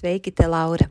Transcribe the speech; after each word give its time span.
Sveiki, 0.00 0.32
te 0.32 0.46
Laura! 0.48 0.90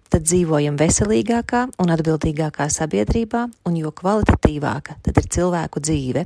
tad 0.11 0.25
dzīvojam 0.27 0.75
veselīgākā 0.79 1.63
un 1.81 1.93
atbildīgākā 1.93 2.67
sabiedrībā, 2.71 3.45
un 3.67 3.77
jo 3.79 3.93
kvalitatīvāka 3.95 4.97
tad 5.05 5.21
ir 5.21 5.29
cilvēku 5.37 5.83
dzīve. 5.83 6.25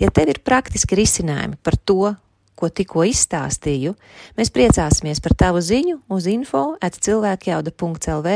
Ja 0.00 0.08
tev 0.14 0.32
ir 0.32 0.40
praktiski 0.44 0.98
risinājumi 0.98 1.60
par 1.62 1.76
to, 1.76 2.14
ko 2.58 2.70
tikko 2.74 3.04
izstāstīju, 3.06 3.94
mēs 4.38 4.50
priecāsimies 4.54 5.22
par 5.22 5.36
tavu 5.38 5.62
ziņu 5.62 6.00
uz 6.14 6.26
info 6.30 6.64
at 6.82 6.98
cilvēkjauda.lv 7.06 8.34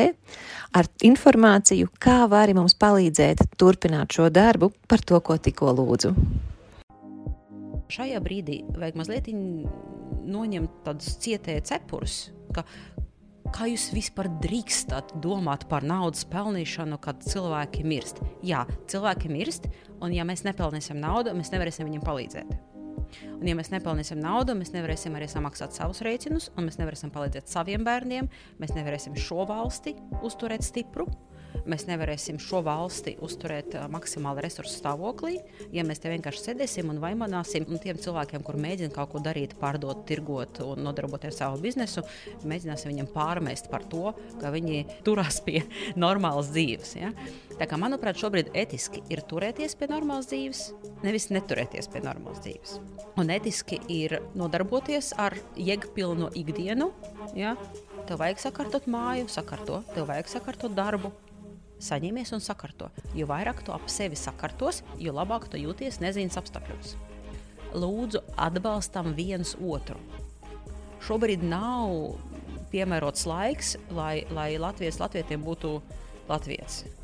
ar 0.79 0.91
informāciju, 1.09 1.91
kā 1.99 2.23
vari 2.31 2.55
mums 2.55 2.77
palīdzēt 2.79 3.43
turpināt 3.59 4.15
šo 4.15 4.29
darbu 4.31 4.71
par 4.89 5.03
to, 5.03 5.19
ko 5.21 5.39
tikko 5.43 5.75
lūdzu. 5.81 6.15
Šajā 7.93 8.23
brīdī 8.25 8.63
vajag 8.73 8.97
mazliet 8.97 9.27
noņemt 9.33 10.79
tādus 10.87 11.19
cietēju 11.21 11.67
cepurus, 11.69 12.17
ka 12.55 12.63
kā 13.53 13.69
jūs 13.71 13.91
vispār 13.95 14.29
drīkstat 14.43 15.15
domāt 15.23 15.67
par 15.71 15.85
naudas 15.87 16.25
pelnīšanu, 16.33 16.99
kad 17.03 17.23
cilvēki 17.27 17.85
mirst? 17.87 18.23
Jā, 18.47 18.65
cilvēki 18.91 19.31
mirst, 19.33 19.69
un 20.03 20.15
ja 20.17 20.27
mēs 20.29 20.45
nepelnīsim 20.47 21.01
naudu, 21.03 21.35
mēs 21.37 21.53
nevarēsim 21.55 21.89
viņiem 21.89 22.05
palīdzēt. 22.07 22.53
Un, 23.29 23.45
ja 23.45 23.57
mēs 23.59 23.69
nepelnīsim 23.73 24.21
naudu, 24.23 24.55
mēs 24.57 24.73
nevarēsim 24.73 25.17
arī 25.19 25.29
samaksāt 25.29 25.77
savus 25.77 26.01
rēķinus, 26.07 26.53
un 26.57 26.69
mēs 26.69 26.79
nevarēsim 26.81 27.13
palīdzēt 27.13 27.53
saviem 27.53 27.85
bērniem, 27.85 28.31
mēs 28.63 28.73
nevarēsim 28.77 29.19
šo 29.21 29.45
valsti 29.49 29.95
uzturēt 30.25 30.65
stipru 30.65 31.09
mēs 31.69 31.87
nevarēsim 31.89 32.39
šo 32.43 32.63
valsti 32.67 33.17
uzturēt 33.23 33.77
maksimāli 33.93 34.45
resursu 34.45 34.79
stāvoklī, 34.81 35.39
ja 35.75 35.85
mēs 35.87 36.03
te 36.03 36.13
vienkārši 36.13 36.47
sēdēsim 36.49 36.91
un 36.93 37.01
vaimanāsim. 37.03 37.67
Un 37.71 37.81
tiem 37.83 38.01
cilvēkiem, 38.03 38.45
kur 38.47 38.59
mēģina 38.61 38.95
kaut 38.95 39.13
ko 39.15 39.23
darīt, 39.25 39.55
pārdot, 39.61 40.05
tirgot 40.09 40.63
un 40.65 40.83
nodarboties 40.87 41.33
ar 41.33 41.39
savu 41.39 41.63
biznesu, 41.63 42.05
mēģināsim 42.49 42.93
viņiem 42.93 43.11
pārmest 43.15 43.71
par 43.73 43.87
to, 43.93 44.13
ka 44.41 44.53
viņi 44.55 44.85
turās 45.07 45.41
pie 45.45 45.63
normālas 46.05 46.53
dzīves. 46.53 46.97
Ja? 46.99 47.13
Tā 47.59 47.69
kā, 47.71 47.79
manuprāt, 47.81 48.19
šobrīd 48.21 48.53
etiski 48.59 49.03
ir 49.13 49.23
turēties 49.29 49.77
pie 49.79 49.89
normālas 49.93 50.31
dzīves, 50.31 50.65
nevis 51.05 51.29
neturēties 51.35 51.91
pie 51.93 52.03
normālas 52.05 52.43
dzīves. 52.45 52.79
Un 53.21 53.33
etiski 53.35 53.79
ir 53.93 54.19
nodarboties 54.39 55.13
ar 55.21 55.37
jēgpilnu 55.61 56.33
ikdienu. 56.39 56.91
Ja? 57.39 57.57
Tev 58.09 58.19
vajag 58.19 58.41
sakārtot 58.43 58.89
māju, 58.91 59.29
sakārto, 59.31 59.83
tev 59.95 60.09
vajag 60.11 60.31
sakārtot 60.33 60.75
darbu, 60.75 61.13
saņemies 61.83 62.33
un 62.37 62.43
sakārto. 62.45 62.91
Jo 63.19 63.29
vairāk 63.31 63.65
tu 63.67 63.75
ap 63.75 63.89
sevi 63.91 64.19
sakārtos, 64.19 64.83
jo 64.99 65.15
labāk 65.17 65.49
tu 65.51 65.61
jūties 65.61 66.01
nezināmas 66.03 66.39
apstākļos. 66.41 66.95
Lūdzu, 67.73 68.21
atbalstam 68.37 69.15
viens 69.17 69.57
otru. 69.57 69.99
Šobrīd 71.03 71.43
nav 71.43 72.17
piemērots 72.73 73.27
laiks, 73.29 73.77
lai, 73.93 74.25
lai 74.33 74.55
Latvijas 74.61 75.01
latvietiem 75.03 75.43
būtu 75.45 75.79
latvieši. 76.29 76.99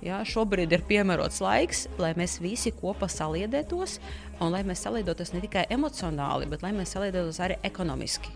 Ja, 0.00 0.22
šobrīd 0.24 0.72
ir 0.72 0.84
piemērots 0.88 1.42
laiks, 1.44 1.82
lai 2.00 2.14
mēs 2.16 2.38
visi 2.40 2.72
kopā 2.72 3.08
saliedētos, 3.10 3.98
un 4.40 4.54
lai 4.54 4.62
mēs 4.64 4.86
saliedētos 4.86 5.34
ne 5.34 5.42
tikai 5.44 5.66
emocionāli, 5.76 6.48
bet 6.48 6.64
lai 6.64 6.72
mēs 6.76 6.94
saliedētos 6.96 7.40
arī 7.44 7.58
ekonomiski. 7.68 8.32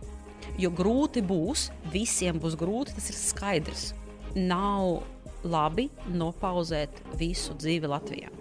Jo 0.60 0.68
grūti 0.70 1.22
būs, 1.24 1.70
visiem 1.94 2.36
būs 2.42 2.58
grūti, 2.60 2.92
tas 2.98 3.08
ir 3.10 3.16
skaidrs. 3.16 3.86
Nav 4.36 5.00
labi 5.44 5.88
nopauzēt 6.12 7.02
visu 7.20 7.56
dzīvi 7.58 7.90
Latvijā. 7.90 8.32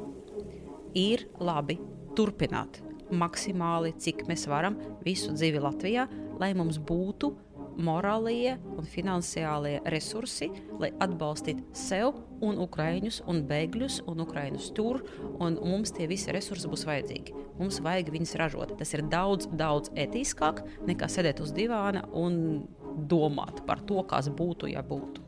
Ir 0.97 1.27
labi 1.41 1.79
turpināt 2.17 2.81
maksimāli, 3.13 3.93
cik 4.01 4.25
mēs 4.29 4.45
varam, 4.49 4.77
visu 5.05 5.33
dzīvi 5.33 5.61
Latvijā, 5.61 6.07
lai 6.41 6.53
mums 6.57 6.79
būtu 6.81 7.33
morālie 7.73 8.53
un 8.77 8.85
finansiālie 8.85 9.79
resursi, 9.89 10.49
lai 10.81 10.91
atbalstītu 11.01 11.73
sev 11.77 12.19
un 12.43 12.59
ukrāņus, 12.61 13.23
un 13.29 13.41
bēgļus, 13.49 14.01
un 14.09 14.23
ukrāņus 14.25 14.69
tur. 14.77 15.01
Un 15.41 15.57
mums 15.61 15.93
tie 15.95 16.07
visi 16.09 16.33
resursi 16.35 16.69
būs 16.69 16.85
vajadzīgi. 16.89 17.35
Mums 17.59 17.81
vajag 17.85 18.13
viņus 18.13 18.37
ražot. 18.41 18.75
Tas 18.79 18.93
ir 18.93 19.05
daudz, 19.09 19.49
daudz 19.57 19.93
etiskāk 19.97 20.63
nekā 20.87 21.09
sēdēt 21.09 21.41
uz 21.43 21.53
divāna 21.55 22.05
un 22.13 22.63
domāt 23.09 23.63
par 23.67 23.81
to, 23.89 24.01
kas 24.09 24.29
būtu, 24.29 24.69
ja 24.73 24.85
būtu. 24.85 25.22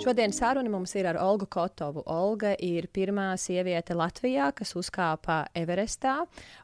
Šodien 0.00 0.32
saruna 0.32 0.70
mums 0.72 0.94
ir 0.96 1.04
ar 1.10 1.18
Olgu 1.20 1.44
Kotovu. 1.52 2.00
Olga 2.08 2.54
ir 2.64 2.86
pirmā 2.88 3.34
sieviete 3.36 3.92
Latvijā, 3.92 4.46
kas 4.56 4.72
uzkāpa 4.80 5.42
Everestā. 5.52 6.14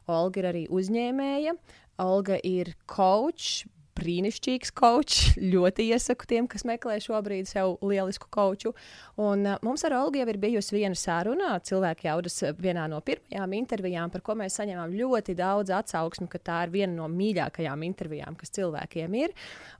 Olga 0.09 0.41
ir 0.41 0.47
arī 0.49 0.63
uzņēmēja. 0.73 1.53
Olga 2.01 2.39
ir 2.41 2.71
coach, 2.89 3.67
brīnišķīgs 3.97 4.73
kočs. 4.77 5.33
Ļoti 5.53 5.89
iesaku 5.91 6.27
tiem, 6.29 6.47
kas 6.49 6.65
meklē 6.67 6.97
šobrīd 7.03 7.49
sev 7.49 7.75
lielisku 7.85 8.29
koču. 8.33 8.73
Un, 9.19 9.45
uh, 9.45 9.59
mums 9.65 9.85
ar 9.87 9.97
Olgu 9.99 10.21
jau 10.21 10.27
ir 10.31 10.39
bijusi 10.41 10.77
viena 10.77 10.97
saruna. 10.97 11.57
Cilvēki 11.67 12.09
jaudas 12.09 12.39
vienā 12.61 12.87
no 12.91 13.01
pirmajām 13.05 13.57
intervijām, 13.57 14.13
par 14.13 14.23
ko 14.25 14.37
mēs 14.39 14.57
saņēmām 14.61 14.95
ļoti 14.97 15.37
daudz 15.37 15.73
atsauksmi, 15.77 16.29
ka 16.31 16.41
tā 16.41 16.63
ir 16.67 16.73
viena 16.73 16.93
no 16.95 17.11
mīļākajām 17.11 17.85
intervijām, 17.89 18.37
kas 18.39 18.53
cilvēkiem 18.57 19.21
ir. 19.25 19.35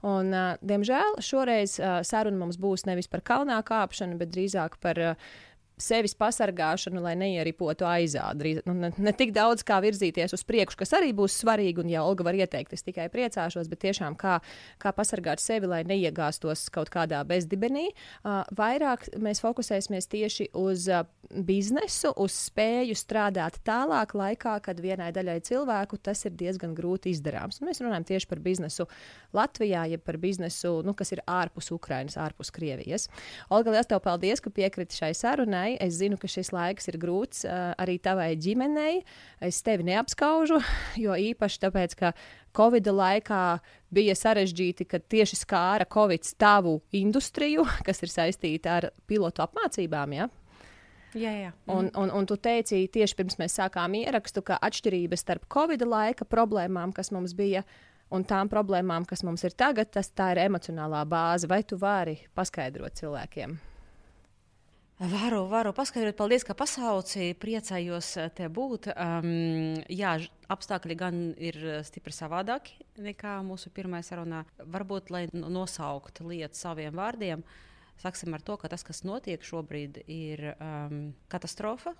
Un, 0.06 0.32
uh, 0.34 0.54
diemžēl 0.62 1.20
šoreiz 1.24 1.78
uh, 1.80 2.00
saruna 2.06 2.44
mums 2.44 2.60
būs 2.60 2.86
nevis 2.88 3.10
par 3.10 3.24
kalnā 3.26 3.60
kāpšanu, 3.66 4.18
bet 4.20 4.34
drīzāk 4.34 4.80
par 4.82 5.04
uh, 5.12 5.36
sevis 5.82 6.14
pasargāšanu, 6.18 7.02
lai 7.04 7.14
neieripotu 7.18 7.86
aizā. 7.88 8.26
Drīz, 8.38 8.62
nu, 8.68 8.74
ne, 8.78 8.90
ne 8.96 9.12
tik 9.16 9.32
daudz 9.36 9.64
kā 9.66 9.80
virzīties 9.84 10.34
uz 10.36 10.44
priekšu, 10.48 10.80
kas 10.82 10.94
arī 10.98 11.12
būs 11.16 11.36
svarīgi, 11.42 11.82
un 11.82 11.92
ja 11.92 12.04
Olga 12.06 12.26
var 12.28 12.38
ieteikt, 12.38 12.74
es 12.76 12.84
tikai 12.86 13.08
priecāšos, 13.12 13.70
bet 13.70 13.82
tiešām 13.86 14.16
kā, 14.18 14.38
kā 14.82 14.92
pasargāt 14.96 15.42
sevi, 15.42 15.70
lai 15.70 15.82
neiegāstos 15.88 16.66
kaut 16.74 16.92
kādā 16.94 17.22
bezdibenī. 17.28 17.88
Uh, 18.22 18.42
vairāk 18.58 19.08
mēs 19.22 19.42
fokusēsimies 19.44 20.10
tieši 20.10 20.50
uz 20.58 20.88
uh, 20.92 21.06
biznesu, 21.28 22.12
uz 22.16 22.34
spēju 22.48 22.96
strādāt 22.98 23.60
tālāk 23.66 24.14
laikā, 24.16 24.56
kad 24.64 24.80
vienai 24.80 25.10
daļai 25.14 25.38
cilvēku 25.44 25.98
tas 26.02 26.24
ir 26.26 26.34
diezgan 26.38 26.74
grūti 26.76 27.12
izdarāms. 27.12 27.60
Un 27.60 27.68
mēs 27.68 27.82
runājam 27.84 28.06
tieši 28.08 28.30
par 28.30 28.42
biznesu 28.44 28.88
Latvijā, 29.36 29.84
ja 29.92 29.98
par 30.00 30.18
biznesu, 30.20 30.78
nu, 30.86 30.94
kas 30.96 31.12
ir 31.14 31.22
ārpus 31.28 31.70
Ukrainas, 31.74 32.16
ārpus 32.20 32.52
Krievijas. 32.54 33.08
Olga, 33.52 33.74
liels 33.74 33.90
tev 33.90 34.00
paldies, 34.04 34.40
ka 34.44 34.52
piekriti 34.54 34.96
šai 34.96 35.12
sarunai 35.16 35.67
ģimenei. 35.68 35.78
Es 35.80 35.98
zinu, 35.98 36.16
ka 36.18 36.28
šis 36.28 36.52
laiks 36.52 36.88
ir 36.88 36.98
grūts 36.98 37.44
arī 37.46 37.98
tavai 37.98 38.36
ģimenei. 38.36 39.04
Es 39.40 39.62
tevi 39.62 39.84
neapskaužu, 39.84 40.60
jo 41.04 41.12
īpaši 41.14 41.60
tāpēc, 41.60 41.96
ka 41.96 42.12
Covid 42.56 42.86
laikā 42.86 43.60
bija 43.90 44.14
sarežģīti, 44.14 44.86
ka 44.86 44.98
tieši 44.98 45.36
skāra 45.36 45.86
Covid 45.86 46.22
tavu 46.38 46.80
industriju, 46.92 47.64
kas 47.86 48.02
ir 48.02 48.08
saistīta 48.08 48.78
ar 48.78 48.90
pilotu 49.06 49.42
apmācībām. 49.42 50.12
Ja? 50.12 50.28
Jā, 51.14 51.32
jā. 51.32 51.52
Un, 51.66 51.88
mhm. 51.88 51.98
un, 52.02 52.10
un 52.10 52.26
tu 52.26 52.36
teici, 52.36 52.86
tieši 52.88 53.16
pirms 53.16 53.38
mēs 53.38 53.56
sākām 53.56 53.94
ierakstu, 53.94 54.42
ka 54.42 54.58
atšķirības 54.60 55.24
starp 55.24 55.48
Covid 55.48 55.82
laika 55.86 56.24
problēmām, 56.28 56.92
kas 56.92 57.10
mums 57.10 57.34
bija, 57.34 57.64
un 58.12 58.24
tām 58.24 58.48
problēmām, 58.48 59.04
kas 59.08 59.24
mums 59.24 59.44
ir 59.44 59.56
tagad, 59.56 59.90
tas 59.92 60.12
tā 60.12 60.32
ir 60.34 60.44
emocionālā 60.48 61.04
bāze. 61.08 61.48
Vai 61.48 61.62
tu 61.64 61.80
vari 61.80 62.18
paskaidrot 62.36 63.00
cilvēkiem? 63.00 63.58
Varu, 64.98 65.44
varu 65.46 65.70
paskaidrot, 65.70 66.16
paldies, 66.18 66.42
ka 66.42 66.56
pasauci. 66.58 67.28
Priecājos 67.38 68.08
eh, 68.18 68.32
te 68.34 68.48
būt. 68.50 68.88
Um, 68.98 69.76
jā, 69.94 70.16
apstākļi 70.50 70.96
gan 70.98 71.20
ir 71.38 71.58
eh, 71.62 71.76
stipri 71.86 72.10
savādāki 72.10 72.82
nekā 73.06 73.36
mūsu 73.46 73.70
pirmā 73.70 74.00
sarunā. 74.02 74.42
Varbūt, 74.58 75.12
lai 75.14 75.28
nosauktu 75.30 76.26
lietu 76.26 76.58
saviem 76.58 76.98
vārdiem, 76.98 77.46
sāksim 78.02 78.34
ar 78.34 78.42
to, 78.42 78.58
ka 78.58 78.72
tas, 78.72 78.82
kas 78.82 79.04
notiek 79.06 79.46
šobrīd, 79.46 80.02
ir 80.10 80.48
um, 80.56 81.12
katastrofa. 81.30 81.94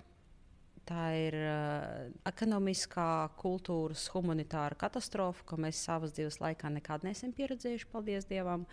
Tā 0.87 1.03
ir 1.17 1.35
uh, 1.37 2.07
ekonomiskā, 2.29 3.09
kultūras, 3.39 4.07
humanitāra 4.13 4.77
katastrofa, 4.79 5.45
ko 5.49 5.59
mēs 5.61 5.81
savas 5.87 6.13
dzīves 6.15 6.39
laikā 6.43 6.71
nekad 6.75 7.05
neesam 7.07 7.33
pieredzējuši, 7.35 7.89
paldies 7.91 8.27
Dievam. 8.29 8.65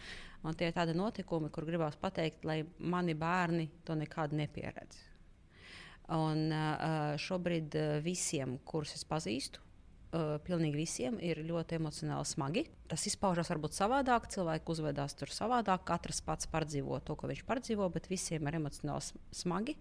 Un 0.46 0.54
tie 0.54 0.70
ir 0.70 0.76
tādi 0.76 0.94
notikumi, 0.96 1.50
kur 1.50 1.66
gribās 1.66 1.98
pateikt, 1.98 2.44
lai 2.46 2.60
mani 2.78 3.16
bērni 3.18 3.68
to 3.86 3.96
nekad 3.98 4.34
nepieredz. 4.36 4.98
Un 6.14 6.52
uh, 6.54 7.14
šobrīd 7.18 7.74
visiem, 8.04 8.60
kurus 8.62 8.94
es 8.94 9.02
pazīstu, 9.08 9.58
uh, 9.58 10.36
pilnīgi 10.46 10.78
visiem 10.78 11.16
ir 11.22 11.42
ļoti 11.46 11.80
emocionāli 11.80 12.28
smagi. 12.28 12.66
Tas 12.90 13.06
izpaužas 13.10 13.50
varbūt 13.50 13.74
savādāk, 13.74 14.28
cilvēki 14.34 14.72
uzvedās 14.76 15.16
tur 15.18 15.32
savādāk, 15.34 15.82
katrs 15.88 16.22
pats 16.26 16.46
pārdzīvo 16.52 17.00
to, 17.02 17.18
ko 17.18 17.32
viņš 17.32 17.42
pārdzīvo, 17.48 17.90
bet 17.94 18.06
visiem 18.12 18.46
ir 18.46 18.60
emocionāli 18.60 19.26
smagi. 19.34 19.76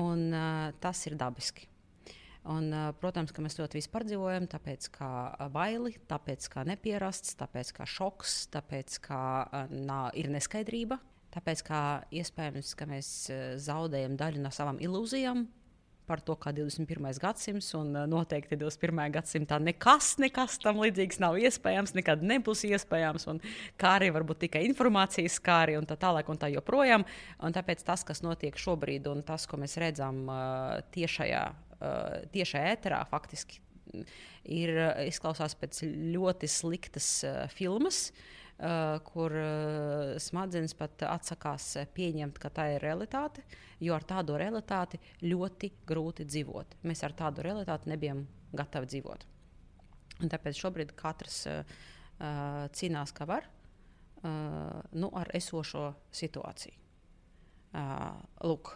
Un, 0.00 0.26
uh, 0.34 0.74
tas 0.82 1.04
ir 1.06 1.16
dabiski. 1.18 1.68
Un, 2.50 2.68
uh, 2.74 2.90
protams, 3.00 3.32
ka 3.32 3.42
mēs 3.44 3.56
ļoti 3.60 3.80
pārdzīvojam, 3.92 4.48
tāpēc 4.52 4.88
kā 4.92 5.10
baili, 5.54 5.94
tāpēc 6.10 6.48
kā 6.52 6.64
nepierasts, 6.68 7.36
tāpēc 7.40 7.72
kā 7.78 7.86
šoks, 7.88 8.36
tāpēc 8.52 8.98
kā 9.06 9.24
uh, 9.46 9.70
nā, 9.70 10.08
ir 10.18 10.28
neskaidrība. 10.34 10.98
Tāpēc, 11.34 11.64
kā 11.66 11.80
iespējams, 12.14 12.76
ka 12.78 12.86
mēs 12.86 13.08
zaudējam 13.64 14.14
daļu 14.20 14.42
no 14.44 14.52
savām 14.54 14.76
ilūzijām, 14.78 15.40
par 16.08 16.20
to, 16.24 16.36
kā 16.40 16.52
21. 16.54 17.06
gadsimts, 17.22 17.70
un 17.78 17.94
uh, 17.96 18.04
noteikti 18.10 18.58
21. 18.60 19.00
gadsimtā 19.14 19.58
nekas, 19.62 20.14
nekas 20.22 20.58
tam 20.62 20.82
līdzīgs 20.82 21.20
nav 21.22 21.38
iespējams, 21.40 21.94
nekad 21.96 22.24
nebūs 22.26 22.64
iespējams, 22.68 23.26
kā 23.80 23.96
arī 23.98 24.10
varbūt 24.14 24.44
tikai 24.46 24.64
informācijas 24.68 25.38
skāri 25.40 25.78
un 25.78 25.88
tā 25.88 25.98
tālāk 26.00 26.28
un 26.32 26.40
tā 26.40 26.50
joprojām. 26.54 27.06
Un 27.44 27.56
tāpēc 27.56 27.84
tas, 27.86 28.04
kas 28.06 28.24
notiek 28.24 28.58
šobrīd, 28.60 29.08
un 29.10 29.24
tas, 29.26 29.48
ko 29.50 29.60
mēs 29.60 29.78
redzam 29.80 30.24
uh, 30.28 30.78
tiešajā, 30.94 31.44
uh, 31.80 32.22
tiešajā 32.34 32.76
ēterā, 32.76 33.02
faktiski 33.10 33.62
ir 34.50 34.74
izklausās 35.06 35.54
pēc 35.56 35.84
ļoti 36.14 36.48
sliktas 36.50 37.08
filmas. 37.54 38.08
Uh, 38.10 38.43
kur 39.08 39.34
uh, 39.34 40.14
smadzenes 40.22 40.76
pat 40.78 41.02
atsakās 41.08 41.72
pieņemt, 41.96 42.38
ka 42.38 42.52
tā 42.54 42.68
ir 42.76 42.84
realitāte, 42.84 43.42
jo 43.82 43.96
ar 43.96 44.06
tādu 44.06 44.38
realitāti 44.38 45.00
ļoti 45.26 45.72
grūti 45.88 46.26
dzīvot. 46.28 46.78
Mēs 46.86 47.02
ar 47.06 47.16
tādu 47.18 47.42
realitāti 47.46 47.90
nebijām 47.90 48.22
gatavi 48.54 48.92
dzīvot. 48.92 49.26
Un 50.22 50.30
tāpēc 50.30 50.60
šobrīd 50.60 50.94
katrs 50.94 51.42
uh, 51.50 51.82
cīnās, 52.78 53.12
kā 53.16 53.26
var, 53.26 53.50
uh, 54.22 54.80
nu, 54.94 55.10
ar 55.10 55.34
esošo 55.34 55.90
situāciju. 56.14 56.78
Uh, 57.74 58.14
lūk, 58.46 58.70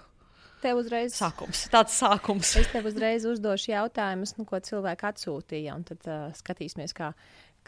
Tev 0.59 0.81
uzreiz 0.81 1.15
sākums. 1.15 1.67
Tāds 1.71 1.95
sākums. 1.95 2.51
es 2.59 2.71
tev 2.73 2.89
uzreiz 2.91 3.23
uzdošu 3.31 3.71
jautājumus, 3.71 4.35
nu, 4.39 4.47
ko 4.49 4.59
cilvēki 4.59 5.07
atsūtīja, 5.13 5.77
tad 5.87 6.09
uh, 6.11 6.25
skatīsimies, 6.35 6.95
kā, 6.99 7.13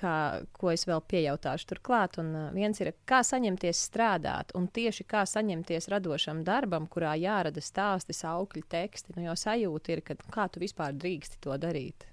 kā, 0.00 0.16
ko 0.56 0.72
es 0.72 0.86
vēl 0.88 1.02
piejautāšu 1.12 1.68
turklāt. 1.74 2.18
Un 2.22 2.32
viens 2.56 2.80
ir, 2.82 2.92
kā 3.08 3.20
saņemties 3.26 3.84
strādāt, 3.90 4.54
un 4.58 4.68
tieši 4.72 5.06
kā 5.10 5.26
saņemties 5.28 5.90
radošam 5.92 6.44
darbam, 6.46 6.88
kurā 6.90 7.14
jārada 7.20 7.62
stāsti, 7.64 8.16
saukļi, 8.16 8.64
teksti. 8.72 9.16
Nu, 9.16 9.28
jo 9.28 9.36
sajūta 9.38 9.96
ir, 9.96 10.04
ka 10.06 10.18
kā 10.32 10.48
tu 10.52 10.62
vispār 10.64 10.96
drīksti 10.96 11.40
to 11.44 11.56
darīt. 11.60 12.08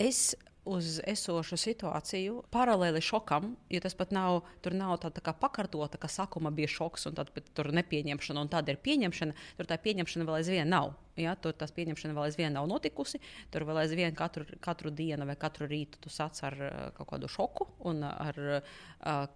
Es 0.00 0.32
uz 0.64 0.98
esošu 1.04 1.58
situāciju, 1.60 2.40
paralēli 2.54 3.02
šokam, 3.04 3.52
jo 3.70 3.80
tas 3.84 3.96
pat 3.98 4.14
nav, 4.16 4.42
tur 4.64 4.76
nav 4.76 4.96
tāda 5.02 5.18
tā 5.18 5.24
kā 5.26 5.34
pakārtota, 5.36 6.00
ka 6.00 6.08
sākumā 6.10 6.52
bija 6.56 6.70
šoks, 6.72 7.08
un 7.10 7.18
tad 7.18 7.32
tur 7.56 7.70
nepieņemšana, 7.76 8.44
un 8.44 8.52
tāda 8.52 8.72
ir 8.72 8.80
pieņemšana. 8.84 9.36
Tur 9.58 9.68
tā 9.68 9.78
pieņemšana 9.84 10.28
vēl 10.28 10.40
aizvien 10.40 10.72
nav. 10.72 10.94
Ja, 11.20 11.36
tur 11.38 11.54
tas 11.54 11.70
pieņemšana 11.74 12.14
vēl 12.16 12.26
aizvien 12.26 12.54
nav 12.56 12.66
notikusi. 12.66 13.20
Tur 13.54 13.62
vēl 13.68 13.84
aizvien 13.84 14.14
katru, 14.18 14.46
katru 14.64 14.90
dienu 14.90 15.26
vai 15.28 15.36
katru 15.38 15.68
rītu 15.70 16.00
tu 16.02 16.10
sāc 16.10 16.40
ar 16.46 16.56
uh, 16.58 16.72
kaut 16.96 17.12
kādu 17.12 17.30
šoku 17.30 17.68
un 17.86 18.02
ar 18.08 18.40
uh, 18.42 18.72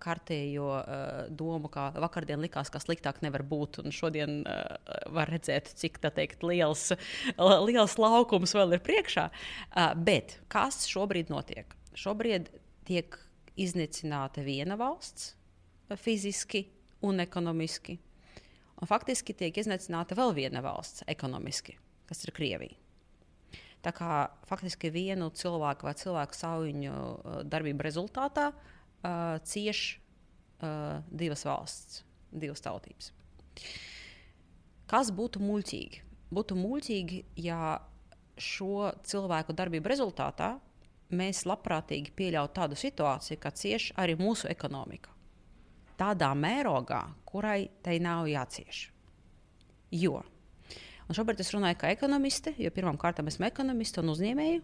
kārtējo 0.02 0.72
uh, 0.74 1.20
domu, 1.30 1.70
ka 1.70 1.92
vakardien 1.94 2.42
likās, 2.42 2.72
ka 2.74 2.82
sliktāk 2.82 3.22
nevar 3.22 3.46
būt. 3.46 3.78
Un 3.84 3.94
šodien 3.94 4.40
var 5.14 5.30
redzēt, 5.30 5.70
cik 5.78 6.00
teikt, 6.02 6.42
liels, 6.46 6.88
liels 7.68 7.96
laukums 8.00 8.54
vēl 8.56 8.74
ir 8.76 8.82
priekšā. 8.84 9.28
Bet 10.02 10.38
kas 10.52 10.82
šobrīd 10.90 11.30
notiek? 11.32 11.76
Šobrīd 11.98 12.50
tiek 12.88 13.18
iznīcināta 13.58 14.42
viena 14.46 14.78
valsts 14.80 15.34
fiziski 15.96 16.66
un 17.06 17.22
ekonomiski 17.22 17.98
Un 18.78 18.86
faktiski 18.86 19.34
tiek 19.34 19.56
iznīcināta 19.58 20.16
vēl 20.18 20.34
viena 20.36 20.62
valsts 20.62 21.02
ekonomiski, 21.10 21.74
kas 22.06 22.22
ir 22.24 22.34
Krievija. 22.36 22.78
Tā 23.82 23.92
kā 23.94 24.26
faktiski 24.48 24.90
vienu 24.90 25.30
cilvēku 25.34 25.86
vai 25.86 25.94
cilvēku 25.98 26.34
sauņu 26.34 26.94
uh, 26.94 27.40
darbību 27.46 27.86
rezultātā 27.86 28.48
uh, 28.50 29.38
cieš 29.46 29.82
uh, 29.94 30.98
divas 31.10 31.44
valsts, 31.46 32.02
divas 32.30 32.62
tautības. 32.62 33.12
Kas 34.90 35.12
būtu 35.14 35.42
muļķīgi? 35.42 36.02
Būtu 36.34 36.56
muļķīgi, 36.58 37.20
ja 37.44 37.78
šo 38.38 38.90
cilvēku 39.06 39.54
darbību 39.58 39.90
rezultātā 39.90 40.56
mēs 41.14 41.46
labprātīgi 41.48 42.14
pieļautu 42.18 42.58
tādu 42.58 42.78
situāciju, 42.78 43.40
ka 43.42 43.54
cieš 43.54 43.92
arī 43.98 44.18
mūsu 44.18 44.50
ekonomika 44.50 45.17
tādā 45.98 46.30
mērogā, 46.38 47.02
kurai 47.28 47.68
tai 47.84 47.98
nav 48.02 48.28
jācieš. 48.30 48.88
Jo. 49.94 50.22
Un 51.08 51.16
šobrīd 51.16 51.40
es 51.40 51.52
runāju 51.54 51.78
kā 51.80 51.92
ekonomiste, 51.94 52.52
jo 52.60 52.70
pirmkārt 52.74 53.22
esmu 53.24 53.48
ekonomiste 53.48 54.02
un 54.02 54.12
uzņēmēja. 54.12 54.60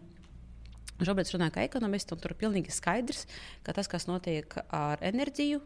Šobrīd 1.01 1.27
es 1.27 1.33
runāju 1.35 1.55
kā 1.57 1.63
ekonomiste, 1.67 2.15
un 2.15 2.21
tur 2.21 2.35
ir 2.35 2.39
pilnīgi 2.39 2.71
skaidrs, 2.71 3.25
ka 3.65 3.73
tas, 3.75 3.89
kas 3.91 4.05
notiek 4.07 4.53
ar 4.69 5.01
enerģiju, 5.03 5.59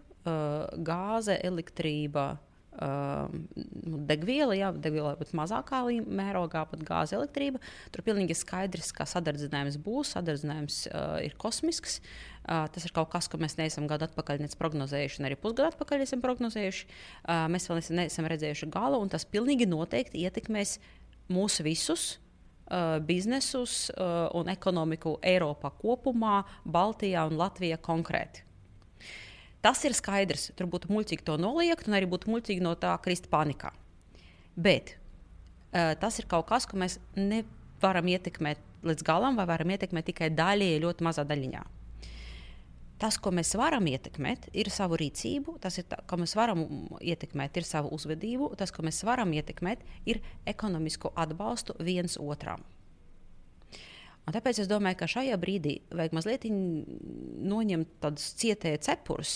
gāze, 0.85 1.35
elektrība, 1.45 2.31
nu, 2.79 3.99
degviela, 4.07 4.55
jā, 4.55 4.69
degviela 4.71 5.15
būtu 5.19 5.35
mazākā 5.37 5.81
mērogā, 6.05 6.63
pat 6.69 6.83
gāze, 6.87 7.17
elektrība. 7.17 7.61
Tur 7.93 8.05
pilnīgi 8.05 8.37
skaidrs, 8.37 8.93
ka 8.95 9.07
sadardzinājums 9.09 9.79
būs, 9.83 10.13
sadardzinājums 10.15 10.81
uh, 10.91 11.17
ir 11.25 11.35
kosmisks. 11.39 11.99
Uh, 12.49 12.65
tas 12.71 12.85
ir 12.87 12.93
kaut 12.95 13.11
kas, 13.11 13.27
ko 13.29 13.37
mēs 13.41 13.57
neesam 13.59 13.89
gadu 13.89 14.07
atpakaļ 14.07 14.45
prognozējuši, 14.57 15.21
arī 15.27 15.37
pusgadu 15.39 15.69
atpakaļ 15.73 16.05
esam 16.07 16.23
prognozējuši. 16.23 16.87
Uh, 16.87 17.45
mēs 17.51 17.69
vēl 17.69 17.83
neesam 17.99 18.29
redzējuši 18.31 18.71
galu, 18.73 19.03
un 19.03 19.11
tas 19.11 19.27
pilnīgi 19.27 19.67
noteikti 19.69 20.23
ietekmēs 20.25 20.79
mūs 21.29 21.59
visus. 21.65 22.15
Uh, 22.69 22.99
biznesus 23.01 23.87
uh, 23.97 24.27
un 24.37 24.51
ekonomiku 24.51 25.15
Eiropā 25.25 25.71
kopumā, 25.81 26.43
Baltijā 26.69 27.23
un 27.25 27.39
Latvijā 27.39 27.79
konkrēti. 27.81 28.43
Tas 29.65 29.81
ir 29.83 29.95
skaidrs. 29.97 30.49
Tur 30.55 30.69
būtu 30.71 30.91
muļķīgi 30.93 31.25
to 31.27 31.35
noliegt, 31.41 31.89
un 31.89 31.97
arī 31.97 32.07
būtu 32.09 32.31
muļķīgi 32.31 32.63
no 32.63 32.75
tā 32.79 32.93
krist 33.03 33.27
panikā. 33.31 33.73
Bet 34.55 34.95
uh, 34.95 35.95
tas 35.99 36.19
ir 36.21 36.29
kaut 36.31 36.47
kas, 36.51 36.67
ko 36.69 36.79
mēs 36.79 36.97
nevaram 37.17 38.07
ietekmēt 38.07 38.63
līdz 38.87 39.03
galam, 39.03 39.35
vai 39.35 39.47
varam 39.49 39.75
ietekmēt 39.75 40.07
tikai 40.11 40.31
daļēji, 40.31 40.79
ļoti 40.85 41.05
mazā 41.07 41.27
daļiņā. 41.27 41.65
Tas, 42.99 43.15
ko 43.15 43.31
mēs 43.31 43.53
varam 43.55 43.85
ietekmēt, 43.87 44.49
ir 44.59 44.67
savu 44.75 44.97
rīcību, 44.99 45.55
tas, 45.63 45.77
ir 45.79 45.85
tā, 45.87 46.01
ko 46.07 46.17
mēs 46.19 46.33
varam 46.35 46.65
ietekmēt, 46.99 47.55
ir 47.59 47.67
savu 47.67 47.93
uzvedību, 47.95 48.49
tas, 48.59 48.73
ko 48.75 48.83
mēs 48.83 48.99
varam 49.07 49.31
ietekmēt, 49.35 49.85
ir 50.03 50.19
ekonomisko 50.47 51.13
atbalstu 51.15 51.77
viens 51.79 52.17
otram. 52.19 52.65
Un 54.29 54.35
tāpēc 54.35 54.59
es 54.61 54.67
domāju, 54.69 54.99
ka 54.99 55.07
šajā 55.09 55.37
brīdī 55.41 55.79
vajag 55.89 56.11
mazliet 56.13 56.43
noņemt 56.45 57.95
tādus 58.03 58.27
cietēju 58.37 58.77
cepurus 58.85 59.31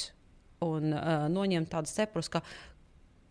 un 0.61 0.93
uh, 0.93 1.25
noņemt 1.33 1.71
tādus 1.71 1.95
cepurus, 1.97 2.29
ka 2.29 2.43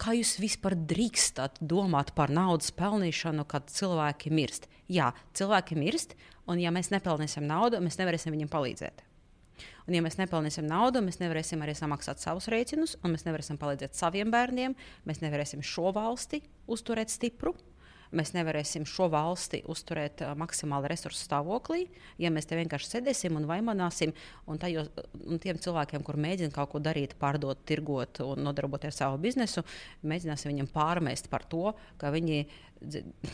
kā 0.03 0.17
jūs 0.19 0.35
vispār 0.43 0.75
drīkstat 0.75 1.61
domāt 1.63 2.11
par 2.19 2.35
naudas 2.35 2.73
pelnīšanu, 2.75 3.47
kad 3.47 3.71
cilvēki 3.71 4.35
mirst. 4.35 4.67
Jā, 4.91 5.13
cilvēki 5.39 5.79
mirst, 5.79 6.17
un 6.51 6.59
ja 6.59 6.75
mēs 6.75 6.91
nepelnīsim 6.91 7.47
naudu, 7.47 7.79
mēs 7.85 8.01
nevarēsim 8.01 8.35
viņiem 8.35 8.51
palīdzēt. 8.51 9.07
Un, 9.87 9.95
ja 9.95 10.03
mēs 10.03 10.19
nepelnīsim 10.19 10.67
naudu, 10.67 10.99
mēs 11.07 11.23
nevarēsim 11.23 11.63
arī 11.63 11.77
samaksāt 11.79 12.19
savus 12.23 12.51
rēķinus, 12.51 12.99
un 13.07 13.15
mēs 13.15 13.23
nevarēsim 13.29 13.63
palīdzēt 13.63 13.95
saviem 13.99 14.35
bērniem, 14.35 14.75
mēs 15.07 15.23
nevarēsim 15.23 15.63
šo 15.63 15.95
valsti 15.95 16.43
uzturēt 16.67 17.15
stipru 17.15 17.55
mēs 18.17 18.33
nevarēsim 18.37 18.85
šo 18.89 19.09
valsti 19.13 19.63
uzturēt 19.73 20.23
uh, 20.25 20.33
maksimāli 20.39 20.91
resursu 20.93 21.23
stāvoklī, 21.25 21.87
ja 22.23 22.33
mēs 22.35 22.49
te 22.49 22.59
vienkārši 22.59 22.91
sēdēsim 22.97 23.37
un 23.39 23.49
vaimanāsim. 23.49 24.13
Un, 24.51 24.61
tajos, 24.63 24.91
un 25.25 25.41
tiem 25.43 25.61
cilvēkiem, 25.63 26.05
kur 26.07 26.19
mēģina 26.21 26.55
kaut 26.55 26.73
ko 26.75 26.83
darīt, 26.83 27.17
pārdot, 27.21 27.63
tirgot 27.69 28.23
un 28.25 28.45
nodarboties 28.47 28.93
ar 28.93 28.99
savu 28.99 29.23
biznesu, 29.23 29.65
mēģināsim 30.07 30.53
viņiem 30.53 30.71
pārmest 30.75 31.31
par 31.33 31.47
to, 31.49 31.73
ka 32.01 32.13
viņi 32.15 32.45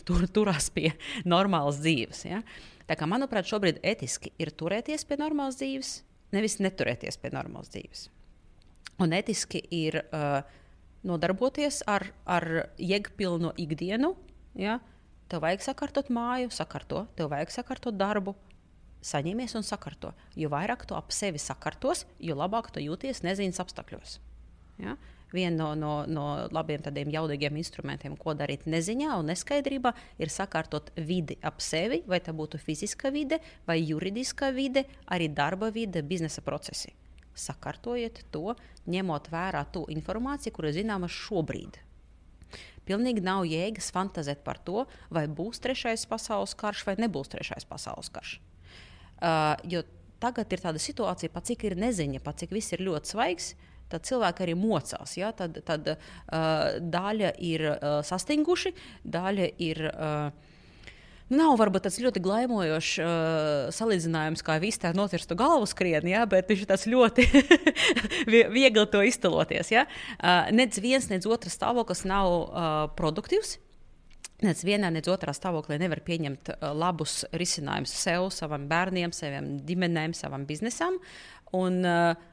tur, 0.09 0.27
turās 0.33 0.71
pie 0.75 0.93
normālas 1.29 1.81
dzīves. 1.83 2.25
Ja? 2.29 2.43
Tā 2.89 2.97
kā, 2.99 3.09
manuprāt, 3.11 3.49
šobrīd 3.49 3.83
etiski 3.87 4.33
ir 4.41 4.53
turēties 4.57 5.07
pie 5.09 5.19
normālas 5.21 5.59
dzīves, 5.61 5.99
nevis 6.35 6.59
neturēties 6.63 7.21
pie 7.21 7.33
normālas 7.35 7.73
dzīves. 7.75 8.09
Un 8.99 9.15
etiski 9.15 9.61
ir 9.75 10.01
uh, 10.03 10.41
nodarboties 11.07 11.85
ar, 11.87 12.09
ar 12.27 12.49
jēgpilnu 12.83 13.53
ikdienu, 13.63 14.15
ja, 14.55 14.79
tev 15.29 15.43
vajag 15.45 15.65
sakārtot 15.67 16.09
māju, 16.13 16.53
sakārto, 16.55 17.07
tev 17.17 17.33
vajag 17.33 17.53
sakārtot 17.53 17.99
darbu. 17.99 18.37
Saņemies 19.05 19.55
un 19.55 19.63
sakārto. 19.63 20.11
Jo 20.35 20.49
vairāk 20.51 20.83
tu 20.89 20.97
ap 20.99 21.13
sevi 21.15 21.39
sakārtos, 21.39 22.03
jo 22.19 22.35
labāk 22.35 22.73
tu 22.75 22.83
jūties 22.83 23.23
nezināmas 23.23 23.63
apstākļos. 23.63 24.19
Ja? 24.83 24.97
Viena 25.33 25.57
no, 25.57 25.69
no, 25.77 25.93
no 26.09 26.25
labiem 26.55 26.81
tādiem 26.83 27.11
jaudīgiem 27.13 27.59
instrumentiem, 27.61 28.17
ko 28.17 28.33
darīt 28.35 28.65
neziņā 28.67 29.19
un 29.21 29.29
neskaidrībā, 29.29 29.93
ir 30.19 30.33
sakārtot 30.33 30.89
vidi 30.97 31.37
ap 31.45 31.61
sevi, 31.61 32.01
vai 32.09 32.23
tā 32.25 32.33
būtu 32.33 32.61
fiziska 32.63 33.13
vide, 33.13 33.39
vai 33.69 33.83
juridiska 33.83 34.49
vide, 34.57 34.87
arī 35.13 35.29
darba 35.29 35.69
vide, 35.75 36.03
biznesa 36.03 36.43
procesi. 36.47 36.95
Sakārtojiet 37.39 38.25
to, 38.33 38.57
ņemot 38.89 39.29
vērā 39.31 39.67
to 39.71 39.85
informāciju, 39.93 40.57
kur 40.57 40.71
ir 40.71 40.79
zināma 40.81 41.11
šobrīd. 41.13 41.77
Pilnīgi 42.89 43.23
nav 43.25 43.45
jēgas 43.49 43.93
fantazēt 43.95 44.43
par 44.47 44.61
to, 44.65 44.87
vai 45.13 45.27
būs 45.29 45.61
trešais 45.65 46.07
pasaules 46.09 46.57
karš 46.59 46.87
vai 46.89 46.97
nebūs 47.01 47.31
trešais 47.35 47.69
pasaules 47.69 48.11
karš. 48.15 48.39
Uh, 49.19 49.83
tagad 50.23 50.53
ir 50.55 50.63
tāda 50.63 50.81
situācija, 50.83 51.33
pat 51.35 51.51
cik 51.51 51.67
ir 51.69 51.79
neziņa, 51.79 52.23
pat 52.25 52.41
cik 52.43 52.55
viss 52.57 52.75
ir 52.75 52.85
ļoti 52.87 53.13
svaigs, 53.13 53.53
tad 53.93 54.05
cilvēki 54.09 54.45
arī 54.45 54.57
mocās. 54.59 55.17
Ja? 55.19 55.33
Tad, 55.37 55.61
tad 55.69 55.95
uh, 55.95 55.99
daļa 56.81 57.33
ir 57.45 57.67
uh, 57.71 57.89
sastinguši, 58.07 58.75
daļa 59.05 59.51
ir. 59.71 59.89
Uh, 59.93 60.47
Nav 61.29 61.59
varbūt 61.61 61.85
tāds 61.85 61.99
ļoti 62.01 62.23
glaimojošs 62.25 62.93
uh, 63.05 63.69
salīdzinājums, 63.77 64.43
kā 64.47 64.57
viss 64.63 64.81
tā 64.81 64.95
notirstu 64.97 65.37
galvu 65.37 65.69
skrien, 65.69 66.07
ja? 66.09 66.25
bet 66.29 66.49
viņš 66.49 66.65
ir 66.65 66.71
tāds 66.71 66.87
ļoti 66.89 67.27
viegli 68.57 68.85
to 68.89 69.03
iztēloties. 69.05 69.73
Ja? 69.75 69.85
Uh, 70.17 70.49
nec 70.57 70.79
viens, 70.81 71.11
nec 71.13 71.29
otrs 71.29 71.59
stāvoklis 71.59 72.07
nav 72.09 72.29
uh, 72.33 72.79
produktīvs. 72.97 73.59
Nec 74.47 74.61
vienā, 74.63 74.89
nec 74.95 75.09
otrā 75.11 75.33
stāvoklī 75.35 75.81
nevar 75.83 75.99
pieņemt 76.07 76.53
labus 76.79 77.25
risinājumus 77.35 77.91
sev, 77.91 78.29
savam 78.31 78.69
bērniem, 78.71 79.11
saviem 79.11 79.57
ģimenēm, 79.67 80.15
savam 80.15 80.45
biznesam. 80.47 81.01
Un, 81.59 81.81
uh, 81.83 82.29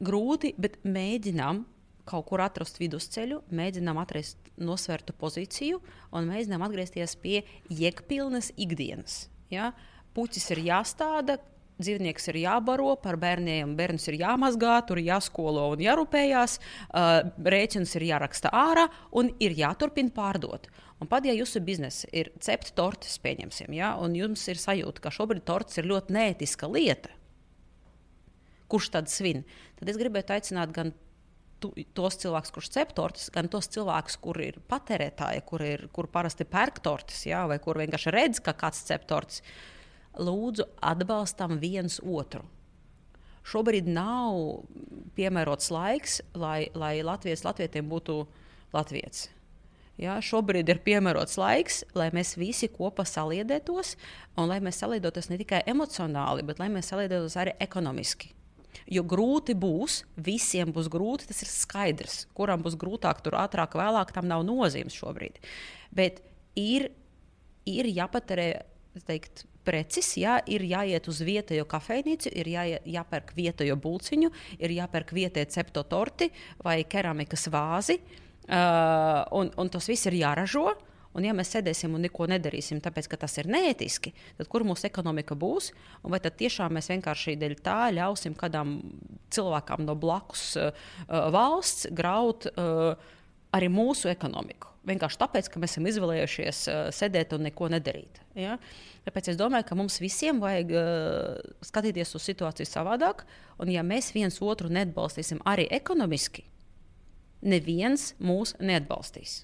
grūti, 0.00 0.54
bet 0.58 0.80
mēģinām 0.84 1.64
kaut 2.10 2.26
kur 2.30 2.42
atrast 2.42 2.80
vidusceļu, 2.80 3.44
mēģinām 3.54 4.00
atrast 4.02 4.49
nosvērtu 4.62 5.16
pozīciju 5.18 5.80
un 6.16 6.28
mēģinām 6.30 6.64
atgriezties 6.66 7.16
pie 7.20 7.40
jēgpilnas 7.68 8.52
ikdienas. 8.60 9.24
Ja? 9.52 9.72
Puķis 10.14 10.50
ir 10.54 10.64
jāstāda, 10.66 11.38
dzīvnieks 11.80 12.28
ir 12.30 12.40
jābaro, 12.42 12.94
par 13.00 13.18
bērniem 13.20 13.72
bērns 13.78 14.08
ir 14.10 14.20
jāmazgā, 14.20 14.76
tur 14.88 15.00
jāskolo 15.02 15.70
un 15.74 15.82
jārūpējās, 15.84 16.58
uh, 16.60 17.10
rēķins 17.54 17.96
ir 17.98 18.06
jāraksta 18.10 18.52
ārā 18.52 18.86
un 19.16 19.32
ir 19.42 19.56
jāturpina 19.58 20.12
pārdot. 20.14 20.68
Un 21.00 21.08
pat 21.08 21.24
ja 21.24 21.32
jūsu 21.32 21.62
biznesa 21.64 22.10
ir 22.12 22.28
cept 22.44 22.74
tortes, 22.76 23.16
pieņemsim, 23.24 23.72
ja, 23.72 23.94
un 23.96 24.16
jums 24.18 24.42
ir 24.52 24.60
sajūta, 24.60 25.00
ka 25.06 25.14
šobrīd 25.14 25.46
tortes 25.48 25.80
ir 25.80 25.88
ļoti 25.88 26.12
neētiska 26.16 26.68
lieta, 26.68 27.14
kurš 28.70 28.90
tad 28.94 29.08
svin, 29.10 29.46
tad 29.80 29.88
es 29.90 29.98
gribētu 29.98 30.36
aicināt 30.36 30.74
gan 30.76 30.92
tu, 31.62 31.70
tos 31.96 32.16
cilvēkus, 32.20 32.52
kurš 32.54 32.70
cep 32.74 32.94
tortes, 32.96 33.28
gan 33.34 33.48
tos 33.52 33.68
cilvēkus, 33.72 34.16
kur 34.22 34.40
ir 34.42 34.60
patērētāji, 34.70 35.42
kur, 35.48 35.64
ir, 35.64 35.86
kur 35.94 36.08
parasti 36.12 36.46
pērk 36.48 36.80
tortes, 36.84 37.24
jā, 37.28 37.44
vai 37.50 37.60
kur 37.62 37.80
vienkārši 37.80 38.14
redz, 38.14 38.40
ka 38.44 38.56
kāds 38.56 38.82
cep 38.88 39.06
tortes. 39.10 39.44
Lūdzu, 40.18 40.66
atbalstam 40.82 41.60
viens 41.62 42.00
otru. 42.02 42.42
Šobrīd 43.46 43.88
nav 43.88 44.64
piemērots 45.16 45.70
laiks, 45.72 46.20
lai, 46.36 46.68
lai 46.76 46.98
Latvijas 47.06 47.44
latvietiem 47.46 47.88
būtu 47.88 48.24
latviečs. 48.74 49.28
Ja, 50.00 50.16
šobrīd 50.24 50.68
ir 50.72 50.80
piemērots 50.84 51.36
laiks, 51.36 51.82
lai 51.96 52.08
mēs 52.16 52.32
visi 52.40 52.70
kopā 52.72 53.04
saliedētos, 53.04 53.96
un 54.40 54.48
lai 54.48 54.56
mēs 54.64 54.80
saliedētos 54.80 55.28
ne 55.28 55.36
tikai 55.40 55.60
emocionāli, 55.68 56.44
bet 56.48 56.60
lai 56.62 56.70
mēs 56.72 56.88
saliedētos 56.92 57.36
arī 57.40 57.52
ekonomiski. 57.60 58.32
Jo 58.90 59.04
grūti 59.06 59.54
būs, 59.58 60.02
visiem 60.16 60.72
būs 60.74 60.90
grūti, 60.92 61.28
tas 61.30 61.42
ir 61.44 61.50
skaidrs. 61.50 62.24
Kuram 62.36 62.64
būs 62.64 62.78
grūtāk, 62.80 63.22
tur 63.24 63.38
ātrāk, 63.40 63.76
vēlāk, 63.78 64.12
tam 64.16 64.28
nav 64.30 64.44
nozīmes 64.46 64.96
šobrīd. 64.96 65.40
Bet 65.94 66.22
ir, 66.58 66.90
ir 67.68 67.90
jāpatērē 67.90 68.50
teikt, 69.06 69.46
preces, 69.64 70.14
jā, 70.16 70.38
ir 70.48 70.64
jāiet 70.64 71.06
uz 71.12 71.20
vietējo 71.22 71.66
kafejnīcu, 71.68 72.30
ir 72.32 72.48
jā, 72.48 72.64
jāpērk 72.88 73.34
vietējo 73.36 73.76
būciņu, 73.78 74.30
ir 74.58 74.72
jāpērk 74.78 75.12
vietējo 75.14 75.50
cepto 75.52 75.84
torti 75.86 76.30
vai 76.64 76.80
keramikas 76.88 77.46
vāzi. 77.52 78.00
Uh, 78.50 79.20
un, 79.36 79.52
un 79.60 79.68
tas 79.70 79.86
viss 79.86 80.08
ir 80.08 80.16
jāražo. 80.24 80.64
Uh, 80.72 80.89
Un, 81.10 81.26
ja 81.26 81.34
mēs 81.34 81.50
sēdēsim 81.50 81.94
un 81.96 82.04
neko 82.06 82.28
nedarīsim, 82.30 82.78
tāpēc 82.84 83.08
ka 83.10 83.18
tas 83.24 83.34
ir 83.40 83.48
neētiski, 83.50 84.12
tad 84.38 84.50
kur 84.50 84.62
mūsu 84.66 84.86
ekonomika 84.86 85.34
būs? 85.38 85.72
Un 86.04 86.14
vai 86.14 86.20
tad 86.22 86.36
tiešām 86.38 86.76
mēs 86.76 86.90
vienkārši 86.92 87.34
dēļ 87.40 87.56
tā 87.66 87.78
ļausim 87.96 88.36
kādam 88.38 88.76
cilvēkam 89.34 89.82
no 89.88 89.96
blakus 89.98 90.52
uh, 90.60 90.70
valsts 91.34 91.90
graut 91.90 92.46
uh, 92.52 92.94
arī 93.56 93.72
mūsu 93.74 94.12
ekonomiku? 94.12 94.70
Vienkārši 94.86 95.20
tāpēc, 95.20 95.50
ka 95.50 95.60
mēs 95.60 95.74
esam 95.74 95.90
izvēlējušies 95.90 96.62
uh, 96.70 96.78
sēdēt 96.94 97.34
un 97.36 97.44
neko 97.48 97.72
nedarīt. 97.74 98.22
Ja? 98.38 98.60
Tāpēc 99.04 99.34
es 99.34 99.40
domāju, 99.40 99.66
ka 99.66 99.76
mums 99.82 99.98
visiem 100.00 100.38
vajag 100.40 100.72
uh, 100.78 101.52
skatīties 101.66 102.14
uz 102.14 102.30
situāciju 102.30 102.70
savādāk. 102.70 103.26
Un, 103.58 103.74
ja 103.74 103.82
mēs 103.82 104.14
viens 104.14 104.38
otru 104.40 104.70
neatbalstīsim 104.72 105.42
arī 105.42 105.66
ekonomiski, 105.74 106.46
neviens 107.42 108.12
mūs 108.22 108.54
neatbalstīs. 108.62 109.40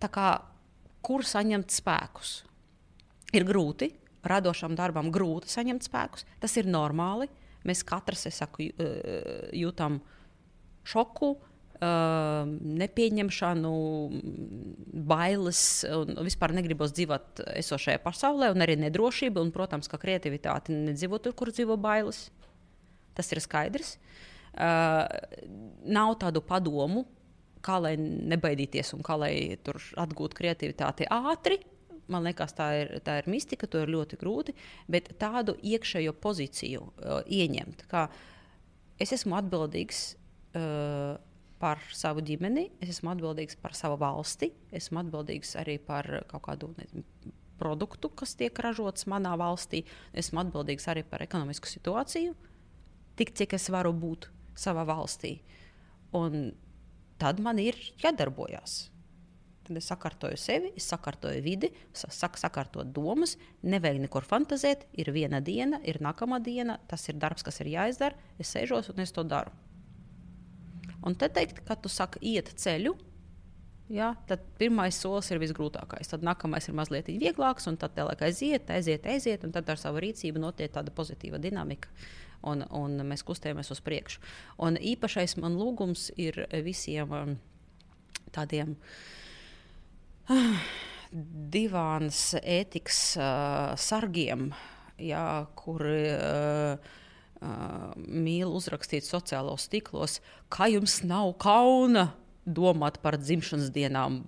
Kā, 0.00 0.30
kur 1.04 1.24
saņemt 1.26 1.72
spēkus? 1.72 2.42
Ir 3.34 3.46
grūti, 3.48 3.90
radošam 4.26 4.76
darbam 4.78 5.10
grūti 5.14 5.50
saņemt 5.50 5.86
spēkus. 5.86 6.26
Tas 6.42 6.56
ir 6.60 6.68
normāli. 6.70 7.28
Mēs 7.66 7.82
katrs 7.86 8.28
saku, 8.30 8.68
jūtam 9.56 9.98
šoku, 10.86 11.32
nepieņemšanu, 12.82 13.72
bailes, 15.10 15.62
un 15.90 16.22
vispār 16.24 16.54
negribos 16.56 16.94
dzīvot 16.94 17.42
esošajā 17.58 18.00
pasaulē, 18.04 18.52
un 18.54 18.64
arī 18.64 18.78
nedrošība. 18.84 19.42
Un, 19.42 19.50
protams, 19.52 19.90
ka 19.90 20.00
kreativitāte 20.00 20.72
nedzīvo 20.76 21.18
tur, 21.22 21.34
kur 21.36 21.50
dzīvo 21.50 21.76
bailes. 21.80 22.28
Tas 23.16 23.32
ir 23.32 23.42
skaidrs. 23.42 23.96
Uh, 24.56 25.04
nav 25.84 26.14
tādu 26.22 26.40
padomu, 26.40 27.04
kā 27.66 27.78
lai 27.82 27.94
nebaidīties 27.98 28.94
un 28.96 29.04
kā 29.06 29.18
lai 29.20 29.32
tur 29.66 29.80
atgūtu 29.98 30.38
kreativitāti 30.38 31.08
ātri. 31.12 31.60
Man 32.12 32.22
liekas, 32.22 32.54
tā 32.54 32.68
ir, 32.80 32.92
tā 33.02 33.18
ir 33.20 33.30
mistika, 33.30 33.66
to 33.66 33.80
ir 33.82 33.90
ļoti 33.90 34.18
grūti. 34.20 34.54
Bet 34.90 35.16
tādu 35.18 35.56
iekšējo 35.58 36.14
pozīciju 36.22 36.84
uh, 36.86 37.22
ieņemt, 37.26 37.86
kā 37.90 38.06
es 39.02 39.10
esmu 39.16 39.34
atbildīgs 39.40 40.04
uh, 40.14 41.16
par 41.58 41.82
savu 41.96 42.22
ģimeni, 42.24 42.68
es 42.84 42.92
esmu 42.94 43.10
atbildīgs 43.14 43.58
par 43.58 43.74
savu 43.74 43.96
valsti, 43.98 44.52
esmu 44.76 45.02
atbildīgs 45.02 45.56
arī 45.58 45.80
par 45.82 46.08
kaut 46.30 46.44
kādu 46.46 46.70
nezinu, 46.76 47.02
produktu, 47.56 48.10
kas 48.12 48.36
tiek 48.36 48.58
ražots 48.60 49.08
manā 49.08 49.32
valstī, 49.40 49.82
esmu 50.14 50.44
atbildīgs 50.44 50.86
arī 50.92 51.02
par 51.08 51.24
ekonomisku 51.24 51.70
situāciju, 51.70 52.34
tik 53.16 53.32
cik 53.36 53.56
es 53.56 53.70
varu 53.72 53.94
būt 53.96 54.28
savā 54.56 54.84
valstī. 54.88 55.38
Un 56.16 56.52
tad 57.20 57.40
man 57.42 57.60
ir 57.62 57.78
jādarbojas. 58.02 58.86
Tad 59.66 59.80
es 59.80 59.88
sakārtoju 59.90 60.38
sevi, 60.38 60.70
es 60.78 60.86
sakārtoju 60.92 61.42
vidi, 61.42 61.72
saku, 61.96 62.38
sakārtot 62.38 62.92
domas, 62.94 63.34
nevajag 63.66 64.04
nekur 64.04 64.26
fantazēt. 64.26 64.84
Ir 64.94 65.10
viena 65.14 65.40
diena, 65.42 65.80
ir 65.82 65.98
nākamā 66.04 66.38
diena, 66.44 66.78
tas 66.86 67.08
ir 67.10 67.18
darbs, 67.18 67.42
kas 67.46 67.58
ir 67.64 67.72
jāizdara. 67.72 68.14
Es 68.38 68.54
sēžos 68.54 68.92
un 68.92 69.02
es 69.02 69.14
to 69.16 69.26
daru. 69.26 69.50
Un 71.06 71.18
te 71.18 71.28
teikt, 71.30 71.64
ka 71.66 71.74
tu 71.78 71.90
saki, 71.90 72.22
iet 72.34 72.52
ceļu, 72.62 72.94
ja, 73.94 74.12
tad 74.30 74.44
pirmais 74.58 74.94
solis 75.02 75.32
ir 75.34 75.42
visgrūtākais. 75.42 76.12
Tad 76.12 76.22
nākamais 76.26 76.70
ir 76.70 76.78
mazliet 76.78 77.10
vieglāks, 77.10 77.66
un 77.70 77.78
tad 77.80 77.94
tālāk 77.98 78.22
aiziet, 78.26 78.70
aiziet, 78.70 79.06
aiziet, 79.06 79.46
un 79.46 79.54
tad 79.54 79.66
ar 79.70 79.82
savu 79.82 80.02
rīcību 80.02 80.42
notiek 80.42 80.70
tāda 80.74 80.94
pozitīva 80.94 81.42
dinamika 81.42 81.90
un, 82.46 82.64
un 82.70 83.00
mēs 83.08 83.24
kustējamies 83.26 83.72
uz 83.74 83.82
priekšu. 83.84 84.22
Un 84.62 84.78
īpašais 84.80 85.36
man 85.42 85.58
lūgums 85.58 86.08
ir 86.16 86.44
visiem 86.64 87.14
um, 87.14 87.38
tādiem. 88.34 88.76
Uh, 90.26 90.58
divāns 91.56 92.34
ētikas 92.40 93.00
uh, 93.18 93.74
sargiem, 93.78 94.50
jā, 94.98 95.46
kuri 95.58 96.02
uh, 96.12 96.94
uh, 97.40 97.90
mīl 97.96 98.54
uzrakstīt 98.58 99.06
sociālos 99.06 99.68
tīklos, 99.72 100.20
ka 100.52 100.68
jums 100.72 101.00
nav 101.06 101.34
kauna 101.42 102.10
domāt 102.46 103.00
par 103.02 103.18
dzimšanas 103.18 103.72
dienām 103.74 104.20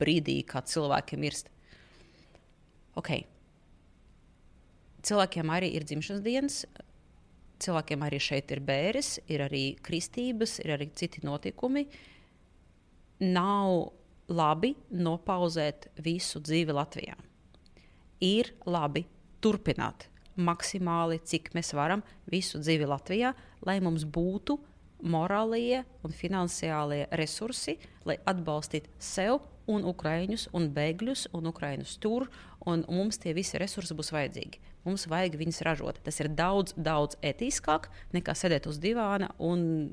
brīdī, 0.00 0.40
kad 0.48 0.68
cilvēki 0.70 1.20
mirst. 1.20 1.50
Okay. 2.96 3.26
Cilvēkiem 5.06 5.50
arī 5.52 5.74
ir 5.76 5.84
dzimšanas 5.86 6.22
dienas, 6.24 6.62
cilvēkiem 7.62 8.04
arī 8.06 8.20
šeit 8.22 8.52
ir 8.54 8.62
bērres, 8.64 9.16
ir 9.32 9.44
arī 9.46 9.64
kristības, 9.84 10.58
ir 10.64 10.74
arī 10.76 10.90
citi 10.96 11.22
notikumi. 11.26 11.86
Nav 13.24 13.92
labi 14.28 14.74
nopauzēt 14.90 15.88
visu 16.04 16.42
dzīvi 16.42 16.74
Latvijā. 16.76 17.16
Ir 18.24 18.52
labi 18.66 19.04
turpināt 19.44 20.08
maksimāli, 20.36 21.20
cik 21.24 21.52
mēs 21.56 21.72
varam, 21.76 22.02
visu 22.28 22.60
dzīvi 22.60 22.88
Latvijā, 22.88 23.32
lai 23.64 23.78
mums 23.80 24.04
būtu 24.04 24.58
morālie 25.06 25.82
un 26.04 26.14
finansiālie 26.16 27.06
resursi, 27.20 27.76
lai 28.08 28.18
atbalstītu 28.28 28.92
sev 29.02 29.40
un 29.70 29.86
ukrāņus, 29.88 30.48
un 30.56 30.70
bēgļus, 30.74 31.28
un 31.36 31.50
ukrāņus 31.50 31.96
tur. 32.02 32.28
Un 32.66 32.82
mums 32.90 33.20
tie 33.22 33.34
visi 33.36 33.58
resursi 33.62 33.94
būs 33.94 34.10
vajadzīgi. 34.14 34.58
Mums 34.86 35.08
vajag 35.10 35.34
viņus 35.40 35.62
ražot. 35.66 35.98
Tas 36.06 36.20
ir 36.22 36.30
daudz, 36.30 36.76
daudz 36.78 37.18
etiskāk 37.24 37.90
nekā 38.14 38.36
sēdēt 38.38 38.68
uz 38.70 38.78
divāna 38.82 39.32
un 39.42 39.90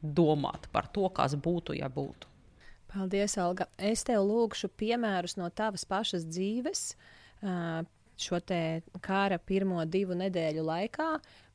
domāt 0.00 0.68
par 0.72 0.86
to, 0.94 1.08
kas 1.10 1.34
būtu, 1.34 1.74
ja 1.80 1.90
būtu. 1.90 2.30
Paldies, 2.92 3.34
Olga. 3.42 3.66
Es 3.76 4.04
tev 4.06 4.22
lūgšu 4.28 4.70
piemērus 4.78 5.36
no 5.40 5.48
tavas 5.50 5.84
pašas 5.88 6.24
dzīves. 6.30 6.84
Šo 8.16 8.38
te 8.40 8.60
kara 9.04 9.38
pirmo 9.42 9.82
divu 9.84 10.16
nedēļu 10.16 10.62
laikā, 10.64 11.08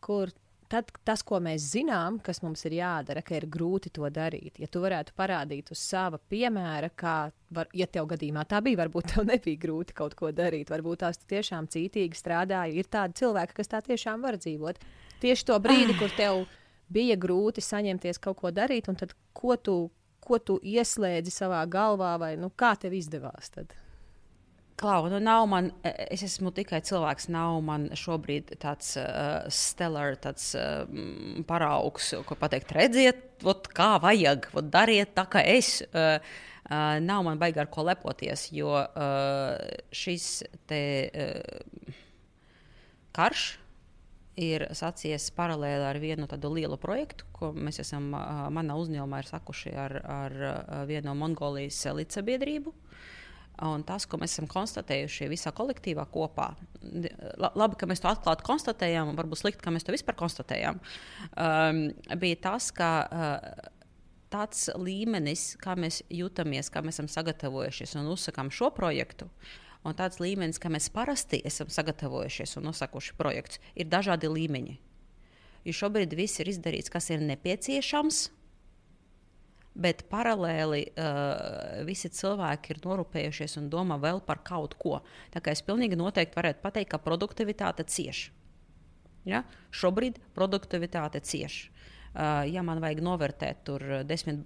kur 0.03 0.29
tad 0.71 0.91
tas, 1.07 1.23
ko 1.27 1.39
mēs 1.43 1.65
zinām, 1.73 2.19
kas 2.23 2.41
mums 2.45 2.63
ir 2.67 2.77
jādara, 2.77 3.23
ka 3.25 3.35
ir 3.37 3.47
grūti 3.51 3.91
to 3.93 4.07
darīt. 4.13 4.59
Ja 4.61 4.69
tu 4.71 4.81
varētu 4.83 5.13
parādīt 5.17 5.71
uz 5.73 5.81
sava 5.83 6.19
piemēra, 6.31 6.91
kā, 6.95 7.15
var, 7.51 7.69
ja 7.75 7.87
tev 7.91 8.07
gadījumā 8.13 8.45
tā 8.49 8.61
bija, 8.63 8.79
varbūt 8.83 9.11
tev 9.13 9.27
nebija 9.31 9.61
grūti 9.65 9.97
kaut 9.97 10.15
ko 10.19 10.31
darīt, 10.35 10.71
varbūt 10.71 11.03
tās 11.03 11.19
tiešām 11.27 11.67
cītīgi 11.71 12.17
strādāja. 12.17 12.75
Ir 12.79 12.89
tādi 12.91 13.19
cilvēki, 13.21 13.57
kas 13.59 13.71
tā 13.73 13.83
tiešām 13.91 14.23
var 14.23 14.39
dzīvot. 14.39 14.81
Tieši 15.21 15.47
to 15.51 15.59
brīdi, 15.61 15.97
kur 15.99 16.13
tev 16.17 16.45
bija 16.91 17.19
grūti 17.19 17.63
saņemties 17.63 18.21
kaut 18.23 18.39
ko 18.41 18.55
darīt, 18.55 18.89
un 18.91 18.99
tad 18.99 19.15
ko 19.37 19.57
tu, 19.59 19.77
ko 20.23 20.39
tu 20.39 20.57
ieslēdzi 20.63 21.33
savā 21.33 21.61
galvā, 21.71 22.15
vai 22.21 22.35
nu, 22.39 22.51
kā 22.55 22.73
tev 22.79 22.95
izdevās? 22.97 23.51
Tad? 23.53 23.75
Klau, 24.81 25.05
nu 25.13 25.19
nav 25.21 25.43
man, 25.45 25.67
es 25.85 26.23
esmu 26.25 26.49
tikai 26.57 26.79
cilvēks, 26.81 27.27
nav 27.29 27.59
man 27.61 27.83
šobrīd 27.93 28.55
tāds 28.63 28.95
uh, 28.97 29.43
stellar, 29.53 30.15
tāds 30.23 30.55
uh, 30.57 30.87
paraugs, 31.45 32.07
ko 32.25 32.37
pateikt, 32.39 32.73
redziet, 32.73 33.19
ot, 33.45 33.69
kā 33.77 33.91
vajag, 34.01 34.47
ot, 34.57 34.71
dariet 34.73 35.13
tā, 35.13 35.27
kā 35.29 35.43
es. 35.45 35.83
Uh, 35.93 36.17
uh, 36.65 36.97
nav 36.97 37.21
man 37.29 37.37
baigi 37.37 37.61
ar 37.61 37.69
ko 37.69 37.85
lepoties, 37.85 38.47
jo 38.57 38.73
uh, 38.73 39.53
šis 39.93 40.27
te 40.71 40.81
uh, 41.13 41.93
karš 43.13 43.45
ir 44.41 44.65
sācies 44.73 45.29
paralēli 45.37 45.85
ar 45.91 46.01
vienu 46.01 46.25
tādu 46.31 46.55
lielu 46.57 46.81
projektu, 46.81 47.29
ko 47.37 47.53
mēs 47.53 47.83
esam 47.85 48.15
uh, 48.17 48.47
manā 48.49 48.81
uzņēmumā 48.81 49.21
sakuši 49.29 49.77
ar, 49.77 49.99
ar 50.09 50.41
uh, 50.41 50.77
vienu 50.89 51.11
no 51.11 51.19
Mongolijas 51.21 51.83
līdzsabiedrību. 52.01 52.73
Uh, 52.73 53.09
Un 53.61 53.83
tas, 53.85 54.07
ko 54.09 54.17
mēs 54.17 54.33
esam 54.33 54.47
konstatējuši 54.49 55.27
visā 55.29 55.51
kolektīvā 55.53 56.07
kopā, 56.09 56.47
labi, 57.37 57.77
ka 57.77 57.85
mēs 57.89 58.01
to 58.01 58.09
atklāti 58.09 58.45
konstatējām, 58.47 59.11
un 59.11 59.19
varbūt 59.19 59.43
slikti, 59.43 59.61
ka 59.61 59.73
mēs 59.73 59.85
to 59.85 59.93
vispār 59.93 60.17
konstatējām, 60.17 60.79
um, 60.81 61.81
bija 62.23 62.39
tas, 62.47 62.71
ka 62.73 62.89
uh, 63.05 63.69
tāds 64.33 64.65
līmenis, 64.81 65.51
kā 65.61 65.75
mēs 65.77 66.01
jūtamies, 66.09 66.71
kā 66.73 66.81
mēs 66.81 66.97
esam 66.97 67.11
sagatavojušies 67.11 67.93
un 68.01 68.09
uzsakām 68.15 68.49
šo 68.49 68.71
projektu, 68.73 69.29
un 69.85 69.97
tāds 69.97 70.17
līmenis, 70.23 70.57
kā 70.61 70.71
mēs 70.73 70.89
parasti 70.93 71.43
esam 71.45 71.69
sagatavojušies 71.69 72.57
un 72.57 72.69
nosakuši 72.71 73.17
projektus, 73.19 73.61
ir 73.75 73.91
dažādi 73.93 74.31
līmeņi. 74.31 74.77
Jo 75.69 75.77
šobrīd 75.83 76.17
viss 76.17 76.41
ir 76.41 76.49
izdarīts, 76.49 76.89
kas 76.89 77.11
ir 77.13 77.21
nepieciešams 77.21 78.25
bet 79.73 80.03
paralēli 80.11 80.83
uh, 80.91 81.81
visi 81.87 82.11
cilvēki 82.11 82.73
ir 82.73 82.81
norūpējušies 82.83 83.57
un 83.61 83.69
domā 83.71 83.97
vēl 84.01 84.21
par 84.25 84.41
kaut 84.47 84.75
ko. 84.81 84.99
Tā 85.31 85.43
kā 85.43 85.53
es 85.55 85.63
pilnīgi 85.65 85.99
noteikti 85.99 86.37
varētu 86.37 86.63
pateikt, 86.63 86.91
ka 86.91 87.01
produktivitāte 87.01 87.85
cieš. 87.87 88.29
Ja? 89.27 89.45
Šobrīd 89.71 90.19
produktivitāte 90.35 91.21
cieš. 91.23 91.69
Uh, 92.11 92.43
ja 92.51 92.59
man 92.67 92.81
vajag 92.83 92.99
novērtēt 93.05 93.61
tur 93.69 93.85
desmit 94.03 94.41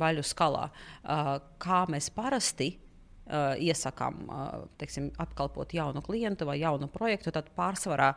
baļu 0.00 0.24
skalā, 0.26 0.66
uh, 0.66 1.36
kā 1.62 1.84
mēs 1.92 2.10
parasti 2.10 2.72
uh, 3.26 3.54
iesakām 3.60 4.18
uh, 4.28 4.64
teiksim, 4.80 5.10
apkalpot 5.20 5.72
jaunu 5.74 6.02
klientu 6.04 6.46
vai 6.48 6.58
jaunu 6.60 6.88
projektu, 6.92 7.32
tad 7.34 7.50
pārsvarā 7.56 8.12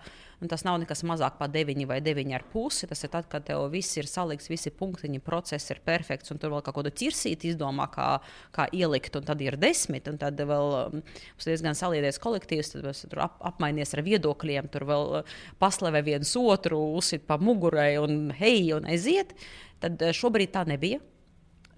tas 0.52 0.62
nav 0.68 0.78
nekas 0.82 1.02
mazāk 1.08 1.40
par 1.40 1.50
9 1.50 1.88
vai 1.90 1.98
9,5. 2.04 2.86
Tas 2.92 3.04
ir 3.04 3.12
tad, 3.14 3.26
kad 3.32 3.46
tev 3.48 3.64
viss 3.74 3.98
ir 3.98 4.10
salikts, 4.10 4.52
visi 4.52 4.70
punktiņi, 4.70 5.22
process 5.26 5.74
ir 5.74 5.82
perfekts, 5.86 6.32
un 6.34 6.42
tur 6.42 6.54
vēl 6.54 6.62
kaut 6.66 6.78
kādu 6.78 6.94
ķirsīti 6.94 7.54
izdomā, 7.54 7.88
kā, 7.94 8.08
kā 8.54 8.68
ielikt, 8.76 9.18
un 9.18 9.26
tad 9.26 9.42
ir 9.42 9.58
10. 9.58 10.12
Un 10.12 10.22
tad 10.22 10.38
vēl 10.38 10.70
mums 11.00 11.50
diezgan 11.50 11.78
saliedies 11.78 12.22
kolektīvs, 12.22 12.76
tad 12.76 12.88
tur 13.10 13.24
ap, 13.26 13.42
apmainies 13.50 13.96
ar 13.98 14.06
viedokļiem, 14.06 14.70
tur 14.74 14.86
vēl 14.90 15.22
paslavē 15.62 16.04
viens 16.06 16.36
otru, 16.38 16.80
uzsit 17.00 17.26
pa 17.28 17.40
mugurai 17.42 17.96
un 18.02 18.28
hei, 18.38 18.68
un 18.78 18.86
aiziet. 18.86 19.34
Tad 19.82 20.02
šobrīd 20.18 20.54
tā 20.54 20.68
nebija 20.70 21.02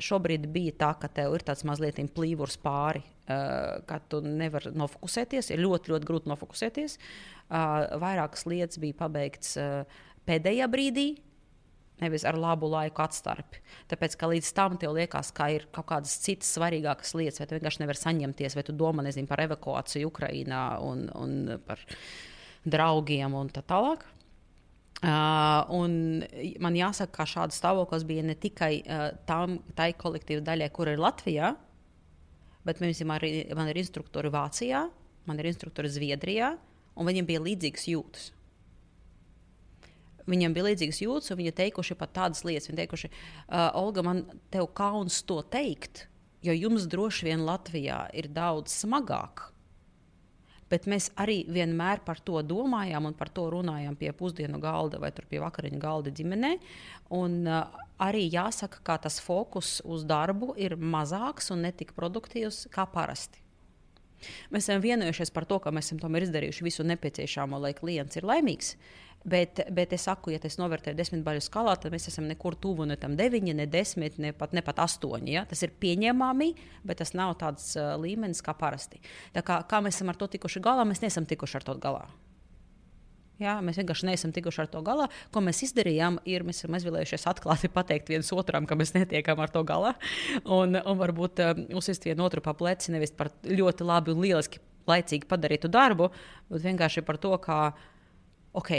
šobrīd 0.03 0.47
bija 0.53 0.75
tā, 0.79 0.91
ka 0.99 1.09
tev 1.11 1.35
ir 1.37 1.45
tāds 1.47 1.65
mazliet 1.67 1.99
plīvurs 2.15 2.57
pāri, 2.63 3.01
uh, 3.03 3.79
ka 3.89 3.99
tu 4.11 4.21
nevari 4.25 4.73
nofokusēties. 4.77 5.51
Ir 5.53 5.63
ļoti, 5.63 5.93
ļoti 5.93 6.09
grūti 6.09 6.31
nofokusēties. 6.31 6.99
Uh, 7.49 7.87
vairākas 8.01 8.45
lietas 8.49 8.81
bija 8.81 8.97
pabeigts 8.99 9.57
uh, 9.59 9.99
pēdējā 10.29 10.69
brīdī. 10.71 11.09
Nevis 11.99 12.23
ar 12.23 12.37
labu 12.39 12.69
laiku 12.71 13.03
atstarpi. 13.03 13.59
Tāpēc, 13.91 14.13
ka 14.15 14.29
līdz 14.31 14.49
tam 14.55 14.77
tev 14.79 14.93
liekas, 14.95 15.33
ka 15.35 15.49
ir 15.51 15.65
kaut 15.75 15.89
kādas 15.89 16.13
citas 16.23 16.53
svarīgākas 16.55 17.11
lietas, 17.19 17.41
vai 17.41 17.49
tu 17.49 17.57
vienkārši 17.57 17.81
nevari 17.83 17.99
saņemties, 17.99 18.55
vai 18.55 18.63
tu 18.63 18.75
domā 18.79 19.03
nezinu, 19.03 19.27
par 19.27 19.43
evakuāciju 19.43 20.07
Ukrajinā 20.07 20.63
un, 20.85 21.09
un 21.19 21.59
par 21.67 21.83
draugiem 22.63 23.35
un 23.35 23.51
tā 23.51 23.65
tālāk. 23.67 24.07
Uh, 24.99 25.63
man 26.59 26.75
jāsaka, 26.75 27.21
ka 27.21 27.25
šāds 27.29 27.55
stāvoklis 27.61 28.03
bija 28.03 28.23
ne 28.27 28.33
tikai 28.35 28.81
uh, 28.83 29.05
tam, 29.29 29.61
tai 29.77 29.93
kolektīvai 29.95 30.43
daļai, 30.43 30.67
kur 30.75 30.89
ir 30.91 30.99
Latvijā, 30.99 31.53
bet 32.67 32.81
arī 32.83 33.31
man 33.55 33.71
ir 33.71 33.79
instruktori 33.79 34.31
Vācijā, 34.33 34.81
man 35.29 35.39
ir 35.39 35.47
instruktori 35.47 35.87
Zviedrijā, 35.87 36.51
un 36.99 37.07
viņiem 37.07 37.29
bija 37.29 37.43
līdzīgas 37.45 37.87
jūtas. 37.93 38.25
Viņiem 40.27 40.57
bija 40.57 40.67
līdzīgas 40.67 40.99
jūtas, 41.05 41.31
un 41.31 41.39
viņi 41.39 41.55
teikuši 41.61 41.95
pat 41.95 42.11
tādas 42.19 42.43
lietas. 42.43 42.67
Viņi 42.67 42.81
teikuši, 42.81 43.11
uh, 43.13 43.69
Olga, 43.79 44.03
man 44.03 44.25
te 44.51 44.59
kauns 44.75 45.21
to 45.23 45.39
teikt, 45.47 46.09
jo 46.43 46.51
jums 46.51 46.91
droši 46.91 47.31
vien 47.31 47.47
Latvijā 47.47 48.03
ir 48.19 48.27
daudz 48.35 48.75
smagāk 48.83 49.47
bet 50.69 50.87
mēs 50.89 51.09
arī 51.19 51.41
vienmēr 51.49 52.03
par 52.05 52.21
to 52.25 52.41
domājām 52.45 53.09
un 53.09 53.17
par 53.17 53.31
to 53.33 53.47
runājām 53.53 53.97
pie 53.99 54.13
pusdienu 54.15 54.61
galda 54.61 55.01
vai 55.01 55.11
pie 55.11 55.41
vakariņu 55.43 55.81
galda 55.81 56.13
ģimenē. 56.15 56.55
Un, 57.17 57.41
uh, 57.47 57.85
arī 57.99 58.25
jāsaka, 58.31 58.81
ka 58.83 58.97
tas 59.05 59.19
fokus 59.19 59.79
uz 59.83 60.05
darbu 60.07 60.53
ir 60.57 60.77
mazāks 60.77 61.51
un 61.51 61.65
netik 61.67 61.93
produktīvs 61.97 62.67
kā 62.73 62.87
parasti. 62.89 63.41
Mēs 64.51 64.67
esam 64.67 64.81
vienojušies 64.83 65.31
par 65.31 65.45
to, 65.47 65.59
ka 65.63 65.71
mēs 65.71 65.91
esam 65.93 66.15
izdarījuši 66.19 66.65
visu 66.65 66.83
nepieciešamo, 66.87 67.59
lai 67.59 67.73
klients 67.77 68.19
ir 68.19 68.27
laimīgs. 68.27 68.73
Bet, 69.27 69.59
bet 69.75 69.91
es 69.91 70.05
saku, 70.07 70.31
ja 70.31 70.39
es 70.47 70.55
novērtēju 70.61 70.95
desmit 70.95 71.25
baļu 71.25 71.41
skalā, 71.43 71.73
tad 71.75 71.91
mēs 71.91 72.07
esam 72.07 72.29
nekur 72.29 72.55
tuvu 72.55 72.85
ne 72.87 72.95
tam 72.99 73.17
deviņi, 73.19 73.55
ne 73.57 73.65
desmit, 73.67 74.15
ne 74.17 74.31
pat, 74.31 74.53
ne 74.55 74.63
pat 74.63 74.79
astoņi. 74.85 75.33
Ja? 75.33 75.43
Tas 75.49 75.59
ir 75.65 75.73
pieņemami, 75.75 76.53
bet 76.87 77.01
tas 77.03 77.11
nav 77.17 77.35
tāds 77.41 77.73
uh, 77.75 77.97
līmenis 77.99 78.39
kā 78.45 78.55
parasti. 78.55 79.01
Tā 79.35 79.43
kā, 79.43 79.59
kā 79.67 79.81
mēs 79.83 79.99
esam 79.99 80.13
ar 80.13 80.19
to 80.19 80.29
tikuši 80.31 80.63
galā, 80.63 80.87
mēs 80.87 81.03
neesam 81.03 81.27
tikuši 81.27 81.59
ar 81.59 81.67
to 81.67 81.75
galā. 81.83 82.05
Jā, 83.39 83.57
mēs 83.63 83.77
vienkārši 83.79 84.07
neesam 84.07 84.31
tikuši 84.35 84.63
ar 84.63 84.69
to 84.71 84.79
galā. 84.87 85.09
Ko 85.35 85.43
mēs 85.43 85.61
izdarījām, 85.67 86.21
ir 86.27 86.43
mēs 86.47 86.61
esam 86.63 86.75
izvēlējušies 86.79 87.27
atklāti 87.31 87.71
pateikt 87.75 88.11
viens 88.11 88.31
otram, 88.35 88.67
ka 88.67 88.75
mēs 88.79 88.95
netiekam 88.95 89.39
ar 89.43 89.51
to 89.51 89.65
galā. 89.67 89.93
Un, 90.43 90.79
un 90.79 90.99
varbūt 90.99 91.43
uh, 91.43 91.53
uzsist 91.79 92.07
vienu 92.07 92.23
otru 92.27 92.43
pa 92.43 92.55
pleci 92.55 92.95
nevis 92.95 93.11
par 93.15 93.33
ļoti 93.43 93.87
labi 93.87 94.15
un 94.15 94.23
lieliski 94.23 94.63
laicīgi 94.89 95.27
padarītu 95.29 95.71
darbu, 95.71 96.09
bet 96.49 96.63
vienkārši 96.65 97.03
par 97.05 97.19
to, 97.21 97.35
ka, 97.43 97.59
ok, 98.57 98.71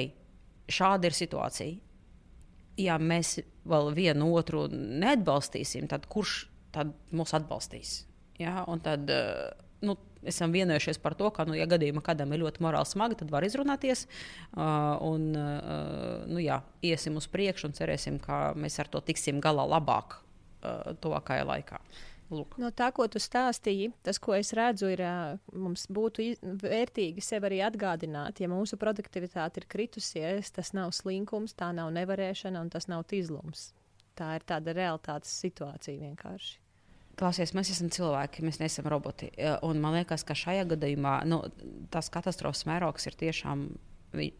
šāda 0.75 1.11
ir 1.11 1.17
situācija. 1.17 1.79
Ja 2.81 2.97
mēs 3.03 3.39
vēl 3.69 3.91
vienu 3.97 4.31
otru 4.39 4.65
neatbalstīsim, 4.71 5.89
tad 5.91 6.07
kurš 6.11 6.45
tad 6.75 6.95
mūs 7.13 7.35
atbalstīs? 7.37 8.05
Ja? 8.41 8.63
Un 8.71 8.81
tad 8.85 9.11
eh, 9.13 9.51
nu, 9.85 9.97
esam 10.27 10.53
vienojušies 10.53 11.01
par 11.03 11.17
to, 11.19 11.31
ka, 11.35 11.45
nu, 11.49 11.57
ja 11.59 11.67
gadījumā 11.71 12.03
kādam 12.05 12.33
ir 12.35 12.43
ļoti 12.45 12.65
morāli 12.65 12.89
smagi, 12.89 13.19
tad 13.23 13.33
var 13.33 13.45
izrunāties 13.47 14.07
uh, 14.07 15.01
un 15.05 15.31
uh, 15.33 16.27
nu, 16.29 16.41
jā, 16.43 16.61
iesim 16.85 17.17
uz 17.21 17.29
priekšu 17.33 17.71
un 17.71 17.77
cerēsim, 17.77 18.19
ka 18.23 18.51
mēs 18.59 18.77
ar 18.83 18.91
to 18.93 19.01
tiksim 19.05 19.41
galā 19.41 19.65
labāk 19.71 20.19
uh, 20.19 20.93
tuvākajā 21.01 21.47
laikā. 21.49 21.81
Lūk. 22.31 22.55
No 22.63 22.71
tā, 22.71 22.93
ko 22.95 23.09
tu 23.11 23.19
stāstīji, 23.19 23.91
tas, 24.07 24.21
ko 24.23 24.37
es 24.39 24.53
redzu, 24.55 24.87
ir, 24.95 25.03
mums 25.51 25.89
būtu 25.91 26.29
vērtīgi 26.63 27.25
sev 27.25 27.49
arī 27.49 27.59
atgādināt, 27.67 28.39
ja 28.39 28.49
mūsu 28.51 28.79
produktivitāte 28.79 29.63
ir 29.63 29.67
kritusies, 29.71 30.53
tas 30.55 30.71
nav 30.77 30.95
slinkums, 30.95 31.57
tā 31.59 31.73
nav 31.75 31.91
nevarēšana 31.97 32.63
un 32.63 32.71
tas 32.71 32.87
nav 32.91 33.03
tīzlums. 33.11 33.73
Tā 34.19 34.37
ir 34.39 34.47
tāda 34.47 34.75
realitātes 34.77 35.33
situācija 35.43 35.99
vienkārši. 35.99 36.59
Klausies, 37.19 37.51
mēs 37.57 37.73
esam 37.75 37.91
cilvēki, 37.93 38.45
mēs 38.47 38.61
neesam 38.63 38.87
roboti. 38.89 39.33
Un 39.67 39.83
man 39.83 39.99
liekas, 39.99 40.23
ka 40.25 40.37
šajā 40.39 40.69
gadījumā 40.71 41.19
nu, 41.29 41.43
tas 41.93 42.09
katastrofas 42.13 42.63
mērogs 42.71 43.11
ir 43.11 43.19
tiešām. 43.21 43.67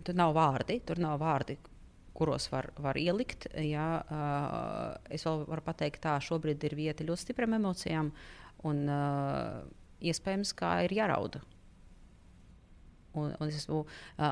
Tur 0.07 0.17
nav 0.19 0.33
vārdi, 0.35 0.81
tur 0.87 0.99
nav 1.03 1.19
vārdi, 1.21 1.59
kuros 2.17 2.49
var, 2.53 2.71
var 2.81 2.99
ielikt. 3.01 3.49
Jā, 3.55 3.87
es 5.13 5.25
vēl 5.27 5.47
varu 5.49 5.65
pateikt, 5.67 6.03
tā 6.05 6.17
šobrīd 6.23 6.67
ir 6.69 6.77
vieta 6.79 7.07
ļoti 7.07 7.29
stiprām 7.29 7.57
emocijām, 7.61 8.13
un 8.69 8.85
iespējams, 10.01 10.55
ka 10.57 10.81
ir 10.87 10.97
jārauda. 11.01 11.43
Un, 13.19 13.33
un 13.43 13.49
es 13.51 13.57
esmu, 13.59 13.81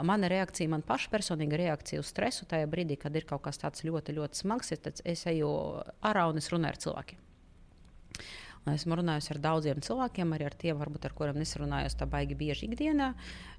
mana 0.07 0.29
reakcija, 0.31 0.71
man 0.71 0.85
paša 0.87 1.11
personīga 1.11 1.59
reakcija 1.59 1.99
uz 1.99 2.13
stresu 2.13 2.47
tajā 2.47 2.69
brīdī, 2.71 2.95
kad 3.01 3.17
ir 3.19 3.27
kaut 3.27 3.43
kas 3.49 3.59
tāds 3.59 3.83
ļoti, 3.83 4.15
ļoti 4.15 4.39
smags, 4.39 4.71
ir, 4.71 4.83
tad 4.85 5.03
es 5.09 5.25
eju 5.27 5.49
ārā 6.07 6.29
un 6.31 6.39
es 6.39 6.51
runāju 6.53 6.77
ar 6.77 6.85
cilvēkiem. 6.85 7.25
Un 8.67 8.75
esmu 8.75 8.99
runājusi 9.01 9.33
ar 9.35 9.41
daudziem 9.43 9.83
cilvēkiem, 9.83 10.35
arī 10.37 10.47
ar 10.47 10.55
tiem, 10.61 10.79
varbūt, 10.79 11.09
ar 11.09 11.15
kuriem 11.17 11.41
nesarunājos 11.41 11.97
tā 11.99 12.07
baigi 12.11 12.37
bieži 12.39 12.69
ikdienā. 12.69 13.15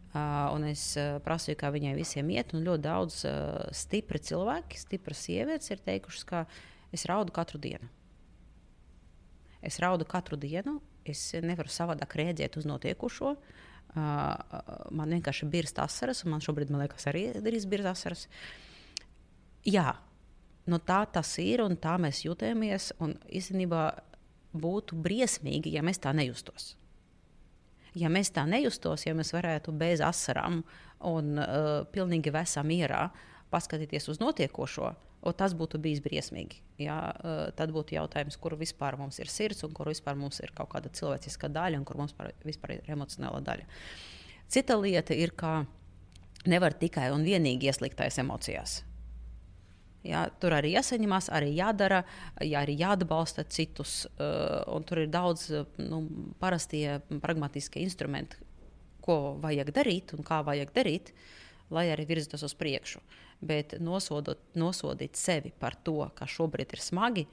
Uh, 0.09 0.47
un 0.55 0.63
es 0.65 0.81
uh, 0.97 1.19
prasīju, 1.21 1.59
kā 1.59 1.69
viņai 1.69 1.93
visiem 1.93 2.31
iet. 2.33 2.55
Ļoti 2.55 2.81
daudz 2.81 3.19
uh, 3.29 3.59
stipri 3.77 4.17
cilvēki, 4.25 4.79
stipras 4.81 5.21
sievietes 5.21 5.69
ir 5.69 5.83
teikušas, 5.85 6.23
ka 6.25 6.39
es 6.95 7.05
raudu 7.05 7.33
katru 7.35 7.61
dienu. 7.61 7.85
Es 9.61 9.77
raudu 9.83 10.07
katru 10.09 10.39
dienu, 10.39 10.79
es 11.05 11.21
nevaru 11.45 11.69
savādāk 11.69 12.15
rēģēt 12.17 12.57
uz 12.57 12.65
notiekušo. 12.65 13.35
Uh, 13.35 14.33
man 14.89 15.13
vienkārši 15.13 15.45
ir 15.45 15.53
birst 15.53 15.83
asaras, 15.83 16.23
un 16.25 16.33
man 16.33 16.41
šobrīd, 16.41 16.73
man 16.73 16.87
liekas, 16.87 17.05
arī 17.11 17.27
ir 17.29 17.61
birst 17.69 17.93
asaras. 17.93 18.25
Jā, 19.67 19.93
no 20.65 20.79
nu 20.79 20.83
tā 20.89 21.03
tas 21.13 21.35
ir, 21.37 21.61
un 21.61 21.77
tā 21.77 21.99
mēs 22.01 22.23
jūtamies. 22.25 22.95
Un 23.03 23.13
īstenībā 23.29 23.85
būtu 24.57 24.97
briesmīgi, 24.97 25.77
ja 25.77 25.85
mēs 25.85 26.01
tā 26.01 26.17
nejustos. 26.17 26.78
Ja 27.97 28.11
mēs 28.13 28.31
tā 28.35 28.45
nejustos, 28.49 29.05
ja 29.07 29.15
mēs 29.17 29.33
varētu 29.33 29.73
bez 29.77 30.03
asarām 30.05 30.61
un 31.07 31.37
uh, 31.39 31.69
pilnīgi 31.93 32.33
vesā 32.33 32.63
mierā 32.65 33.07
paskatīties 33.49 34.09
uz 34.11 34.19
notiekošo, 34.21 34.91
tas 35.37 35.55
būtu 35.57 35.81
bijis 35.81 36.03
briesmīgi. 36.05 36.61
Ja, 36.79 36.99
uh, 37.09 37.39
tad 37.57 37.73
būtu 37.75 37.97
jautājums, 37.97 38.37
kur 38.37 38.55
vispār 38.59 38.99
mums 38.99 39.19
ir 39.19 39.31
sirds, 39.31 39.63
un 39.65 39.73
kur 39.75 39.89
vispār 39.89 40.19
mums 40.19 40.39
ir 40.43 40.53
kaut 40.55 40.71
kāda 40.75 40.91
cilvēciska 40.93 41.49
daļa, 41.55 41.81
un 41.81 41.87
kur 41.87 41.97
mums 41.99 42.13
par, 42.17 42.31
vispār 42.45 42.77
ir 42.77 42.93
emocionāla 42.93 43.41
daļa. 43.45 43.65
Cita 44.49 44.77
lieta 44.79 45.17
ir, 45.17 45.33
ka 45.37 45.63
nevar 46.49 46.77
tikai 46.77 47.09
un 47.13 47.25
vienīgi 47.25 47.69
ieslīgties 47.69 48.21
emocijās. 48.21 48.79
Jā, 50.07 50.21
tur 50.39 50.53
arī 50.55 50.71
jāsaņemās, 50.77 51.27
arī 51.35 51.49
jādara, 51.57 52.03
jā, 52.39 52.61
arī 52.61 52.77
jāatbalsta 52.79 53.43
citus. 53.51 54.05
Uh, 54.15 54.79
tur 54.87 55.01
ir 55.03 55.09
daudz 55.11 55.49
nu, 55.81 56.05
parastie 56.39 57.01
pragmatiskie 57.19 57.83
instrumenti, 57.83 58.39
ko 59.03 59.35
vajag 59.43 59.73
darīt 59.75 60.13
un 60.15 60.23
kā 60.23 60.39
vajag 60.47 60.71
darīt, 60.75 61.11
lai 61.75 61.89
arī 61.91 62.07
virzītos 62.07 62.45
uz 62.47 62.55
priekšu. 62.55 63.03
Bet 63.43 63.75
nosodot, 63.83 64.39
nosodīt 64.59 65.19
sevi 65.19 65.51
par 65.51 65.75
to, 65.83 65.99
ka 66.15 66.27
šobrīd 66.27 66.75
ir 66.75 66.83
smagi, 66.83 67.25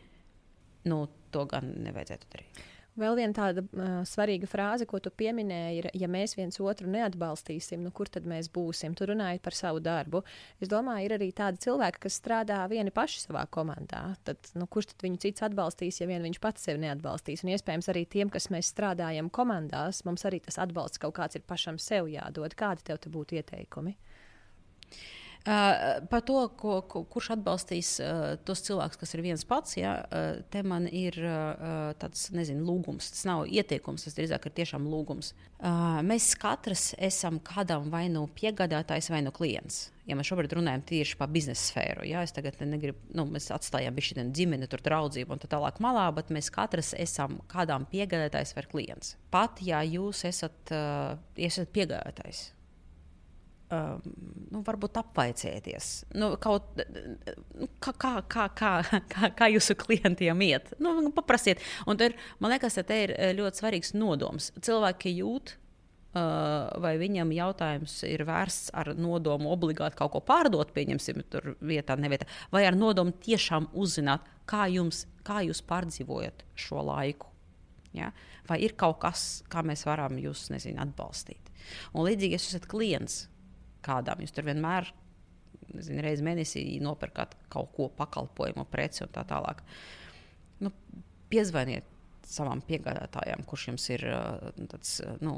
nu, 0.90 1.04
to 1.34 1.46
gan 1.50 1.70
nevajadzētu 1.86 2.34
darīt. 2.34 2.66
Vēl 2.96 3.16
viena 3.18 3.36
tāda 3.36 3.60
uh, 3.60 3.98
svarīga 4.08 4.48
frāze, 4.48 4.86
ko 4.88 4.96
tu 5.04 5.10
pieminēji, 5.12 5.80
ir, 5.82 5.88
ja 6.00 6.08
mēs 6.08 6.32
viens 6.38 6.56
otru 6.64 6.88
neatbalstīsim, 6.88 7.82
nu 7.84 7.92
kur 7.92 8.08
tad 8.08 8.24
mēs 8.28 8.48
būsim? 8.52 8.94
Tu 8.96 9.08
runāji 9.10 9.42
par 9.44 9.56
savu 9.56 9.82
darbu. 9.84 10.22
Es 10.64 10.72
domāju, 10.72 11.04
ir 11.04 11.16
arī 11.18 11.28
tādi 11.36 11.60
cilvēki, 11.66 12.00
kas 12.06 12.16
strādā 12.22 12.62
vieni 12.72 12.94
paši 12.96 13.26
savā 13.26 13.44
komandā. 13.52 14.02
Tad, 14.24 14.48
nu, 14.56 14.64
kurš 14.64 14.94
tad 14.94 15.04
viņu 15.04 15.20
cits 15.26 15.44
atbalstīs, 15.44 16.00
ja 16.00 16.08
vien 16.08 16.24
viņš 16.24 16.40
pats 16.40 16.64
sevi 16.70 16.80
neatbalstīs? 16.86 17.44
Un 17.44 17.52
iespējams 17.52 17.92
arī 17.92 18.06
tiem, 18.16 18.32
kas 18.32 18.48
mēs 18.54 18.72
strādājam 18.72 19.28
komandās, 19.28 20.00
mums 20.08 20.24
arī 20.24 20.40
tas 20.48 20.56
atbalsts 20.64 21.02
kaut 21.02 21.18
kāds 21.20 21.36
ir 21.36 21.44
pašam 21.44 21.76
sev 21.82 22.08
jādod. 22.08 22.56
Kādi 22.56 22.88
tev 22.88 23.04
te 23.04 23.12
būtu 23.12 23.36
ieteikumi? 23.42 23.92
Uh, 23.92 24.15
par 26.10 26.22
to, 26.26 26.40
ko, 26.58 26.80
ko, 26.90 27.04
kurš 27.06 27.30
atbalstīs 27.36 27.92
uh, 28.02 28.34
tos 28.46 28.64
cilvēkus, 28.66 28.98
kas 28.98 29.14
ir 29.14 29.22
viens 29.22 29.44
pats, 29.46 29.76
ja, 29.78 29.92
uh, 30.02 30.40
te 30.50 30.62
man 30.66 30.88
ir 30.90 31.18
uh, 31.22 31.92
tāds 32.00 32.28
nezinu, 32.34 32.64
lūgums. 32.66 33.12
Tas 33.14 33.26
nav 33.28 33.44
ieteikums, 33.46 34.08
tas 34.08 34.16
drīzāk 34.18 34.48
ir 34.48 34.56
tiešām 34.56 34.88
lūgums. 34.90 35.34
Uh, 35.56 36.00
mēs 36.06 36.32
katrs 36.40 36.90
esam 36.98 37.38
kādam 37.46 37.86
vai 37.92 38.08
nu 38.10 38.24
piegādātājs, 38.26 39.12
vai 39.14 39.22
nu 39.22 39.34
klients. 39.34 39.92
Ja 40.06 40.18
mēs 40.18 40.28
šobrīd 40.30 40.52
runājam 40.54 40.82
tieši 40.86 41.16
par 41.18 41.30
biznesa 41.34 41.62
sfēru, 41.62 42.04
ja 42.06 42.20
es 42.26 42.34
tagad 42.34 42.58
negribu, 42.62 42.98
nu, 43.18 43.24
mēs 43.30 43.48
atstājam 43.54 43.94
šī 43.98 44.26
ģimene, 44.34 44.68
tur 44.70 44.82
draudzību 44.86 45.34
un 45.34 45.42
tā 45.42 45.50
tālāk 45.50 45.80
malā, 45.82 46.08
bet 46.14 46.30
mēs 46.34 46.50
katrs 46.54 46.92
esam 46.98 47.40
kādam 47.50 47.86
piegādātājs 47.90 48.54
vai 48.58 48.66
klients. 48.70 49.16
Pat 49.34 49.62
ja 49.62 49.82
jūs 49.86 50.22
esat, 50.26 50.58
uh, 50.74 51.18
esat 51.38 51.74
piegādātājs 51.74 52.48
um, 53.72 54.00
nu, 54.52 54.62
varbūt 54.66 54.98
apvaicēties. 55.00 55.90
Nu, 56.18 56.32
kaut, 56.42 56.80
nu, 57.56 57.68
kā, 57.82 57.92
kā, 57.98 58.16
kā, 58.28 58.48
kā, 58.54 59.30
kā, 59.36 59.50
jūsu 59.52 59.76
klientiem 59.80 60.42
iet? 60.46 60.72
Nu, 60.82 60.98
paprasiet. 61.16 61.62
Un 61.88 62.00
ir, 62.02 62.16
man 62.40 62.54
liekas, 62.54 62.78
ka 62.80 62.86
te 62.86 62.98
ir 63.06 63.14
eh, 63.16 63.32
ļoti 63.36 63.62
svarīgs 63.62 63.94
nodoms. 63.98 64.52
Cilvēki 64.64 65.16
jūt. 65.20 65.56
Uh, 66.16 66.70
vai 66.80 66.94
viņam 66.96 67.28
jautājums 67.36 67.92
ir 68.08 68.22
vērsts 68.24 68.70
ar 68.80 68.88
nodomu 68.96 69.50
obligāti 69.52 69.98
kaut 69.98 70.14
ko 70.14 70.22
pārdot, 70.24 70.70
pieņemsim, 70.72 71.18
tur 71.28 71.50
vietā, 71.60 71.92
nevietā, 72.00 72.24
vai 72.48 72.62
ar 72.64 72.78
nodomu 72.78 73.12
tiešām 73.20 73.66
uzzināt, 73.76 74.24
kā, 74.48 74.62
jums, 74.72 75.02
kā 75.28 75.42
jūs 75.44 75.60
pārdzīvojat 75.68 76.46
šo 76.56 76.86
laiku? 76.88 77.28
Ja? 77.92 78.14
Vai 78.48 78.62
ir 78.64 78.72
kaut 78.80 79.02
kas, 79.04 79.26
kā 79.52 79.60
mēs 79.66 79.84
varam 79.84 80.16
jūs 80.22 80.46
nezinu, 80.54 80.80
atbalstīt? 80.86 81.52
Un 81.92 82.06
līdzīgi, 82.08 82.36
ja 82.36 82.40
esat 82.40 82.68
klients, 82.70 83.26
kādām. 83.86 84.22
Jūs 84.24 84.34
tur 84.36 84.48
vienmēr 84.48 84.90
nezinu, 85.74 86.02
reizi 86.04 86.24
mēnesī 86.26 86.64
nopirkat 86.84 87.34
kaut 87.52 87.72
ko 87.76 87.90
pakalpojumu, 87.96 88.66
preci 88.70 89.04
un 89.06 89.12
tā 89.14 89.24
tālāk. 89.28 89.62
Nu, 90.62 90.72
piezvaniet 91.32 91.92
savam 92.26 92.60
piegādātājam, 92.66 93.44
kurš 93.46 93.68
jums 93.70 93.84
ir 93.94 94.02
tāds, 94.72 94.96
nu, 95.22 95.36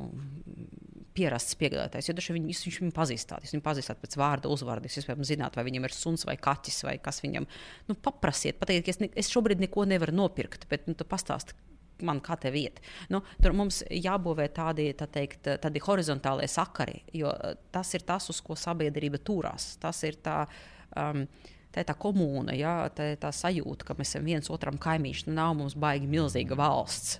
pierasts 1.16 1.56
piegādātājs. 1.60 2.08
Jo 2.08 2.16
dažkārt 2.16 2.38
viņu, 2.38 2.54
viņš 2.64 2.78
viņu 2.82 2.94
pazīstat. 2.96 3.44
Jūs 3.44 3.56
viņu 3.56 3.64
pazīstat 3.66 4.00
pēc 4.00 4.16
vārda, 4.20 4.52
uzvārda. 4.52 4.88
Jūs 4.88 5.02
iespējams 5.02 5.32
zināt, 5.32 5.58
vai 5.58 5.66
viņam 5.68 5.88
ir 5.88 5.96
suns 5.96 6.24
vai 6.28 6.38
kaķis 6.40 6.80
vai 6.88 6.96
kas 7.02 7.20
viņam. 7.24 7.48
Nu, 7.90 7.96
paprasiet, 8.08 8.60
pateikiet, 8.60 8.86
ka 8.86 8.94
es, 8.94 9.00
ne, 9.02 9.10
es 9.20 9.32
šobrīd 9.32 9.60
neko 9.64 9.84
nevaru 9.90 10.16
nopirkt, 10.16 10.64
bet 10.70 10.88
nu, 10.88 10.96
pastāstiet, 10.96 11.58
man 12.06 12.20
te 12.20 12.50
vieta. 12.54 12.82
Nu, 13.10 13.22
tur 13.42 13.54
mums 13.56 13.82
jābūvē 13.90 14.48
tādi, 14.54 14.90
tā 14.98 15.06
teikt, 15.06 15.48
tādi 15.62 15.82
horizontālie 15.84 16.48
sakari, 16.48 17.02
jo 17.12 17.32
eh, 17.32 17.54
tas 17.70 17.94
ir 17.94 18.06
tas, 18.08 18.28
uz 18.30 18.40
ko 18.40 18.56
sabiedrība 18.56 19.18
turās. 19.18 19.76
Tas 19.80 20.02
ir 20.04 20.20
tā. 20.22 20.44
Um, 20.96 21.26
Tā 21.68 21.82
ir 21.82 21.86
tā 21.90 21.92
komūna, 22.00 22.54
jā, 22.56 22.88
tā, 22.96 23.10
tā 23.20 23.28
sajūta, 23.28 23.84
ka 23.84 23.94
mēs 23.98 24.14
esam 24.14 24.24
viens 24.24 24.48
otram 24.48 24.78
kaimiņš. 24.80 25.26
Nu, 25.26 25.34
nav 25.36 25.52
mums 25.58 25.74
baigi 25.76 26.08
milzīga 26.08 26.56
valsts. 26.56 27.18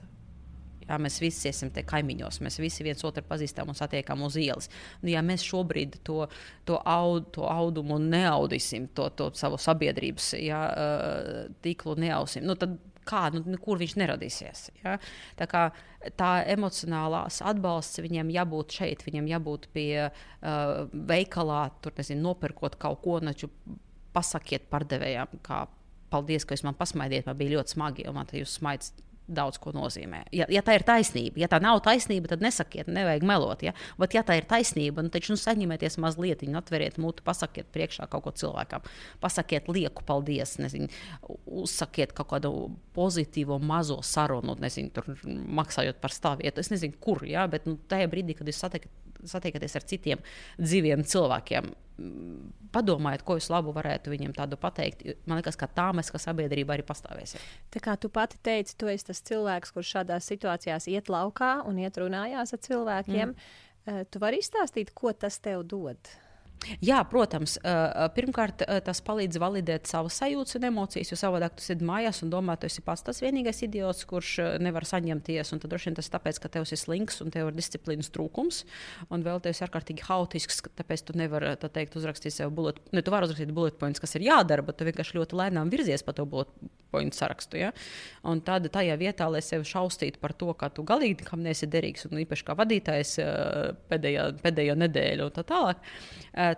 Jā, 0.88 0.97
mēs 1.05 1.19
visi 1.21 1.51
esam 1.51 1.69
te 1.73 1.83
kaimiņos, 1.85 2.38
mēs 2.41 2.57
visi 2.62 2.85
viens 2.87 3.05
otru 3.05 3.21
pazīstam 3.29 3.69
un 3.69 3.77
satiekam 3.77 4.23
uz 4.25 4.38
ielas. 4.41 4.71
Nu, 5.03 5.11
ja 5.12 5.21
mēs 5.25 5.45
šobrīd 5.45 5.99
to, 6.07 6.23
to, 6.64 6.79
aud, 6.81 7.29
to 7.37 7.45
audumu 7.45 7.99
neaudīsim, 8.01 8.88
to, 8.97 9.11
to 9.19 9.29
savu 9.37 9.61
sabiedrības 9.61 10.31
jā, 10.41 10.62
eh, 10.73 11.43
tīklu 11.64 11.99
neausim, 12.01 12.49
nu, 12.49 12.57
tad 12.57 12.79
kā, 13.09 13.25
nu, 13.35 13.42
nu, 13.49 13.59
kur 13.62 13.81
viņš 13.81 13.97
neradīsies. 14.01 14.62
Ja? 14.83 14.99
Tā, 15.38 15.49
kā, 15.51 15.64
tā 16.21 16.31
emocionālās 16.55 17.40
atbalsts 17.47 18.03
viņam 18.05 18.33
jābūt 18.35 18.79
šeit, 18.81 19.05
viņam 19.09 19.31
jābūt 19.33 19.68
pie 19.75 19.90
uh, 20.09 20.87
veikalā, 20.92 21.64
tur 21.85 21.97
nezinu, 21.99 22.27
nopirkot 22.29 22.79
kaut 22.81 23.03
ko, 23.05 23.18
taču 23.25 23.51
pasakiet 24.16 24.68
pārdevējām, 24.73 25.40
kā 25.47 25.66
paldies, 26.12 26.47
ka 26.47 26.57
jūs 26.57 26.64
man 26.66 26.77
pasmaidiet, 26.79 27.27
man 27.29 27.37
bija 27.38 27.59
ļoti 27.59 27.77
smagi, 27.77 28.09
un 28.09 28.16
man 28.16 28.29
te 28.29 28.40
jūs 28.40 28.57
smaids 28.59 28.94
daudz 29.29 29.59
ko 29.61 29.73
nozīmē. 29.77 30.23
Ja, 30.35 30.47
ja 30.53 30.62
tā 30.64 30.79
ir 30.79 30.85
taisnība, 30.88 31.43
ja 31.43 31.49
tā 31.51 31.61
nav 31.62 31.83
taisnība, 31.85 32.31
tad 32.33 32.43
nesakiet, 32.45 32.88
nevajag 32.93 33.27
melot. 33.29 33.64
Ja? 33.67 33.75
Bet, 34.01 34.17
ja 34.17 34.25
tā 34.27 34.38
ir 34.41 34.49
taisnība, 34.49 35.05
nu, 35.05 35.12
tad 35.12 35.29
nu, 35.29 35.38
saņemieties 35.41 35.99
mazliet, 36.03 36.45
atveriet 36.59 36.99
mutu, 37.03 37.25
pasakiet 37.27 37.69
priekšā 37.75 38.09
kaut 38.11 38.25
ko 38.25 38.33
cilvēkam, 38.35 38.87
pasakiet 39.23 39.69
lieku 39.73 40.05
paldies, 40.09 40.57
nezinu, 40.62 40.88
uzsakiet 41.47 42.14
kaut 42.17 42.33
kādu 42.33 42.53
pozitīvu 42.97 43.61
mazo 43.62 44.01
sarunu, 44.07 44.57
nezinu, 44.62 44.93
tur 44.97 45.12
maksājot 45.61 46.01
par 46.03 46.14
stāvvietu. 46.14 46.64
Es 46.64 46.73
nezinu, 46.73 46.97
kur, 47.03 47.23
ja? 47.29 47.47
bet 47.51 47.69
nu, 47.69 47.77
tajā 47.91 48.09
brīdī, 48.11 48.38
kad 48.38 48.49
jūs 48.49 48.64
satiekat 48.64 49.08
satiekaties 49.26 49.76
ar 49.78 49.87
citiem 49.88 50.24
dzīviem 50.61 51.04
cilvēkiem. 51.09 51.70
Padomājiet, 52.74 53.24
ko 53.26 53.38
jūs 53.38 53.48
labu 53.50 53.72
varētu 53.74 54.12
viņiem 54.12 54.35
tādu 54.37 54.59
pateikt. 54.61 55.02
Man 55.26 55.40
liekas, 55.40 55.59
ka 55.59 55.66
tā 55.66 55.88
mēs 55.96 56.12
kā 56.14 56.20
sabiedrība 56.22 56.76
arī 56.76 56.85
pastāvēsim. 56.87 57.42
Tā 57.74 57.83
kā 57.83 57.96
tu 57.98 58.11
pati 58.12 58.38
teici, 58.44 58.76
tu 58.78 58.90
esi 58.92 59.09
tas 59.09 59.24
cilvēks, 59.26 59.72
kurš 59.74 59.96
šādās 59.96 60.28
situācijās 60.31 60.87
iet 60.92 61.11
laukā 61.11 61.57
un 61.66 61.81
iet 61.83 61.98
runājās 61.98 62.54
ar 62.54 62.62
cilvēkiem. 62.68 63.35
Mm. 63.35 63.66
Eh, 63.88 64.02
tu 64.12 64.20
vari 64.22 64.42
izstāstīt, 64.42 64.92
ko 64.94 65.14
tas 65.16 65.40
tev 65.42 65.64
dod? 65.66 65.98
Jā, 66.85 66.99
protams, 67.09 67.57
pirmkārt, 68.16 68.64
tas 68.85 69.01
palīdz 69.07 69.38
validēt 69.40 69.88
savas 69.88 70.18
sajūtas 70.21 70.59
un 70.59 70.66
emocijas, 70.68 71.12
jo 71.12 71.18
savādāk 71.21 71.57
tu 71.57 71.64
sēdi 71.64 71.87
mājās 71.87 72.21
un 72.25 72.33
domā, 72.33 72.57
tu 72.59 72.68
esi 72.68 72.83
pats 72.85 73.05
tas 73.07 73.23
vienīgais 73.23 73.62
idiots, 73.64 74.05
kurš 74.09 74.35
nevar 74.62 74.87
saņemties. 74.88 75.55
Tad 75.55 75.68
droši 75.71 75.90
vien 75.90 75.99
tas 75.99 76.11
tāpēc, 76.12 76.40
ka 76.42 76.51
tev 76.53 76.66
ir 76.66 76.81
slinks 76.81 77.23
un 77.25 77.33
tev 77.35 77.51
ir 77.51 77.59
disciplīnas 77.59 78.11
trūkums, 78.14 78.64
un 79.14 79.25
vēl 79.27 79.42
tev 79.44 79.55
ir 79.55 79.68
ārkārtīgi 79.68 80.07
haotisks, 80.09 80.64
tāpēc 80.79 81.07
tu 81.09 81.16
nevari 81.18 81.55
tā 81.62 81.71
teikt, 81.73 81.97
uzrakstīt 82.01 82.35
sev 82.35 82.53
bullet, 82.55 82.83
ne, 82.92 83.05
tu 83.07 83.14
vari 83.14 83.29
uzrakstīt 83.29 83.55
bullet 83.55 83.79
points, 83.81 84.03
kas 84.03 84.18
ir 84.18 84.27
jādara, 84.29 84.66
bet 84.66 84.79
tu 84.79 84.88
vienkārši 84.88 85.18
ļoti 85.21 85.38
lēnām 85.38 85.73
virzies 85.73 86.05
pa 86.05 86.16
to 86.16 86.27
bullet 86.29 86.53
point 86.90 87.14
sarakstu. 87.14 87.61
Ja? 87.61 87.72
Un 88.29 88.42
tad 88.44 88.68
tajā 88.72 88.96
vietā, 89.01 89.29
lai 89.33 89.42
sevi 89.44 89.66
šaustītu 89.68 90.20
par 90.22 90.35
to, 90.38 90.51
ka 90.59 90.70
tu 90.72 90.85
galīgi 90.88 91.27
kam 91.29 91.42
neesi 91.44 91.68
derīgs, 91.70 92.07
un 92.09 92.22
īpaši 92.24 92.46
kā 92.48 92.57
vadītājs 92.59 93.16
pēdējā, 93.90 94.29
pēdējo 94.44 94.79
nedēļu 94.85 95.29
un 95.29 95.35
tā 95.37 95.44
tālāk 95.48 95.83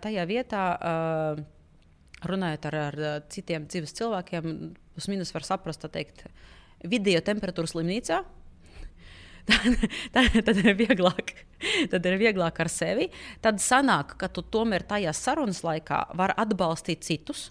tajā 0.04 0.26
vietā, 0.30 0.64
runājot 2.30 2.68
ar, 2.70 2.78
ar 2.90 2.98
citiem 3.32 3.66
dzīves 3.70 3.96
cilvēkiem, 3.96 4.50
plus 4.94 5.08
minus 5.10 5.32
var 5.34 5.46
saprast, 5.46 5.86
teikt, 5.92 6.26
video 6.84 7.22
temperatūras 7.24 7.74
slimnīcā. 7.74 8.20
tad, 10.14 10.34
tad, 10.46 10.58
ir 10.60 10.76
vieglāk, 10.78 11.32
tad 11.90 12.06
ir 12.06 12.18
vieglāk 12.20 12.60
ar 12.62 12.70
sevi. 12.70 13.08
Tad 13.42 13.60
sanāk, 13.62 14.14
ka 14.20 14.28
tu 14.30 14.44
tomēr 14.44 14.84
tajā 14.86 15.14
sarunas 15.16 15.62
laikā 15.66 16.04
vari 16.18 16.36
atbalstīt 16.38 17.06
citus. 17.06 17.48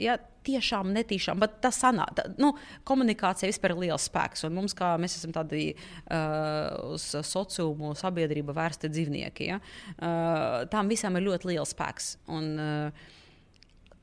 Ja, 0.00 0.18
tiešām 0.46 0.92
netīšām, 0.94 1.40
bet 1.42 1.60
tas 1.64 1.78
sanāk. 1.82 2.22
Nu, 2.40 2.52
komunikācija 2.88 3.50
vispār 3.50 3.74
ir 3.74 3.84
liels 3.86 4.08
spēks. 4.10 4.44
Un 4.48 4.56
mums, 4.56 4.74
kā 4.76 4.94
mēs 5.00 5.18
esam 5.20 5.34
tādi 5.36 5.70
uh, 5.74 6.94
uz 6.94 7.06
sociumu 7.28 7.94
sabiedrību 7.98 8.56
vērsti 8.56 8.92
dzīvnieki, 8.92 9.48
ja? 9.52 9.60
uh, 9.60 10.68
tām 10.72 10.90
visām 10.90 11.18
ir 11.18 11.28
ļoti 11.28 11.52
liels 11.52 11.74
spēks. 11.76 12.14
Un, 12.32 12.52
uh, 12.58 13.08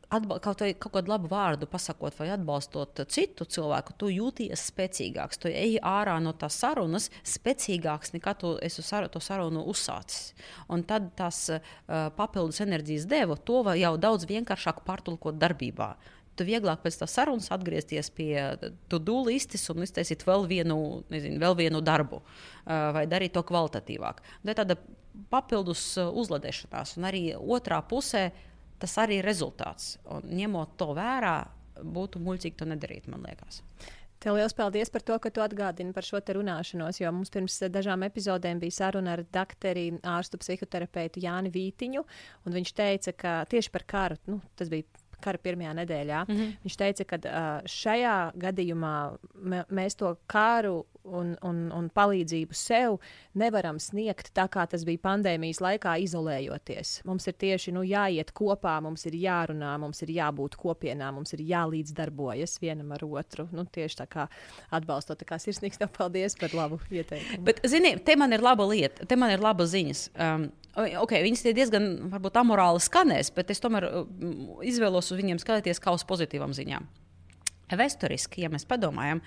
Atbal, 0.08 0.38
kaut, 0.40 0.62
vai, 0.64 0.70
kaut 0.80 0.94
kādu 0.94 1.12
labu 1.12 1.28
vārdu 1.28 1.68
pasakot, 1.68 2.16
vai 2.16 2.30
atbalstot 2.32 3.02
citu 3.12 3.44
cilvēku, 3.44 3.92
tu 4.00 4.08
jūties 4.08 4.62
spēcīgāks. 4.70 5.42
Tu 5.44 5.52
ej 5.52 5.76
ārā 5.84 6.14
no 6.24 6.32
tās 6.32 6.56
sarunas 6.62 7.10
spēcīgāks 7.28 8.14
nekā 8.16 8.38
tu 8.40 8.54
esi 8.64 8.86
sar, 8.88 9.10
to 9.12 9.20
sarunu 9.20 9.66
uzsācis. 9.68 10.32
Un 10.72 10.86
tad 10.88 11.12
tas 11.20 11.42
uh, 11.52 11.60
papildus 12.16 12.64
enerģijas 12.64 13.10
deva 13.12 13.36
to 13.36 13.66
jau 13.76 13.98
daudz 14.00 14.30
vienkāršāk 14.32 14.86
pārtulkot 14.88 15.36
darbībā. 15.44 15.90
Uh, 15.92 16.17
tu 16.38 16.46
vieglāk 16.48 16.84
pēc 16.84 17.00
tam 17.02 17.10
sarunas 17.12 17.50
atgriezties 17.54 18.12
pie 18.16 18.32
to-do 18.92 19.20
listes 19.28 19.66
un 19.74 19.86
iztaisīt 19.86 20.26
vēl 20.28 20.48
vienu, 20.50 20.78
nezinu, 21.14 21.42
vēl 21.44 21.58
vienu 21.60 21.82
darbu 21.86 22.22
vai 22.66 23.06
darīt 23.10 23.36
to 23.38 23.44
kvalitatīvāk. 23.48 24.24
Tā 24.44 24.54
ir 24.54 24.60
tāda 24.62 24.80
papildus 25.32 25.84
uzladēšanās, 25.98 26.98
un 27.00 27.10
arī 27.10 27.24
otrā 27.38 27.82
pusē 27.90 28.30
tas 28.82 28.98
arī 29.02 29.22
ir 29.22 29.28
rezultāts. 29.28 29.96
Un, 30.14 30.26
ņemot 30.38 30.76
to 30.80 30.92
vērā, 30.98 31.38
būtu 31.82 32.22
muļķīgi 32.24 32.60
to 32.60 32.68
nedarīt, 32.70 33.08
man 33.12 33.26
liekas. 33.26 33.64
Tev 34.22 34.34
liels 34.34 34.56
paldies 34.58 34.90
par 34.90 35.04
to, 35.06 35.16
ka 35.22 35.30
tu 35.30 35.44
atgādini 35.46 35.94
par 35.94 36.06
šo 36.06 36.18
te 36.26 36.34
runāšanos, 36.34 36.98
jo 37.04 37.10
mums 37.14 37.30
pirms 37.34 37.60
dažām 37.70 38.02
epizodēm 38.08 38.58
bija 38.64 38.80
saruna 38.80 39.14
ar 39.14 39.22
doktori, 39.34 39.92
ārstu 40.10 40.40
psihoterapeitu 40.42 41.22
Jāni 41.22 41.52
Vītiņu, 41.54 42.02
un 42.46 42.56
viņš 42.58 42.72
teica, 42.80 43.14
ka 43.14 43.34
tieši 43.52 43.74
par 43.76 43.86
karu, 43.86 44.18
nu, 44.26 44.40
tas 44.58 44.74
bija 44.74 44.90
kara 45.24 45.42
pirmajā 45.42 45.74
nedēļā. 45.82 46.24
Mm 46.28 46.36
-hmm. 46.36 46.54
Viņš 46.64 46.78
teica, 46.78 47.06
ka 47.06 47.18
uh, 47.18 47.48
šajā 47.66 48.18
gadījumā 48.36 48.96
mēs 49.70 49.98
to 49.98 50.16
karu 50.28 50.86
un, 51.08 51.34
un, 51.46 51.62
un 51.74 51.88
palīdzību 51.94 52.56
sev 52.58 52.98
nevaram 53.38 53.80
sniegt 53.82 54.32
tā, 54.38 54.48
kā 54.52 54.66
tas 54.70 54.84
bija 54.88 55.02
pandēmijas 55.06 55.62
laikā, 55.64 55.96
izolējoties. 56.06 57.02
Mums 57.08 57.28
ir 57.30 57.38
tieši 57.40 57.74
nu, 57.76 57.84
jāiet 57.88 58.34
kopā, 58.38 58.78
mums 58.84 59.08
ir 59.10 59.18
jārunā, 59.22 59.74
mums 59.82 60.04
ir 60.06 60.14
jābūt 60.18 60.58
kopienā, 60.60 61.10
mums 61.16 61.34
ir 61.38 61.44
jālīdzdarbojas 61.48 62.58
vienam 62.64 62.94
ar 62.98 63.06
otru. 63.08 63.48
Nu, 63.56 63.66
tieši 63.66 64.02
tā 64.04 64.08
kā 64.12 64.28
atbalstot, 64.74 65.22
tā 65.22 65.28
kā 65.30 65.40
sirsnīgs 65.42 65.82
tev 65.82 65.92
paldies 65.96 66.38
par 66.40 66.56
labu 66.58 66.82
ieteikumu. 66.92 67.44
Bet, 67.48 67.64
zini, 67.68 67.96
te 68.04 68.18
man 68.20 68.36
ir 68.36 68.46
laba 68.46 68.68
lieta, 68.70 69.08
te 69.08 69.20
man 69.20 69.34
ir 69.34 69.44
laba 69.44 69.68
ziņas. 69.68 70.08
Um, 70.16 70.50
Okay, 70.78 71.24
viņas 71.26 71.42
tie 71.42 71.56
diezgan 71.58 71.86
varbūt, 72.12 72.36
amorāli 72.38 72.78
skanēs, 72.86 73.32
bet 73.34 73.50
es 73.50 73.64
tomēr 73.64 73.88
mm, 73.90 74.60
izvēlos 74.70 75.10
uz 75.10 75.18
viņiem 75.18 75.40
skatīties 75.42 75.82
kā 75.82 75.96
uz 75.98 76.04
pozitīvām 76.06 76.54
ziņām. 76.54 76.86
Vēsturiski, 77.68 78.46
ja 78.46 78.52
mēs 78.52 78.64
padomājam, 78.68 79.20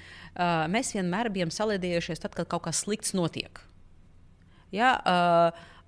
mēs 0.73 0.95
vienmēr 0.97 1.29
bijām 1.33 1.53
salīdzinājušies 1.53 2.23
tad, 2.23 2.37
kad 2.39 2.49
kaut 2.49 2.65
kas 2.69 2.85
slikts 2.87 3.13
notiek. 3.13 3.61
Ja, 4.73 4.95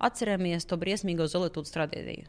atceramies 0.03 0.67
to 0.69 0.77
briesmīgo 0.77 1.25
Zolītūdas 1.31 1.73
traģēdiju. 1.73 2.27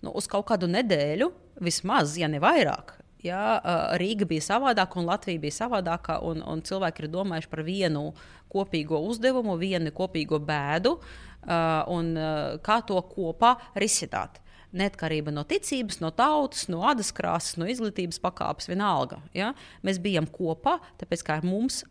Nu, 0.00 0.14
uz 0.16 0.26
kaut 0.32 0.48
kādu 0.48 0.66
nedēļu, 0.72 1.28
vismaz, 1.62 2.16
ja 2.18 2.30
ne 2.30 2.42
vairāk, 2.42 2.96
Ja, 3.20 3.60
Rīga 4.00 4.24
bija 4.24 4.40
savādāka 4.40 4.96
un 4.96 5.04
Latvija 5.04 5.42
bija 5.42 5.52
savādāka, 5.52 6.14
un, 6.24 6.38
un 6.40 6.62
cilvēki 6.64 7.02
ir 7.04 7.10
domājuši 7.12 7.50
par 7.52 7.60
vienu 7.66 8.06
kopīgo 8.48 8.96
uzdevumu, 9.10 9.58
vienu 9.60 9.92
kopīgo 9.92 10.38
bēdu, 10.40 10.94
uh, 10.94 11.30
Uh, 11.40 11.80
un 11.88 12.12
uh, 12.20 12.58
kā 12.60 12.82
to 12.84 13.00
kopā 13.08 13.54
risināt. 13.80 14.42
Neatkarība 14.76 15.32
no 15.34 15.42
ticības, 15.48 15.98
no 16.02 16.12
tautas, 16.14 16.68
no 16.70 16.84
adas 16.86 17.10
krāsas, 17.14 17.56
no 17.58 17.66
izglītības 17.70 18.20
pakāpes, 18.22 18.68
vienalga. 18.70 19.18
Ja? 19.34 19.52
Mēs 19.86 19.98
bijām 20.02 20.28
kopā, 20.30 20.76
tāpēc 21.00 21.24
kā 21.26 21.40
mums 21.46 21.82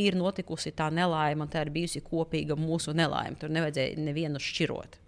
ir 0.00 0.16
notikusi 0.18 0.72
tā 0.74 0.88
nelaime, 0.90 1.44
un 1.44 1.52
tā 1.52 1.66
ir 1.66 1.72
bijusi 1.74 2.02
kopīga 2.04 2.56
mūsu 2.58 2.96
nelaime. 2.96 3.36
Tur 3.38 3.52
nevajadzēja 3.54 4.00
nevienu 4.02 4.40
šķirot. 4.42 4.98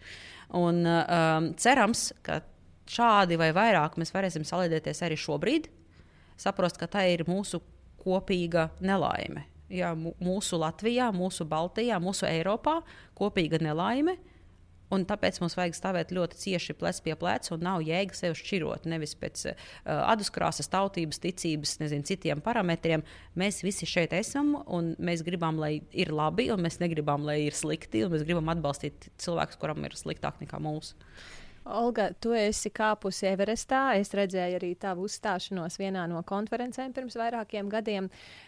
Un, 0.60 0.84
um, 0.86 1.50
cerams, 1.58 2.10
ka 2.26 2.42
šādi 2.86 3.40
vai 3.40 3.50
vairāk 3.56 3.96
mēs 3.98 4.14
varēsim 4.14 4.46
salīdzināties 4.46 5.02
arī 5.02 5.18
šobrīd, 5.18 5.66
saprast, 6.38 6.78
ka 6.78 6.86
tā 6.90 7.08
ir 7.10 7.26
mūsu 7.26 7.64
kopīga 8.04 8.68
nelaime 8.84 9.48
jā, 9.72 9.92
mūsu 9.96 10.58
Latvijā, 10.60 11.10
mūsu 11.14 11.46
Baltijā, 11.48 11.98
mūsu 12.02 12.26
Eiropā 12.28 12.80
kopīga 13.18 13.60
nelaime. 13.62 14.16
Un 14.94 15.06
tāpēc 15.08 15.40
mums 15.42 15.56
vajag 15.58 15.74
stāvēt 15.74 16.12
ļoti 16.14 16.38
cieši 16.38 16.76
plec 16.78 17.00
pie 17.02 17.16
pleca 17.18 17.54
un 17.56 17.64
nav 17.66 17.82
jēga 17.86 18.14
sevi 18.14 18.38
šķirot. 18.38 18.86
Nevis 18.90 19.16
pēc 19.18 19.46
uh, 19.50 19.64
aduskrāsas, 20.12 20.70
tautības, 20.70 21.18
ticības, 21.22 21.76
nezinu, 21.82 22.06
citiem 22.06 22.42
parametriem. 22.44 23.02
Mēs 23.38 23.62
visi 23.66 23.88
šeit 23.90 24.14
esam 24.16 24.54
un 24.66 24.94
mēs 25.02 25.24
gribam, 25.26 25.58
lai 25.62 25.80
ir 25.90 26.12
labi, 26.14 26.50
un 26.54 26.62
mēs 26.62 26.78
negribam, 26.82 27.26
lai 27.26 27.40
ir 27.48 27.56
slikti. 27.56 28.04
Mēs 28.12 28.26
gribam 28.28 28.52
atbalstīt 28.54 29.10
cilvēkus, 29.22 29.58
kuram 29.62 29.82
ir 29.88 29.98
sliktāk 29.98 30.38
nekā 30.44 30.62
mūsu. 30.62 30.94
Olga, 31.66 32.10
tu 32.22 32.30
esi 32.36 32.70
kāpusi 32.70 33.26
Everestā. 33.32 33.96
Es 33.98 34.12
redzēju 34.14 34.58
arī 34.60 34.70
tavu 34.78 35.06
uzstāšanos 35.08 35.78
vienā 35.80 36.04
no 36.10 36.22
konferencēm 36.26 36.94
pirms 36.94 37.18
vairākiem 37.18 37.70
gadiem. 37.72 38.06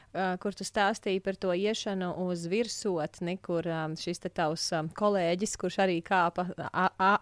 Uh, 0.09 0.37
kur 0.41 0.55
tu 0.57 0.65
stāstīji 0.65 1.21
par 1.21 1.37
to 1.37 1.53
iešanu 1.53 2.15
uz 2.25 2.47
virsotni, 2.49 3.37
kur 3.45 3.67
um, 3.69 3.97
šis 3.99 4.23
tavs 4.25 4.71
um, 4.73 4.89
kolēģis, 4.97 5.59
kurš 5.61 5.77
arī 5.85 5.99
kāpa 6.07 6.47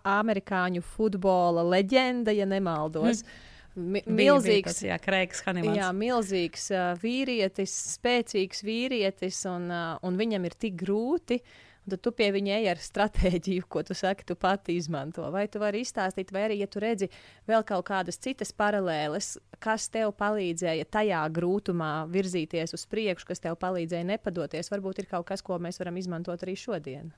amerikāņu 0.07 0.85
futbola 0.87 1.65
leģenda, 1.67 2.35
ja 2.37 2.47
nemaldos. 2.47 3.25
Mm. 3.25 3.53
Mi 3.77 4.01
milzīgs, 4.09 4.79
tas, 4.79 4.85
jā, 4.87 4.97
Hanimans. 5.45 5.77
Jā, 5.77 5.91
milzīgs 5.93 6.71
uh, 6.73 6.93
vīrietis, 7.03 7.75
spēcīgs 7.97 8.63
vīrietis, 8.65 9.43
un, 9.51 9.67
uh, 9.69 9.99
un 10.07 10.17
viņam 10.17 10.47
ir 10.49 10.57
tik 10.57 10.79
grūti 10.81 11.43
uh, 11.43 11.66
tad 11.91 12.03
tu 12.05 12.13
pie 12.17 12.29
viņa 12.35 12.57
ej 12.59 12.71
ar 12.73 12.81
stratēģiju, 12.83 13.67
ko 13.71 13.83
tu 13.87 13.97
saki, 13.97 14.27
tu 14.29 14.37
pati 14.39 14.77
izmanto. 14.77 15.27
Vai 15.35 15.47
tu 15.53 15.63
vari 15.63 15.83
izstāstīt, 15.85 16.33
vai 16.35 16.47
arī, 16.49 16.61
ja 16.63 16.71
tu 16.71 16.83
redzi 16.83 17.11
vēl 17.49 17.65
kaut 17.67 17.87
kādas 17.91 18.21
citas 18.23 18.53
paralēles, 18.57 19.37
kas 19.63 19.89
tev 19.93 20.15
palīdzēja 20.19 20.89
tajā 20.99 21.23
grūtumā 21.37 21.93
virzīties 22.13 22.77
uz 22.77 22.87
priekšu, 22.91 23.31
kas 23.31 23.45
tev 23.45 23.59
palīdzēja 23.63 24.11
nepadoties, 24.15 24.73
varbūt 24.73 25.05
ir 25.05 25.11
kaut 25.15 25.29
kas, 25.31 25.45
ko 25.47 25.61
mēs 25.63 25.81
varam 25.83 26.03
izmantot 26.03 26.43
arī 26.47 26.59
šodien. 26.59 27.15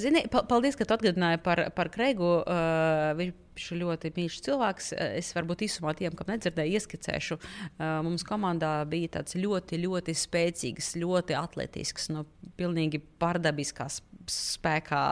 Zini, 0.00 0.22
paldies, 0.30 0.76
ka 0.78 0.86
tu 0.88 0.96
atgādināji 0.96 1.40
par, 1.44 1.66
par 1.76 1.90
Kreigu. 1.92 2.30
Uh, 2.40 3.10
viņš 3.18 3.66
ir 3.74 3.80
ļoti 3.82 4.12
mīļš 4.16 4.38
cilvēks. 4.46 4.92
Es 5.20 5.32
varbūt 5.36 5.66
īsumā 5.66 5.92
tiem, 5.98 6.14
kam 6.16 6.30
nedzirdēju, 6.32 6.78
ieskicēšu. 6.78 7.36
Uh, 7.36 7.98
mums 8.06 8.24
komandā 8.26 8.78
bija 8.88 9.18
tāds 9.18 9.36
ļoti, 9.36 9.82
ļoti 9.84 10.16
spēcīgs, 10.16 10.94
ļoti 11.02 11.36
atletisks, 11.36 12.08
no 12.14 12.24
nu, 12.24 12.52
pilnīgi 12.60 13.02
pārdabiskās 13.20 14.00
spēkā 14.30 15.04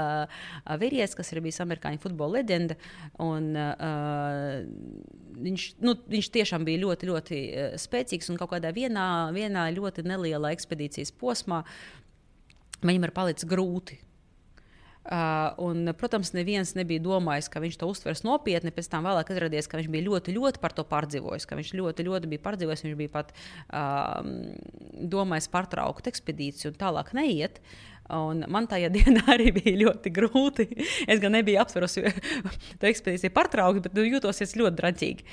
uh, 0.00 0.42
vīrietis, 0.80 1.16
kas 1.18 1.32
ir 1.32 1.42
bijis 1.44 1.60
amerikāņu 1.62 2.02
futbola 2.02 2.40
leģenda. 2.40 2.76
Un, 3.22 3.50
uh, 3.58 4.62
viņš, 5.46 5.66
nu, 5.84 5.96
viņš 6.10 6.30
tiešām 6.38 6.66
bija 6.66 6.82
ļoti, 6.84 7.10
ļoti 7.10 7.40
spēcīgs 7.82 8.32
un 8.32 8.40
kaut 8.40 8.54
kādā 8.54 8.72
vienā, 8.74 9.06
vienā 9.34 9.68
ļoti 9.76 10.06
nelielā 10.08 10.54
ekspedīcijas 10.56 11.14
posmā 11.20 11.62
viņam 12.86 13.08
ir 13.08 13.14
palicis 13.16 13.48
grūti. 13.48 14.00
Uh, 15.02 15.50
un, 15.58 15.88
protams, 15.98 16.30
neviens 16.30 16.76
nebija 16.78 17.02
domājis, 17.02 17.48
ka 17.50 17.58
viņš 17.58 17.80
to 17.80 17.88
uztvers 17.90 18.20
nopietni. 18.22 18.70
Pēc 18.70 18.86
tam 18.92 19.08
vēlāk 19.08 19.32
izrādījās, 19.34 19.66
ka 19.66 19.80
viņš 19.80 19.88
bija 19.90 20.06
ļoti, 20.06 20.34
ļoti 20.36 20.62
par 20.62 20.76
to 20.76 20.84
pārdzīvojis, 20.86 21.48
viņš 21.50 21.72
ļoti, 21.74 22.06
ļoti 22.06 22.30
bija 22.30 22.44
pārdzīvojis. 22.44 22.84
Viņš 22.86 22.98
bija 23.00 23.10
pat 23.16 23.32
uh, 23.34 24.22
domājis 25.14 25.50
pārtraukt 25.50 26.06
ekspedīciju 26.06 26.70
un 26.70 26.78
tālāk 26.78 27.10
neiet. 27.18 27.58
Un 28.12 28.44
man 28.52 28.68
tajā 28.70 28.90
dienā 28.96 29.24
arī 29.34 29.50
bija 29.56 29.74
ļoti 29.84 30.12
grūti. 30.14 30.68
Es 31.06 31.22
gan 31.22 31.36
nebiju 31.36 31.60
aptverusi 31.62 32.04
to 32.80 32.90
ekspedīciju 32.90 33.34
pārtraukti, 33.34 33.84
bet 33.86 33.98
nu, 33.98 34.06
jūtos 34.08 34.42
ļoti 34.58 34.78
draģīgi. 34.80 35.28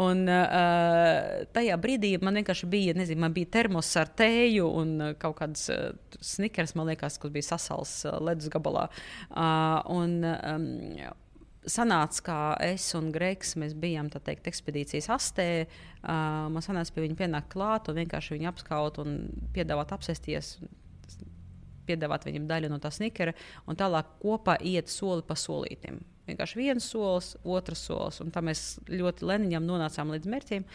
Un 0.00 0.26
uh, 0.30 1.46
tajā 1.54 1.78
brīdī 1.82 2.14
man 2.22 2.40
vienkārši 2.40 2.68
bija, 2.70 2.96
nezinu, 2.98 3.24
man 3.24 3.34
bija 3.36 3.50
termos 3.60 3.90
ar 4.00 4.12
tēju 4.18 4.68
un 4.82 4.94
kaut 5.20 5.38
kāds 5.40 5.66
uh, 5.72 5.90
snikers, 6.20 6.76
man 6.78 6.92
liekas, 6.92 7.18
kas 7.20 7.34
bija 7.34 7.50
sasals 7.52 7.96
uh, 8.06 8.20
ledus 8.22 8.50
gabalā. 8.52 8.86
Uh, 9.30 9.80
un, 9.90 10.20
um, 10.24 11.10
sanāca, 11.68 12.22
ka 12.24 12.38
es 12.64 12.86
un 12.96 13.10
Greigs 13.12 13.54
bijām 13.56 14.10
teikt, 14.10 14.48
ekspedīcijas 14.48 15.10
astē. 15.12 15.48
Uh, 16.00 16.48
man 16.52 16.64
sanāca 16.64 16.94
pie 16.94 17.04
viņa 17.04 17.18
pienākt 17.18 17.50
klāt 17.52 17.90
un 17.90 17.98
vienkārši 18.00 18.36
viņu 18.38 18.50
apskaut 18.50 19.00
un 19.02 19.18
piedāvāt 19.54 19.92
apsēsties. 19.96 20.56
Piedāvāt 21.90 22.24
viņam 22.28 22.48
daļu 22.50 22.70
no 22.72 22.80
tā 22.82 22.92
snikera 22.94 23.34
un 23.66 23.78
tālāk 23.78 24.16
kopā 24.22 24.56
iet 24.62 24.90
soli 24.92 25.26
pa 25.26 25.36
solītam. 25.38 26.00
Vienkārši 26.30 26.60
viens 26.60 26.86
solis, 26.86 27.32
otrs 27.42 27.86
solis, 27.88 28.20
un 28.22 28.30
tā 28.30 28.42
mēs 28.44 28.78
ļoti 28.86 29.26
leniņam 29.26 29.66
nonācām 29.66 30.12
līdz 30.14 30.30
mērķiem. 30.30 30.66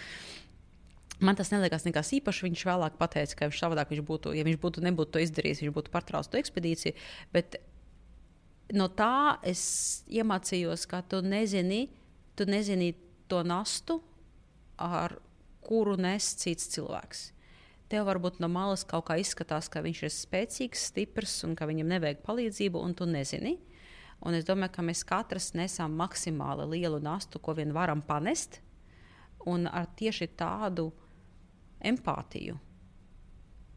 Man 1.24 1.38
tas 1.40 1.52
neliekas 1.54 1.86
nekas 1.88 2.12
īpašs. 2.18 2.44
Viņš 2.44 2.66
vēlāk 2.68 2.98
pateica, 3.00 3.38
ka 3.40 3.48
viņš 3.48 3.62
savādāk 3.62 3.94
viņš 3.94 4.02
būtu, 4.08 4.34
ja 4.36 4.44
viņš 4.48 4.60
būtu 4.60 4.84
nebūtu 4.84 5.16
to 5.16 5.24
izdarījis, 5.24 5.62
viņš 5.64 5.76
būtu 5.78 5.94
pārtraucis 5.94 6.32
to 6.34 6.42
ekspedīciju. 6.42 6.96
Bet 7.32 7.56
no 8.76 8.90
tā 8.92 9.38
es 9.48 10.04
iemācījos, 10.12 10.84
ka 10.92 11.00
tu 11.08 11.22
nezini, 11.24 11.86
tu 12.36 12.50
nezini 12.50 12.92
to 13.32 13.46
nastu, 13.48 14.02
ar 14.76 15.16
kuru 15.66 15.96
nes 15.96 16.34
cits 16.42 16.68
cilvēks. 16.76 17.30
Tev 17.96 18.10
varbūt 18.10 18.42
no 18.44 18.50
malas 18.52 18.82
kaut 18.84 19.06
kā 19.08 19.16
izskatās, 19.22 19.70
ka 19.72 19.80
viņš 19.80 20.00
ir 20.04 20.12
spēcīgs, 20.12 20.82
stiprs 20.90 21.38
un 21.48 21.54
ka 21.56 21.64
viņam 21.70 21.94
nevajag 21.94 22.20
palīdzību, 22.26 22.82
un 22.84 22.92
tu 22.92 23.08
nezini. 23.08 23.54
Un 24.28 24.36
es 24.36 24.44
domāju, 24.44 24.74
ka 24.76 24.84
mēs 24.84 25.06
katrs 25.08 25.54
nesam 25.56 25.96
maksimāli 25.96 26.68
lielu 26.74 27.00
nastu, 27.00 27.40
ko 27.40 27.56
vien 27.56 27.72
varam 27.72 28.04
panest, 28.04 28.60
un 29.48 29.70
ar 29.72 29.88
tieši 29.96 30.28
tādu 30.36 30.90
empātiju 31.80 32.60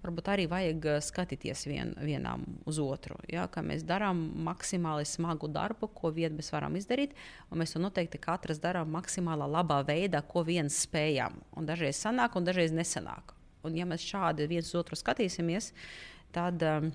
varbūt 0.09 0.28
arī 0.33 0.48
vajag 0.50 0.87
eh, 0.88 0.98
skatīties 1.04 1.64
vien, 1.68 1.94
vienam 2.02 2.44
uz 2.68 2.78
otru. 2.83 3.18
Ja, 3.31 3.46
mēs 3.62 3.85
darām 3.87 4.20
maksimāli 4.46 5.07
smagu 5.09 5.50
darbu, 5.52 5.90
ko 5.94 6.12
vien 6.14 6.37
mēs 6.38 6.52
varam 6.54 6.76
izdarīt, 6.78 7.16
un 7.50 7.62
mēs 7.62 7.74
to 7.74 7.83
noteikti 7.83 8.20
katrs 8.22 8.62
darām 8.62 8.90
maksimāli 8.94 9.48
labā 9.52 9.83
veidā, 9.87 10.22
ko 10.26 10.44
viens 10.46 10.83
spējam. 10.87 11.38
Un 11.57 11.68
dažreiz 11.68 12.00
sanāk, 12.00 12.38
un 12.38 12.48
dažreiz 12.48 12.74
nesanāk. 12.74 13.38
Un, 13.68 13.76
ja 13.78 13.88
mēs 13.88 14.07
šādi 14.09 14.48
viens 14.50 14.72
otru 14.78 14.98
skatīsimies, 14.98 15.72
tad. 16.35 16.64
Um, 16.64 16.90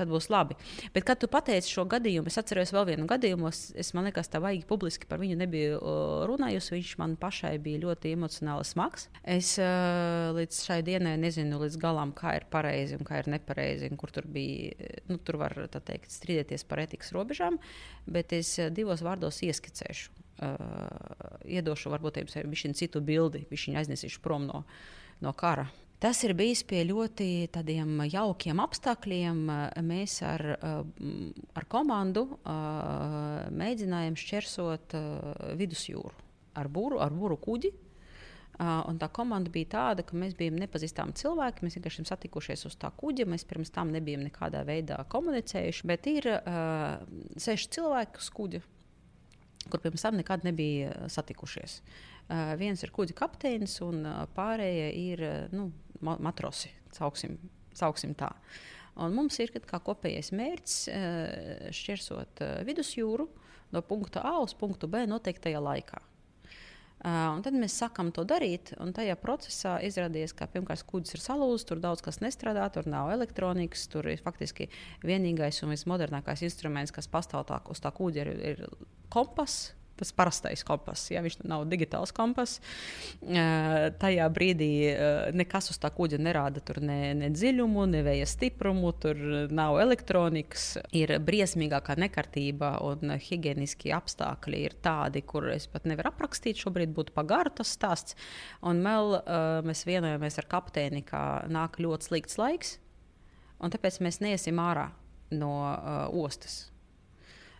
tad 0.00 0.10
būs 0.10 0.28
labi. 0.32 0.56
Bet, 0.94 1.04
kad 1.08 1.20
tu 1.20 1.28
pateici 1.30 1.72
šo 1.72 1.84
gadījumu, 1.90 2.30
es 2.30 2.38
atceros 2.40 2.72
vēl 2.74 2.86
vienu 2.92 3.06
gadījumu. 3.10 3.50
Es 3.50 3.92
man 3.96 4.06
liekas, 4.08 4.30
tā 4.32 4.40
vajag 4.42 4.66
publiski 4.68 5.08
par 5.10 5.20
viņu 5.22 5.38
nebiju 5.40 5.78
uh, 5.78 6.22
runājusi. 6.30 6.74
Viņš 6.76 6.92
man 7.02 7.16
pašai 7.20 7.54
bija 7.62 7.82
ļoti 7.84 8.14
emocionāli 8.16 8.66
smags. 8.68 9.08
Es 9.24 9.52
uh, 9.60 10.30
līdz 10.36 10.62
šai 10.68 10.80
dienai 10.86 11.16
nezinu 11.20 11.60
līdz 11.64 11.78
galam, 11.82 12.14
kā 12.16 12.36
ir 12.38 12.48
pareizi 12.52 12.98
un 12.98 13.06
kā 13.08 13.20
ir 13.22 13.30
nepareizi. 13.34 13.90
Kur 14.00 14.14
tur 14.14 14.28
bija, 14.30 14.94
nu, 15.10 15.18
tur 15.18 15.40
var 15.42 15.56
teikt, 15.74 16.12
strīdēties 16.14 16.66
par 16.70 16.84
etikas 16.86 17.12
robežām, 17.16 17.60
bet 18.10 18.34
es 18.36 18.56
uh, 18.60 18.70
divos 18.74 19.04
vārdos 19.06 19.42
ieskicēšu. 19.46 20.16
Uh, 20.40 20.56
iedošu 21.44 21.90
varbūt 21.92 22.22
jums 22.22 22.78
citu 22.78 23.02
bildi, 23.04 23.42
viņš 23.50 23.66
viņu 23.68 23.80
aiznesīšu 23.82 24.22
prom 24.24 24.46
no, 24.48 24.62
no 25.20 25.34
kara. 25.36 25.66
Tas 26.00 26.22
ir 26.24 26.32
bijis 26.32 26.62
pie 26.64 26.80
ļoti 26.88 27.50
jaukiem 28.08 28.62
apstākļiem. 28.64 29.42
Mēs 29.84 30.22
ar, 30.24 30.46
ar 30.56 31.66
komandu 31.68 32.24
mēģinājām 33.60 34.16
šķērsot 34.16 34.96
vidusjūru 35.60 36.16
ar 36.56 36.70
būru, 36.72 37.00
ar 37.04 37.12
būru 37.14 37.36
kuģi. 37.40 37.72
Un 38.60 38.98
tā 39.00 39.08
komanda 39.08 39.48
bija 39.52 39.70
tāda, 39.72 40.04
ka 40.04 40.16
mēs 40.20 40.34
bijām 40.36 40.58
nepazīstami 40.60 41.14
cilvēki. 41.16 41.64
Mēs 41.64 41.78
vienkārši 41.78 42.04
satikušies 42.10 42.66
uz 42.68 42.76
tā 42.80 42.90
kuģa. 42.92 43.24
Mēs 43.30 43.46
pirms 43.48 43.72
tam 43.72 43.92
nebijām 43.94 44.26
nekādā 44.26 44.60
veidā 44.68 44.98
komunicējuši. 45.08 45.86
Bet 45.88 46.08
ir 46.10 46.28
uh, 46.34 47.00
seši 47.40 47.70
cilvēki 47.76 48.20
uz 48.20 48.28
kuģa, 48.36 48.60
kur 49.72 49.80
pirms 49.80 50.04
tam 50.04 50.20
nekad 50.20 50.44
nebija 50.44 51.08
satikušies. 51.08 51.78
Uh, 51.80 52.52
viens 52.60 52.84
ir 52.84 52.92
kuģa 52.92 53.16
kapteinis, 53.16 53.78
un 53.86 54.04
pārējie 54.36 54.90
ir 55.06 55.24
uh, 55.24 55.38
nu, 55.56 55.70
matrosi, 56.00 56.72
sauksim, 56.96 57.38
sauksim 57.76 58.14
tā. 58.18 58.30
Un 59.00 59.14
mums 59.16 59.38
ir 59.40 59.52
kopējais 59.54 60.32
mērķis 60.36 60.76
eh, 60.92 61.66
šķirsot 61.74 62.44
eh, 62.44 62.54
vidusjūru 62.68 63.28
no 63.70 63.82
punkta 63.86 64.24
A 64.26 64.38
uz 64.42 64.54
punktu 64.58 64.90
B 64.90 65.06
noteiktajā 65.08 65.60
laikā. 65.62 66.00
Uh, 67.00 67.30
un 67.32 67.40
tad 67.40 67.54
mēs 67.56 67.78
sākam 67.80 68.10
to 68.12 68.26
darīt, 68.28 68.74
un 68.76 68.90
tajā 68.92 69.14
procesā 69.16 69.78
izrādījās, 69.88 70.34
ka 70.36 70.44
pirmkārt 70.52 70.84
kuģis 70.84 71.14
ir 71.16 71.22
salūzis, 71.24 71.64
tur 71.64 71.80
daudz 71.80 72.02
kas 72.04 72.18
nestrādā, 72.20 72.66
tur 72.74 72.84
nav 72.92 73.08
elektronikas, 73.14 73.86
tur 73.88 74.10
ir 74.12 74.20
faktiski 74.20 74.66
vienīgais 75.08 75.62
un 75.64 75.72
vismodernākais 75.72 76.44
instruments, 76.44 76.92
kas 76.92 77.08
pastāv 77.08 77.46
tā, 77.48 77.62
uz 77.72 77.80
tā 77.80 77.88
kuģa, 77.96 78.26
ir, 78.26 78.42
ir 78.50 78.60
kompass, 79.08 79.70
tas 80.00 80.12
parastais 80.16 80.64
kompass. 80.66 81.10
Ja 81.12 81.22
viņš 81.24 81.40
nav 81.44 81.66
digitāls 81.70 82.12
kompass, 82.16 82.60
tajā 83.20 84.28
brīdī 84.34 84.70
nekas 85.36 85.70
uz 85.72 85.80
tā 85.80 85.92
kuģa 85.94 86.20
nerāda 86.22 86.62
tur 86.64 86.80
ne, 86.84 87.12
ne 87.18 87.30
dziļumu, 87.34 87.86
ne 87.92 88.02
vēja 88.06 88.28
stiprumu, 88.30 88.92
tur 89.00 89.20
nav 89.52 89.78
elektronikas. 89.82 90.66
Ir 90.96 91.16
briesmīgākā 91.24 91.96
nekārtība 92.00 92.76
un 92.86 93.16
higieniskie 93.20 93.92
apstākļi 93.96 94.64
ir 94.68 94.76
tādi, 94.84 95.24
kur 95.26 95.50
es 95.52 95.68
pat 95.70 95.88
nevaru 95.88 96.12
aprakstīt. 96.12 96.60
Šobrīd 96.60 96.94
būtu 96.96 97.14
pagāru 97.16 97.52
tas 97.60 97.74
stāsts. 97.76 98.16
Un 98.66 98.82
vēl 98.84 99.18
mēs 99.66 99.84
vienojamies 99.88 100.40
ar 100.40 100.48
kapteini, 100.50 101.04
ka 101.06 101.44
nāk 101.50 101.80
ļoti 101.82 102.10
slikts 102.10 102.40
laiks, 102.40 102.78
un 103.60 103.72
tāpēc 103.72 104.00
mēs 104.04 104.20
neiesim 104.24 104.60
ārā 104.62 104.90
no 105.30 105.54
uh, 105.62 106.24
ostas. 106.24 106.69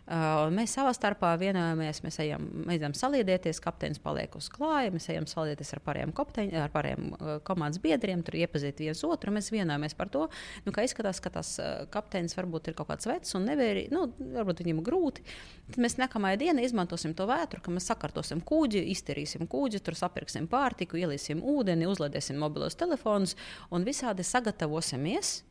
Uh, 0.09 0.47
mēs 0.49 0.73
savā 0.73 0.89
starpā 0.97 1.29
vienojamies, 1.39 1.99
mēs 2.01 2.17
ejam, 2.23 2.47
ejam 2.73 2.95
saliedēties, 2.97 3.59
kapteinis 3.61 4.01
paliek 4.01 4.33
uz 4.35 4.47
klāja, 4.51 4.89
mēs 4.91 5.05
ejam 5.13 5.27
saliedēties 5.29 5.75
ar 5.77 5.81
pārējiem, 5.85 6.13
kopteņ, 6.17 6.49
ar 6.57 6.73
pārējiem 6.73 7.11
uh, 7.13 7.29
komandas 7.47 7.79
biedriem, 7.83 8.23
tur 8.25 8.39
iepazīt 8.39 8.81
viens 8.81 9.03
otru. 9.05 9.31
Mēs 9.35 9.51
vienojamies 9.53 9.93
par 9.99 10.09
to, 10.11 10.23
nu, 10.65 10.73
ka 10.73 10.83
izskatās, 10.87 11.21
ka 11.21 11.31
tas 11.37 11.53
uh, 11.61 11.83
kapteinis 11.93 12.33
varbūt 12.35 12.71
ir 12.71 12.77
kaut 12.79 12.89
kāds 12.89 13.07
vecs 13.11 13.37
un 13.37 13.45
nevērī, 13.51 13.85
nu, 13.93 14.07
varbūt 14.39 14.63
viņam 14.65 14.81
grūti. 14.89 15.23
Tad 15.69 15.79
mēs 15.85 15.99
nākamajā 16.01 16.41
dienā 16.47 16.65
izmantosim 16.65 17.13
to 17.15 17.29
vētru, 17.29 17.61
ka 17.61 17.75
mēs 17.75 17.91
sakārtosim 17.93 18.41
kuģi, 18.41 18.81
izterīsim 18.95 19.45
kuģi, 19.51 19.83
tur 19.85 19.99
sapirksim 20.01 20.49
pārtiku, 20.51 20.97
ieliesim 20.97 21.45
ūdeni, 21.45 21.87
uzlādēsim 21.87 22.41
mobilos 22.41 22.75
telefonus 22.79 23.37
un 23.69 23.85
visādi 23.87 24.25
sagatavosimies 24.25 25.43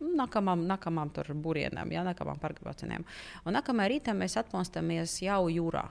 nākamām, 0.00 0.66
nākamām 0.68 1.12
būrienām, 1.42 1.92
jā, 1.92 2.04
nākamām 2.06 2.40
pārgājieniem. 2.42 3.06
Un 3.46 3.56
nākamajā 3.58 3.92
rītā 3.94 4.14
mēs 4.16 4.36
atmostamies 4.40 5.18
jau 5.24 5.46
jūrā, 5.52 5.86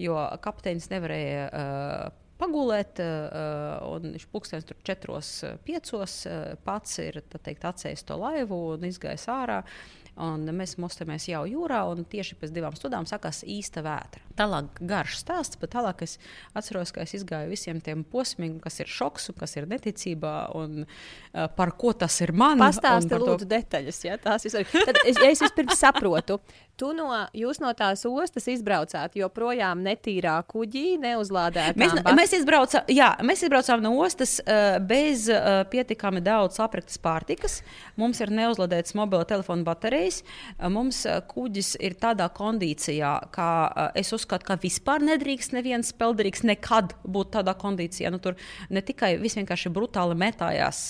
jo 0.00 0.20
kapteinis 0.44 0.90
nevarēja. 0.92 1.50
Uh, 1.50 2.22
pagulēt, 2.36 3.00
un 3.00 4.10
viņš 4.12 4.26
pūkstens 4.28 4.66
tur 4.68 4.76
četros, 4.84 5.30
piecos 5.64 6.16
uh, 6.28 6.50
pats 6.66 6.98
ir 7.00 7.22
teikt, 7.32 7.64
atcējis 7.64 8.04
to 8.04 8.18
laivu 8.20 8.58
un 8.74 8.84
izgājis 8.84 9.24
ārā. 9.32 9.62
Un 10.16 10.46
mēs 10.56 10.78
mostamies 10.80 11.26
jau 11.28 11.42
jūrā, 11.44 11.82
un 11.92 12.06
tieši 12.08 12.38
pēc 12.40 12.52
divām 12.54 12.76
stundām 12.78 13.04
sākās 13.08 13.42
īsta 13.44 13.82
vētra. 13.84 14.22
Tālāk 14.38 14.78
garš 14.88 15.18
stāsts, 15.20 15.58
bet 15.60 15.74
tālāk 15.74 16.00
es 16.06 16.16
atceros, 16.56 16.92
ka 16.96 17.04
es 17.04 17.12
izgāju 17.18 17.50
visiem 17.52 17.82
tiem 17.84 18.04
posmiem, 18.08 18.54
kas 18.64 18.80
ir 18.80 18.88
šoks, 18.88 19.28
kas 19.36 19.58
ir 19.60 19.68
neticībā, 19.68 20.34
un 20.56 20.86
uh, 20.86 21.46
par 21.56 21.74
ko 21.76 21.92
tas 21.92 22.16
ir 22.24 22.32
man. 22.32 22.60
Pastāsti 22.64 23.12
lūdzu 23.12 23.44
to... 23.44 23.50
detaļas, 23.52 24.00
ja 24.08 24.16
tās 24.16 24.48
ir. 24.48 24.64
Tad 24.72 25.02
es, 25.04 25.20
ja 25.20 25.28
es 25.28 25.44
vispirms 25.44 25.84
saprotu, 25.84 26.40
tu 26.78 26.92
no, 26.96 27.10
jūs 27.36 27.60
no 27.62 27.72
tās 27.76 28.06
ostas 28.08 28.48
izbraucāt 28.52 29.18
joprojām 29.18 29.84
netīrā 29.84 30.38
kuģī, 30.48 30.86
neuzlādētā. 31.02 31.76
Mēs, 31.80 31.96
mēs, 32.16 32.36
izbraucā, 32.40 32.84
jā, 32.92 33.12
mēs 33.26 33.44
izbraucām 33.46 33.84
no 33.84 33.94
ostas 34.04 34.38
uh, 34.40 34.78
bez 34.80 35.28
uh, 35.32 35.62
pietiekami 35.72 36.24
daudz 36.24 36.60
apraktas 36.62 36.98
pārtikas. 37.02 37.60
Mums 38.00 38.20
ir 38.24 38.32
neuzlādētas 38.34 38.96
mobila 38.98 39.26
telefona 39.28 39.66
baterijas 39.66 39.96
reizes 39.96 40.22
mums 40.72 41.02
kuģis 41.30 41.74
ir 41.84 41.96
tādā 42.00 42.28
kondīcijā, 42.34 43.12
ka 43.34 43.48
es 43.98 44.12
uzskatu, 44.16 44.46
ka 44.48 44.58
vispār 44.62 45.04
nedrīkst 45.06 45.54
neviens 45.56 45.92
peldrīgs 45.96 46.44
nekad 46.46 46.94
būt 47.04 47.34
tādā 47.38 47.56
kondīcijā. 47.58 48.12
Nu, 48.12 48.20
tur 48.22 48.38
ne 48.70 48.82
tikai 48.84 49.16
viss 49.22 49.38
vienkārši 49.38 49.72
brutāli 49.74 50.16
metājās, 50.18 50.88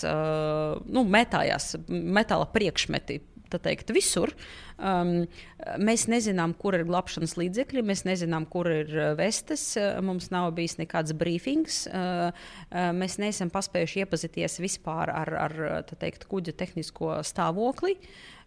nu, 0.87 1.07
metājās 1.17 1.75
metāla 1.89 2.49
priekšmeti 2.53 3.21
teikt, 3.53 3.93
visur. 3.95 4.33
Um, 4.77 5.25
mēs 5.81 6.07
nezinām, 6.13 6.53
kur 6.59 6.77
ir 6.77 6.87
glābšanas 6.89 7.37
līdzekļi, 7.41 7.85
mēs 7.87 8.05
nezinām, 8.09 8.49
kur 8.51 8.69
ir 8.73 8.93
vestes. 9.19 9.65
Mums 10.05 10.31
nav 10.35 10.51
bijis 10.59 10.77
nekāds 10.81 11.17
briefings. 11.17 11.85
Uh, 11.89 12.31
uh, 12.31 12.91
mēs 12.97 13.19
neesam 13.23 13.53
paspējuši 13.55 14.05
iepazīties 14.05 14.61
vispār 14.65 15.15
ar, 15.15 15.35
ar 15.49 15.59
teikt, 15.97 16.29
kuģa 16.31 16.57
tehnisko 16.59 17.21
stāvokli. 17.27 17.97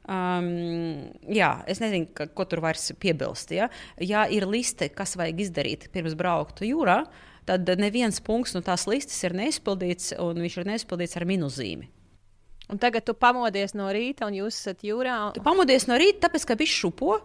Um, 0.09 1.11
jā, 1.29 1.51
es 1.69 1.81
nezinu, 1.83 2.07
ka, 2.17 2.25
ko 2.33 2.45
tur 2.49 2.63
vairs 2.65 2.87
piebilst. 3.01 3.51
Ja? 3.53 3.67
ja 4.01 4.25
ir 4.31 4.47
liste, 4.49 4.89
kas 4.89 5.17
vajag 5.19 5.43
izdarīt 5.45 5.89
pirms 5.93 6.15
braukt 6.17 6.63
jūrā, 6.65 7.03
tad 7.49 7.69
neviens 7.77 8.21
punkts 8.25 8.55
no 8.55 8.63
tās 8.65 8.87
listes 8.89 9.19
ir 9.27 9.37
neizpildīts, 9.37 10.15
un 10.21 10.41
viņš 10.41 10.59
ir 10.61 10.69
neizpildīts 10.71 11.17
ar 11.19 11.27
minuszīmi. 11.29 11.89
Un 12.69 12.77
tagad 12.77 13.05
tu 13.07 13.15
pamodies 13.17 13.73
no 13.73 13.87
rīta, 13.93 14.27
un 14.29 14.35
jūs 14.37 14.59
esat 14.59 14.83
jūrā. 14.85 15.17
Tu 15.33 15.41
pamodies 15.45 15.87
no 15.89 15.97
rīta, 15.97 16.27
tāpēc, 16.27 16.45
ka 16.45 16.57
viņš 16.59 16.75
šupo. 16.83 17.15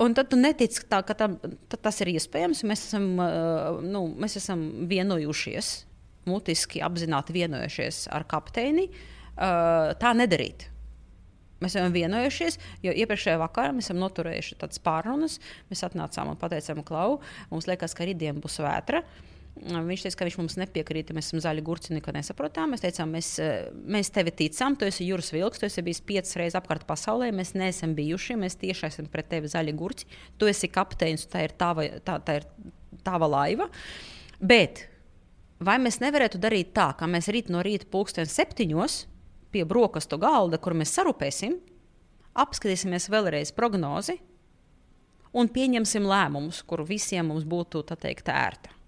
Un 0.00 0.16
tad 0.16 0.30
tu 0.32 0.36
netici, 0.40 0.82
tā, 0.88 1.00
ka 1.04 1.16
tā, 1.16 1.28
tas 1.76 2.00
ir 2.04 2.12
iespējams. 2.14 2.62
Mēs 2.68 2.84
esam, 2.88 3.06
nu, 3.84 4.02
mēs 4.20 4.36
esam 4.40 4.66
vienojušies, 4.88 5.70
mutiski 6.28 6.84
apzināti 6.84 7.36
vienojušies 7.36 8.06
ar 8.12 8.24
kapteini. 8.28 8.88
Tā 9.36 10.12
nedarīt. 10.16 10.68
Mēs 11.60 11.76
esam 11.76 11.92
vienojušies, 11.92 12.56
jo 12.84 12.92
iepriekšējā 12.96 13.40
vakarā 13.40 13.74
mēs 13.76 13.90
esam 13.90 14.00
noturējuši 14.00 14.56
tādas 14.60 14.80
pārunas. 14.80 15.36
Mēs 15.72 15.84
atnācām 15.88 16.32
un 16.32 16.40
pateicām, 16.40 16.80
Klau, 16.88 17.18
mums 17.52 17.68
liekas, 17.68 17.96
ka 17.96 18.08
rītdien 18.08 18.40
būs 18.40 18.60
vētra. 18.64 19.04
Uh, 19.04 19.39
Viņš 19.60 20.06
teica, 20.06 20.16
ka 20.16 20.24
viņš 20.24 20.36
mums 20.40 20.54
nepiekrīt, 20.56 21.10
mēs 21.12 21.26
esam 21.28 21.42
zaļi 21.44 21.62
gurķi, 21.66 21.92
neko 21.98 22.14
nesaprotam. 22.16 22.70
Mēs 22.72 22.80
teicām, 22.80 23.10
mēs, 23.12 23.28
mēs 23.92 24.08
tevi 24.14 24.32
ticam, 24.32 24.76
tu 24.78 24.86
esi 24.88 25.04
jūras 25.04 25.28
vilks, 25.34 25.60
tu 25.60 25.68
esi 25.68 25.84
bijis 25.84 26.00
piecas 26.06 26.38
reizes 26.40 26.56
apkārt 26.56 26.86
pasaulē, 26.88 27.28
mēs 27.36 27.52
neesam 27.58 27.92
bijuši, 27.98 28.38
mēs 28.40 28.56
tieši 28.60 28.86
esam 28.88 29.10
pret 29.12 29.28
tevi 29.34 29.50
zaļi 29.52 29.74
gurķi. 29.76 30.08
Tu 30.40 30.48
esi 30.48 30.70
kapteinis, 30.72 31.26
tā 31.28 31.44
ir 31.44 31.54
tava, 31.60 31.84
tā, 32.06 32.16
tā 32.24 32.38
ir 32.40 32.48
tava 33.04 33.28
laiva. 33.28 33.68
Bet 34.40 34.86
vai 35.60 35.76
mēs 35.82 36.00
nevarētu 36.00 36.40
darīt 36.40 36.72
tā, 36.76 36.90
ka 36.96 37.10
mēs 37.10 37.28
rīt 37.28 37.52
no 37.52 37.60
rīta 37.66 37.90
pulksten 37.92 38.28
septiņos 38.30 39.02
pie 39.52 39.66
brokastu 39.68 40.16
galda, 40.22 40.56
kur 40.62 40.72
mēs 40.78 40.96
sarūpēsim, 40.96 41.60
apskatīsimies 42.40 43.10
vēlreiz 43.12 43.52
prognozi 43.52 44.16
un 45.36 45.52
pieņemsim 45.52 46.06
lēmumus, 46.08 46.64
kur 46.64 46.86
visiem 46.88 47.28
mums 47.28 47.44
būtu 47.44 47.84
teikt, 47.92 48.30
ērta. 48.32 48.79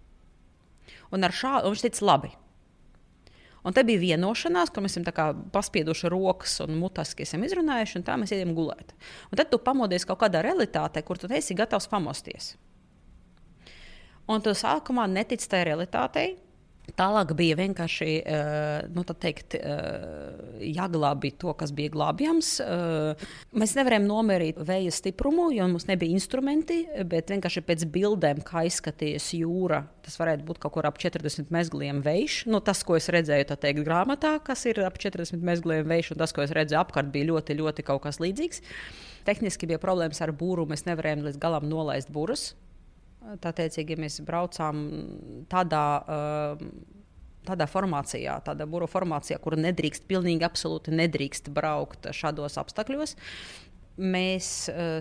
Un 1.13 1.27
ar 1.27 1.35
šādu 1.37 1.73
viņš 1.73 1.85
teica, 1.85 2.07
labi. 2.09 2.33
Un 3.63 3.75
te 3.77 3.85
bija 3.87 4.01
vienošanās, 4.03 4.73
ka 4.75 4.83
mēs 4.83 4.97
esam 4.99 5.45
paspieduši 5.55 6.11
rokas 6.11 6.57
un 6.65 6.75
mutiski 6.81 7.23
esam 7.23 7.45
izrunājuši, 7.47 8.01
un 8.01 8.07
tā 8.07 8.17
mēs 8.19 8.35
ejam 8.35 8.57
gulēt. 8.57 8.91
Un 9.31 9.39
tad 9.39 9.53
tu 9.53 9.61
pamodies 9.63 10.07
kaut 10.09 10.19
kādā 10.25 10.43
realitātē, 10.43 11.05
kur 11.07 11.21
tu 11.21 11.31
esi 11.31 11.55
gatavs 11.55 11.87
pamosties. 11.93 12.57
Un 14.31 14.43
tu 14.43 14.55
sākumā 14.57 15.07
netici 15.11 15.47
tajā 15.51 15.69
realitātei, 15.71 16.35
Tālāk 16.99 17.31
bija 17.39 17.55
vienkārši 17.57 18.07
uh, 18.21 18.89
nu, 18.93 19.05
teikt, 19.07 19.55
uh, 19.55 20.33
jāglābj 20.67 21.31
to, 21.41 21.53
kas 21.57 21.71
bija 21.73 21.93
glābjams. 21.95 22.49
Uh, 22.61 23.29
mēs 23.55 23.77
nevarējām 23.79 24.09
nomērīt 24.09 24.59
vēja 24.67 24.91
stiprumu, 24.93 25.47
jo 25.55 25.69
mums 25.71 25.87
nebija 25.89 26.13
instrumenti, 26.19 26.81
bet 27.09 27.31
vienkārši 27.31 27.63
pēc 27.69 27.85
bildēm, 27.95 28.43
kā 28.45 28.65
izskatījās 28.67 29.31
jūra, 29.39 29.85
tas 30.03 30.19
varētu 30.21 30.45
būt 30.49 30.59
kaut 30.65 30.75
kur 30.75 30.89
ap 30.91 30.99
40 31.01 31.55
mezgliem 31.55 32.03
vējš. 32.03 32.41
Nu, 32.51 32.61
tas, 32.67 32.83
ko 32.85 32.99
es 32.99 33.07
redzēju 33.15 33.53
teikt, 33.55 33.85
grāmatā, 33.87 34.35
kas 34.45 34.67
ir 34.67 34.83
ap 34.83 34.99
40 35.01 35.39
mezgliem 35.47 35.87
vējš, 35.89 36.13
un 36.17 36.21
tas, 36.25 36.35
ko 36.35 36.43
es 36.43 36.53
redzēju 36.53 36.83
apkārt, 36.83 37.15
bija 37.15 37.31
ļoti, 37.31 37.57
ļoti 37.63 37.87
kaut 37.87 38.03
kas 38.09 38.19
līdzīgs. 38.21 38.61
Tehniski 39.31 39.71
bija 39.71 39.79
problēmas 39.81 40.21
ar 40.27 40.35
būru, 40.35 40.67
mēs 40.69 40.85
nevarējām 40.91 41.25
līdz 41.31 41.41
galam 41.47 41.71
nolaist 41.71 42.11
būrus. 42.11 42.51
Tātad, 43.43 43.77
ja 43.79 43.99
mēs 44.01 44.21
braucām 44.27 44.81
tādā, 45.51 45.85
tādā 47.47 47.69
formācijā, 47.71 48.39
tādā 48.47 48.67
būru 48.71 48.89
formācijā, 48.91 49.39
kur 49.43 49.57
nedrīkst, 49.61 50.09
pilnīgi 50.11 50.47
absolūti 50.47 50.95
nedrīkst 50.95 51.53
braukt 51.55 52.11
šādos 52.17 52.59
apstākļos, 52.63 53.15
mēs 54.03 54.49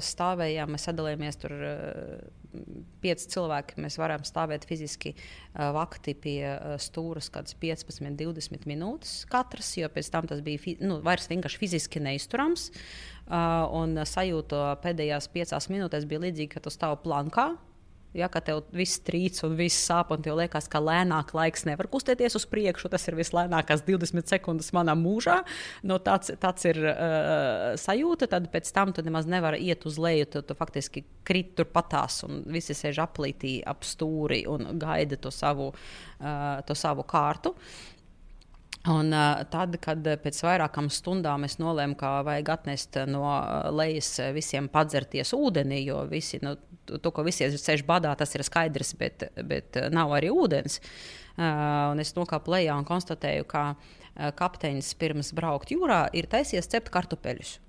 stāvējām, 0.05 0.73
mēs 0.75 0.85
sadalījāmies 0.89 1.39
tur 1.41 1.55
pieci 3.01 3.29
cilvēki. 3.31 3.79
Mēs 3.81 3.97
varam 4.01 4.25
stāvēt 4.27 4.65
fiziski 4.67 5.13
vakti 5.55 6.13
pie 6.19 6.37
stūra 6.83 7.23
kādas 7.33 7.55
15, 7.61 8.11
20 8.19 8.67
minūtes 8.69 9.13
katrs, 9.31 9.73
jo 9.79 9.89
pēc 9.93 10.11
tam 10.11 10.27
tas 10.29 10.43
bija 10.45 10.75
nu, 10.83 10.99
vairs 11.05 11.29
vienkārši 11.31 11.61
fiziski 11.61 12.03
neizturams. 12.03 12.69
Un 13.31 13.95
sajūta 14.03 14.75
pēdējās 14.83 15.31
piecās 15.31 15.69
minūtēs 15.71 16.07
bija 16.09 16.25
līdzīga, 16.27 16.57
ka 16.57 16.65
tu 16.65 16.73
stāvi 16.73 16.99
plankā 17.05 17.53
Ja, 18.17 18.27
ka 18.27 18.41
tev 18.43 18.65
viss 18.75 18.99
trīc 19.07 19.37
un 19.47 19.53
viss 19.55 19.85
sāp, 19.87 20.09
un 20.11 20.23
tev 20.23 20.35
liekas, 20.39 20.67
ka 20.71 20.81
lēnāk 20.83 21.31
laiks 21.37 21.63
nevar 21.67 21.87
kustēties 21.91 22.35
uz 22.35 22.45
priekšu. 22.51 22.89
Tas 22.91 23.07
ir 23.07 23.15
vislēnākās 23.15 23.85
20 23.87 24.33
sekundes 24.33 24.73
manā 24.75 24.97
mūžā. 24.99 25.37
No 25.87 25.95
tāds, 26.03 26.33
tāds 26.41 26.67
ir 26.67 26.81
uh, 26.83 27.71
sajūta. 27.79 28.27
Tad 28.33 28.49
pēc 28.51 28.73
tam 28.75 28.91
tu 28.91 29.05
nemaz 29.05 29.29
nevari 29.31 29.61
iet 29.63 29.87
uz 29.87 29.99
leju. 30.01 30.27
Tu, 30.33 30.43
tu 30.49 30.57
faktiski 30.59 31.05
krīt 31.27 31.55
tur 31.55 31.69
patās, 31.71 32.19
un 32.27 32.43
visi 32.51 32.75
sēž 32.75 32.99
aplītī 33.05 33.61
ap 33.63 33.87
stūri 33.87 34.43
un 34.51 34.73
gaida 34.81 35.15
to 35.15 35.31
savu, 35.31 35.71
uh, 35.71 36.59
to 36.67 36.75
savu 36.75 37.07
kārtu. 37.07 37.55
Un, 38.89 39.11
uh, 39.13 39.43
tad, 39.53 39.75
kad 39.83 40.07
pēc 40.23 40.39
vairākām 40.41 40.87
stundām 40.89 41.45
es 41.45 41.59
nolēmu, 41.61 41.93
ka 41.99 42.23
vajag 42.25 42.47
atnest 42.49 42.97
no 43.05 43.25
lejas 43.77 44.15
visiem 44.33 44.71
padzerties 44.73 45.35
ūdeni, 45.37 45.83
jo 45.85 45.99
visi 46.09 46.39
nu, 46.41 46.55
to, 46.89 47.11
ko 47.13 47.21
visi 47.27 47.45
sēž 47.53 47.85
badā, 47.85 48.15
tas 48.17 48.33
ir 48.33 48.41
skaidrs, 48.47 48.95
bet, 48.97 49.27
bet 49.45 49.77
nav 49.93 50.15
arī 50.17 50.33
ūdens. 50.33 50.79
Uh, 51.37 51.93
es 52.01 52.15
nokāpu 52.17 52.55
lejā 52.55 52.73
un 52.77 52.87
konstatēju, 52.87 53.45
ka 53.49 53.65
kapteinis 54.35 54.91
pirms 54.99 55.29
braukt 55.37 55.71
jūrā 55.71 56.07
ir 56.17 56.27
taisies 56.27 56.67
cept 56.67 56.89
kartupeļus. 56.91 57.59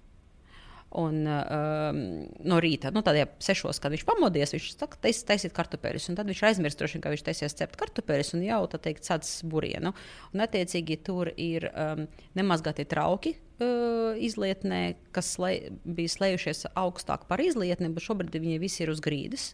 Un, 0.92 1.22
um, 1.24 2.00
no 2.44 2.58
rīta, 2.60 2.90
nu, 2.92 3.00
tādiem 3.04 3.30
sešos, 3.40 3.78
kad 3.80 3.94
viņš 3.94 4.02
pamodies, 4.04 4.52
viņš 4.52 4.66
saka, 4.74 4.98
tais, 5.06 5.22
taisīt 5.24 5.54
kartupeļus. 5.56 6.10
Tad 6.18 6.28
viņš 6.28 6.42
aizmirst, 6.50 6.80
droši, 6.80 7.00
ka 7.00 7.12
viņš 7.14 7.24
taisies 7.24 7.56
cept 7.56 7.78
kartupeļus 7.80 8.34
un 8.36 8.44
jau 8.44 8.60
tā 8.68 8.80
teikt, 8.88 9.08
sācis 9.08 9.40
burienu. 9.48 9.94
Un, 10.34 10.44
attiecīgi, 10.44 10.98
tur 11.06 11.32
ir 11.40 11.70
um, 11.70 12.04
nemazgāti 12.36 12.84
trauki, 12.90 13.38
uh, 13.38 14.12
izlietnē, 14.20 14.82
kas 15.16 15.32
slē, 15.38 15.54
bija 15.88 16.12
slējušies 16.18 16.66
augstāk 16.76 17.24
par 17.30 17.40
izlietni, 17.40 17.92
bet 17.94 18.04
šobrīd 18.04 18.36
viņi 18.36 18.60
visi 18.60 18.84
ir 18.84 18.92
uz 18.92 19.00
grīdas. 19.04 19.52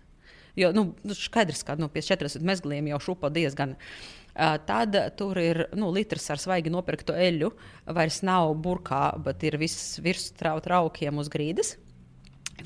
Jo 0.58 0.72
nu, 0.74 0.88
nu 1.06 1.14
skaidrs, 1.14 1.62
ka 1.62 1.78
nu, 1.78 1.86
pie 1.92 2.02
40 2.02 2.42
mezgliem 2.42 2.90
jau 2.90 2.98
šupa 3.12 3.30
diezgan. 3.30 3.78
Uh, 3.78 4.17
tad 4.38 4.94
tur 5.18 5.40
ir 5.42 5.64
nu, 5.78 5.90
litrs 5.94 6.30
ar 6.30 6.38
svaigi 6.38 6.70
nopirktu 6.70 7.16
eļļu. 7.16 7.50
Vairs 7.96 8.22
nav 8.26 8.54
burkā, 8.62 9.02
bet 9.24 9.42
ir 9.48 9.58
viss 9.60 9.98
virs 10.04 10.30
traukiem 10.38 11.18
uz 11.18 11.30
grīdas 11.32 11.76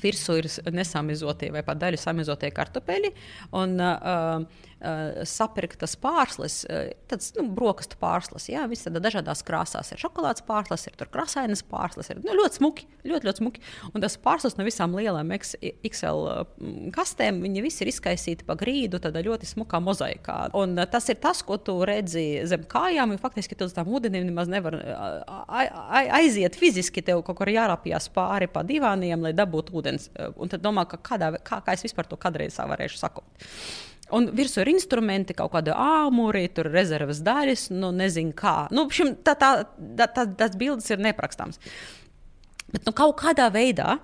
virsū 0.01 0.37
ir 0.41 0.49
nesamizotie 0.73 1.51
vai 1.53 1.63
pat 1.65 1.81
daļu 1.81 1.99
samizotie 2.01 2.51
kartupeļi 2.55 3.11
un 3.59 3.75
uh, 3.77 4.45
uh, 4.83 5.23
sapirktas 5.27 5.95
pārslas, 5.99 6.61
uh, 6.67 6.91
tāds 7.09 7.31
nu, 7.37 7.47
brokastu 7.55 7.97
pārslas. 8.01 8.49
Jā, 8.51 8.65
visas 8.69 8.89
tādas 8.89 9.05
dažādās 9.07 9.43
krāsās. 9.47 9.93
Ir 9.93 10.01
šokolādes 10.01 10.45
pārslas, 10.47 10.85
ir 10.89 10.97
krāsainas 11.13 11.63
pārslas, 11.67 12.11
ir 12.11 12.21
nu, 12.23 12.35
ļoti 12.37 12.59
smuki, 12.59 12.87
ļoti, 13.07 13.29
ļoti 13.29 13.43
smuki. 13.43 13.63
Un 13.93 14.03
tas 14.03 14.17
pārslas 14.21 14.57
no 14.59 14.67
visām 14.67 14.95
lielām 14.97 15.31
XL 15.33 16.23
kastēm, 16.95 17.41
viņi 17.45 17.63
visi 17.65 17.83
ir 17.85 17.93
izkaisīti 17.93 18.47
pa 18.47 18.57
grīdu, 18.59 19.01
tādā 19.03 19.23
ļoti 19.25 19.49
smukā 19.49 19.81
mozaikā. 19.83 20.37
Un 20.59 20.75
uh, 20.77 20.87
tas 20.89 21.07
ir 21.13 21.19
tas, 21.23 21.43
ko 21.47 21.57
tu 21.61 21.77
redzi 21.87 22.43
zem 22.49 22.67
kājām, 22.69 23.15
jo 23.15 23.21
faktiski 23.23 23.57
tu 23.57 23.69
uz 23.69 23.75
tām 23.75 23.91
ūdenim 23.93 24.27
nemaz 24.27 24.51
nevar 24.51 24.77
aiziet 26.19 26.57
fiziski, 26.59 27.03
tev 27.05 27.23
kaut 27.25 27.39
kur 27.39 27.51
jārapjas 27.51 28.09
pāri 28.13 28.49
pa 28.51 28.65
divāniem, 28.67 29.23
lai 29.23 29.33
dabūtu 29.37 29.79
ūdens. 29.79 30.09
Un 30.35 30.51
tad 30.51 30.63
domā, 30.65 30.85
ka 30.89 30.99
kādā, 31.01 31.33
kā, 31.45 31.61
kā 31.63 31.75
es 31.77 31.85
vispār 31.85 32.07
to 32.09 32.19
kādreiz 32.19 32.59
varēšu 32.59 32.99
sakot. 33.01 33.47
Un 34.13 34.27
virsū 34.35 34.61
ir 34.61 34.73
instrumenti, 34.73 35.35
kaut 35.37 35.53
kāda 35.53 35.77
āmuri, 35.79 36.49
tur 36.53 36.67
rezerves 36.73 37.21
daļas, 37.23 37.69
nu 37.73 37.93
nezinu 37.95 38.33
kā. 38.35 38.67
Nu, 38.75 38.85
šim, 38.91 39.15
tā, 39.23 39.33
tā, 39.39 39.53
tā, 39.97 40.09
tā, 40.11 40.25
tas 40.37 40.57
bildes 40.59 40.89
ir 40.91 41.01
neprakstāms. 41.01 41.61
Bet 42.73 42.83
nu, 42.85 42.93
kaut 42.95 43.15
kādā 43.21 43.47
veidā 43.53 43.99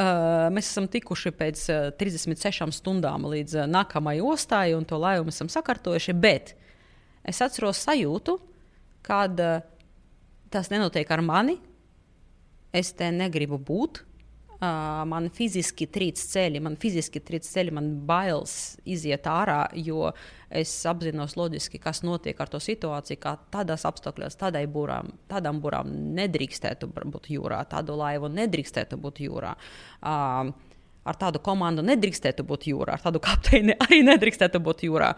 Uh, 0.00 0.46
mēs 0.54 0.70
esam 0.70 0.86
tikuši 0.88 1.30
pēc 1.36 1.62
uh, 1.68 1.88
36 2.00 2.72
stundām 2.72 3.26
līdz 3.28 3.58
uh, 3.58 3.66
nākamajai 3.68 4.22
ostai, 4.24 4.70
un 4.72 4.86
to 4.88 4.96
laivu 4.96 5.26
mēs 5.26 5.36
esam 5.36 5.50
sakārtojuši. 5.52 6.14
Bet 6.16 6.54
es 7.28 7.40
atceros 7.44 7.82
sajūtu, 7.84 8.38
kad 9.04 9.42
uh, 9.44 9.58
tas 10.48 10.70
nenotiek 10.72 11.10
ar 11.12 11.20
mani. 11.20 11.58
Es 12.72 12.94
te 12.96 13.10
negribu 13.12 13.58
būt 13.60 14.00
man 14.60 15.28
fiziski 15.32 15.86
trīc 15.88 16.20
ceļi, 16.20 16.60
man 16.60 16.76
fiziski 16.80 17.22
trīc 17.24 17.46
ceļi, 17.48 17.72
man 17.76 17.90
bailes 18.08 18.76
iziet 18.84 19.28
ārā, 19.30 19.62
jo 19.74 20.10
es 20.50 20.72
apzinos 20.86 21.36
loģiski, 21.38 21.80
kas 21.80 22.02
notiek 22.04 22.40
ar 22.40 22.50
to 22.52 22.60
situāciju, 22.60 23.20
kā 23.22 23.36
tādās 23.54 23.86
apstākļos, 23.88 24.36
tādai 24.40 24.66
burām, 24.70 25.14
tādām 25.30 25.62
burām 25.64 25.92
nedrīkstētu 26.18 26.90
būt 26.90 27.30
jūrā, 27.36 27.62
tādu 27.70 27.96
laivu 28.00 28.28
nedrīkstētu 28.34 29.00
būt 29.00 29.22
jūrā. 29.24 29.54
Uh, 30.00 30.52
ar 31.08 31.16
tādu 31.16 31.40
komandu 31.42 31.84
nedrīkstētu 31.86 32.44
būt 32.46 32.68
jūrā, 32.70 32.98
ar 32.98 33.04
tādu 33.04 33.22
kapteini 33.24 33.76
arī 33.86 34.02
nedrīkstētu 34.06 34.60
būt 34.60 34.84
jūrā. 34.88 35.14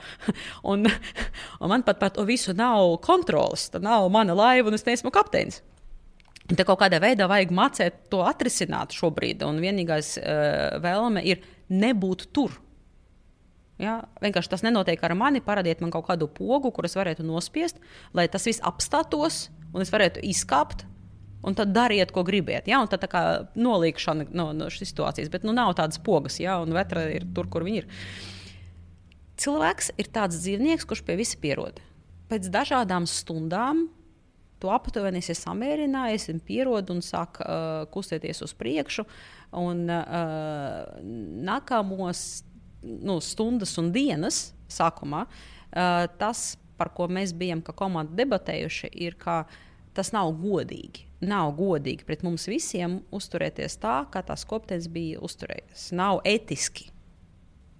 un, 0.70 0.86
un 0.86 1.72
man 1.72 1.82
pat 1.86 1.98
par 1.98 2.14
to 2.14 2.26
visu 2.28 2.54
nav 2.54 3.00
kontrols. 3.02 3.70
Tā 3.72 3.82
nav 3.82 4.06
mana 4.14 4.36
laiva, 4.38 4.70
un 4.70 4.78
es 4.78 4.86
neesmu 4.86 5.10
kapteinis. 5.14 5.62
Te 6.50 6.64
kaut 6.66 6.80
kādā 6.80 6.98
veidā 7.02 7.28
vajag 7.30 7.52
mācīt 7.54 7.98
to 8.10 8.24
atrisināt 8.26 8.94
šobrīd. 8.96 9.44
Un 9.46 9.60
vienīgais 9.62 10.16
uh, 10.18 10.78
vēlme 10.82 11.22
ir 11.24 11.44
nebūt 11.70 12.26
tur. 12.34 12.56
Ja? 13.82 14.00
Vienkārši 14.22 14.50
tas 14.52 14.64
nenotiek 14.66 15.02
ar 15.06 15.14
mani. 15.18 15.42
Parādiet 15.44 15.82
man 15.84 15.92
kaut 15.94 16.08
kādu 16.10 16.28
pogu, 16.30 16.72
kuras 16.74 16.96
varētu 16.98 17.26
nospiest, 17.26 17.78
lai 18.16 18.28
tas 18.30 18.46
viss 18.48 18.62
apstātos 18.66 19.46
un 19.72 19.84
es 19.84 19.92
varētu 19.92 20.22
izkāpt 20.26 20.84
un 21.42 21.56
tad 21.58 21.72
dariet, 21.74 22.12
ko 22.14 22.22
gribiet. 22.26 22.68
Ja? 22.70 22.82
Un 22.82 22.90
tad 22.90 23.02
tā 23.04 23.10
kā 23.10 23.22
nolīgšana 23.58 24.28
no, 24.34 24.50
no 24.56 24.68
šīs 24.70 24.92
situācijas, 24.92 25.30
bet 25.32 25.46
nu, 25.46 25.54
nav 25.56 25.74
tādas 25.78 26.02
pogas, 26.02 26.38
ja? 26.42 26.58
un 26.62 26.74
vetra 26.74 27.08
ir 27.14 27.26
tur, 27.34 27.48
kur 27.50 27.66
viņi 27.66 27.82
ir. 27.82 27.88
Cilvēks 29.42 29.94
ir 29.98 30.10
tāds 30.14 30.38
dzīvnieks, 30.42 30.86
kurš 30.86 31.02
pie 31.06 31.16
visa 31.18 31.38
pierod. 31.42 31.80
Pēc 32.30 32.46
dažādām 32.52 33.08
stundām 33.10 33.88
tu 34.62 34.70
aptuveni 34.72 35.20
esi 35.22 35.34
samierinājies, 35.36 36.30
pierod 36.46 36.92
un 36.94 37.02
sāk 37.04 37.42
uh, 37.42 37.82
kustēties 37.92 38.44
uz 38.46 38.54
priekšu. 38.58 39.04
Un 39.58 39.84
uh, 39.90 40.86
nākamos 41.50 42.24
nu, 42.82 43.18
stundas 43.20 43.74
un 43.82 43.92
dienas 43.94 44.44
sākumā 44.72 45.26
uh, 45.26 46.06
tas, 46.22 46.52
par 46.78 46.94
ko 46.96 47.10
mēs 47.10 47.34
bijām 47.36 47.60
kā 47.66 47.74
komanda 47.76 48.16
debatējuši, 48.22 48.94
ir, 49.04 49.18
ka 49.20 49.42
tas 49.92 50.14
nav 50.14 50.32
godīgi 50.40 51.10
nav 51.22 51.52
godīgi 51.58 52.06
pret 52.06 52.24
mums 52.26 52.48
visiem 52.50 53.00
uzturēties 53.14 53.78
tā, 53.82 54.02
kā 54.12 54.24
tās 54.26 54.44
kopienas 54.48 54.88
bija 54.92 55.22
uzturējies. 55.22 55.90
Nav 55.96 56.22
etiski. 56.28 56.90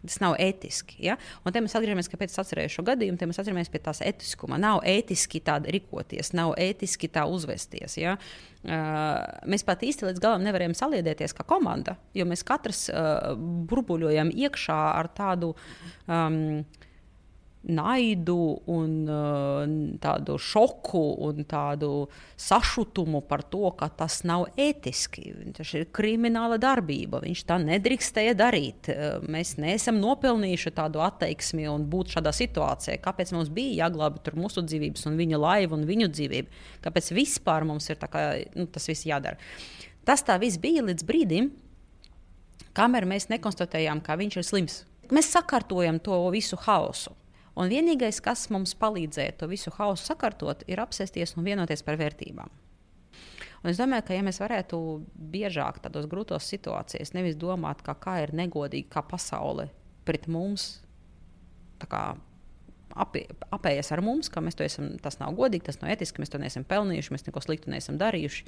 Tas 0.03 0.19
nav 0.23 0.35
etiski. 0.43 0.97
Ja? 1.07 1.15
Un 1.47 1.55
te 1.55 1.63
mēs 1.63 1.77
atgriežamies 1.79 2.11
pie 2.11 2.19
tā 2.19 2.43
atcerējušo 2.43 2.83
gadījumu, 2.89 3.19
te 3.21 3.29
mēs 3.31 3.39
atgriežamies 3.39 3.71
pie 3.71 3.81
tās 3.85 4.03
etiskuma. 4.03 4.59
Nav 4.59 4.83
etiski 4.89 5.39
tā 5.45 5.61
rīkoties, 5.63 6.33
nav 6.35 6.57
etiski 6.59 7.11
tā 7.13 7.23
uzvesties. 7.31 7.95
Ja? 8.01 8.17
Uh, 8.63 9.23
mēs 9.51 9.63
pat 9.67 9.85
īsti 9.87 10.09
līdz 10.09 10.23
galam 10.23 10.43
nevarējām 10.47 10.75
saliedēties 10.79 11.35
kā 11.39 11.47
komanda, 11.47 11.97
jo 12.19 12.27
mēs 12.31 12.43
katrs 12.47 12.89
uh, 12.91 13.33
burbuļojam 13.71 14.35
iekšā 14.35 14.79
ar 14.93 15.11
tādu. 15.15 15.55
Um, 16.11 16.65
naidu, 17.63 18.59
un 18.67 18.95
uh, 19.07 19.63
tādu 20.03 20.35
šoku 20.41 21.03
un 21.29 21.45
tādu 21.49 22.09
sašutumu 22.41 23.23
par 23.29 23.45
to, 23.47 23.71
ka 23.79 23.87
tas 24.03 24.21
nav 24.27 24.49
ētiski. 24.59 25.29
Tas 25.57 25.71
ir 25.79 25.87
krimināla 25.95 26.59
darbība. 26.63 27.23
Viņš 27.23 27.45
tā 27.47 27.61
nedrīkstēja 27.63 28.35
darīt. 28.39 28.91
Uh, 28.91 29.23
mēs 29.31 29.55
neesam 29.63 30.01
nopelnījuši 30.03 30.75
tādu 30.75 31.05
attieksmi 31.07 31.69
un 31.71 31.87
būt 31.93 32.17
šādā 32.17 32.35
situācijā. 32.35 32.99
Kāpēc 33.05 33.35
mums 33.37 33.53
bija 33.55 33.87
jāglābj 33.87 34.35
mūsu 34.39 34.67
dzīvības, 34.67 35.07
un 35.11 35.21
viņa 35.21 35.43
laiva 35.43 35.79
un 35.79 35.87
viņu 35.87 36.11
dzīvību? 36.11 36.63
Kāpēc 36.83 37.13
vispār 37.15 37.69
mums 37.69 37.89
ir 37.93 38.03
kā, 38.03 38.27
nu, 38.59 38.67
tas 38.67 38.91
viss 38.91 39.07
jādara? 39.07 39.39
Tas 40.03 40.25
tā 40.27 40.35
viss 40.43 40.59
bija 40.59 40.83
līdz 40.83 41.07
brīdim, 41.07 41.53
kamēr 42.75 43.07
mēs 43.07 43.31
nekonstatējām, 43.31 44.03
ka 44.03 44.19
viņš 44.19 44.41
ir 44.41 44.47
slims. 44.49 44.83
Mēs 45.13 45.31
sakārtojam 45.31 46.01
to 46.03 46.19
visu 46.35 46.59
haosu. 46.65 47.13
Un 47.59 47.69
vienīgais, 47.69 48.21
kas 48.25 48.47
mums 48.53 48.73
palīdzēja 48.81 49.37
to 49.41 49.49
visu 49.51 49.73
hausu 49.77 50.07
sakārtot, 50.09 50.65
ir 50.71 50.81
apsēsties 50.81 51.37
un 51.37 51.45
vienoties 51.45 51.85
par 51.85 51.99
vērtībām. 52.01 52.53
Un 53.63 53.71
es 53.71 53.79
domāju, 53.79 54.07
ka 54.09 54.17
ja 54.17 54.23
mēs 54.27 54.41
varētu 54.43 54.79
biežāk 55.33 55.83
tādos 55.85 56.09
grūtos 56.11 56.49
situācijās 56.51 57.13
nevis 57.15 57.37
domāt, 57.39 57.85
kā, 57.87 57.95
kā 57.95 58.17
ir 58.25 58.33
negodīgi, 58.35 58.89
kā 58.91 59.05
pasaule 59.07 59.69
pret 60.09 60.27
mums 60.27 60.81
kā, 61.87 62.17
apie, 62.99 63.25
apējas 63.55 63.93
ar 63.95 64.03
mums, 64.05 64.31
ka 64.33 64.43
mēs 64.45 64.57
to 64.59 64.65
esam, 64.67 64.91
tas 65.03 65.19
nav 65.21 65.37
godīgi, 65.39 65.67
tas 65.69 65.81
nav 65.83 65.93
etiski, 65.95 66.23
mēs 66.23 66.33
to 66.33 66.41
neesam 66.43 66.67
pelnījuši, 66.69 67.15
mēs 67.15 67.27
neko 67.29 67.43
sliktu 67.45 67.73
neesam 67.73 67.99
darījuši. 68.01 68.45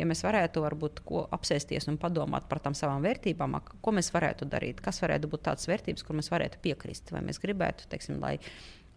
Ja 0.00 0.08
mēs 0.08 0.24
varētu 0.26 0.64
varbūt 0.64 1.04
apsēsties 1.36 1.88
un 1.92 2.00
padomāt 2.02 2.48
par 2.50 2.62
tām 2.64 2.76
savām 2.78 3.04
vērtībām, 3.06 3.58
ko 3.82 3.94
mēs 3.96 4.12
varētu 4.14 4.48
darīt, 4.52 4.82
kas 4.84 5.02
varētu 5.04 5.30
būt 5.32 5.46
tādas 5.50 5.68
vērtības, 5.70 6.06
kur 6.06 6.18
mēs 6.18 6.32
varētu 6.32 6.62
piekrist, 6.64 7.14
vai 7.14 7.24
mēs 7.26 7.42
gribētu, 7.42 7.88
teiksim, 7.92 8.20
lai 8.22 8.36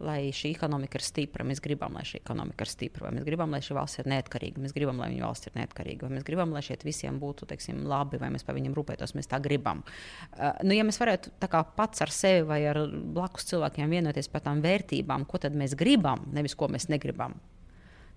lai 0.04 0.30
šī 0.36 0.54
ekonomika 0.56 1.00
ir 1.00 1.04
stipra. 1.04 1.46
Mēs 1.48 1.62
gribam, 1.64 1.96
lai 1.98 2.06
šī 2.08 2.22
ekonomika 2.22 2.66
ir 2.66 2.72
stipra, 2.72 3.08
vai 3.08 3.18
mēs 3.18 3.26
gribam, 3.28 3.52
lai 3.54 3.60
šī 3.64 3.76
valsts 3.78 4.02
ir 4.02 4.10
neatkarīga, 4.12 4.64
mēs 4.64 4.76
gribam, 4.76 5.02
lai 5.02 5.10
viņa 5.12 5.26
valsts 5.26 5.50
ir 5.50 5.58
neatkarīga, 5.60 6.08
vai 6.08 6.18
mēs 6.18 6.28
gribam, 6.28 6.54
lai 6.56 6.64
šeit 6.66 6.86
visiem 6.88 7.20
būtu 7.22 7.50
teiksim, 7.50 7.82
labi, 7.90 8.22
vai 8.22 8.32
mēs 8.34 8.48
par 8.48 8.58
viņiem 8.58 8.78
rūpētos, 8.78 9.16
mēs 9.18 9.30
tā 9.32 9.42
gribam. 9.44 9.84
Uh, 10.32 10.54
nu, 10.64 10.76
ja 10.78 10.86
mēs 10.88 11.02
varētu 11.02 11.36
kā, 11.52 11.64
pats 11.76 12.06
ar 12.06 12.14
sevi 12.16 12.48
vai 12.48 12.62
ar 12.72 12.82
blakus 12.88 13.50
cilvēkiem 13.52 13.92
vienoties 13.92 14.32
par 14.32 14.46
tām 14.48 14.64
vērtībām, 14.64 15.28
ko 15.28 15.42
tad 15.44 15.58
mēs 15.60 15.76
gribam, 15.80 16.24
nevis 16.36 16.56
ko 16.56 16.72
mēs 16.72 16.88
negribam, 16.92 17.36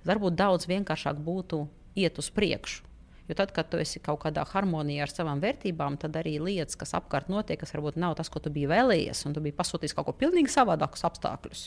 varbūt 0.06 0.38
daudz 0.38 0.70
vienkāršāk 0.70 1.18
būtu 1.22 1.66
iet 1.98 2.18
uz 2.22 2.30
priekšu. 2.34 2.91
Jo 3.32 3.36
tad, 3.38 3.52
kad 3.56 3.70
tu 3.72 3.78
esi 3.80 4.00
kaut 4.04 4.18
kādā 4.26 4.42
harmonijā 4.50 5.06
ar 5.06 5.10
savām 5.12 5.40
vērtībām, 5.40 5.94
tad 6.02 6.18
arī 6.20 6.34
lietas, 6.36 6.76
kas 6.76 6.90
apkārt 6.98 7.30
notiek, 7.32 7.56
kas 7.56 7.70
varbūt 7.72 7.96
nav 7.96 8.18
tas, 8.18 8.28
ko 8.28 8.42
tu 8.44 8.50
biji 8.52 8.68
vēlējies, 8.68 9.22
un 9.24 9.32
tu 9.32 9.40
biji 9.40 9.56
pasūtījis 9.56 9.94
kaut 9.96 10.10
ko 10.10 10.12
pilnīgi 10.20 10.52
savādākus 10.52 11.06
apstākļus. 11.08 11.62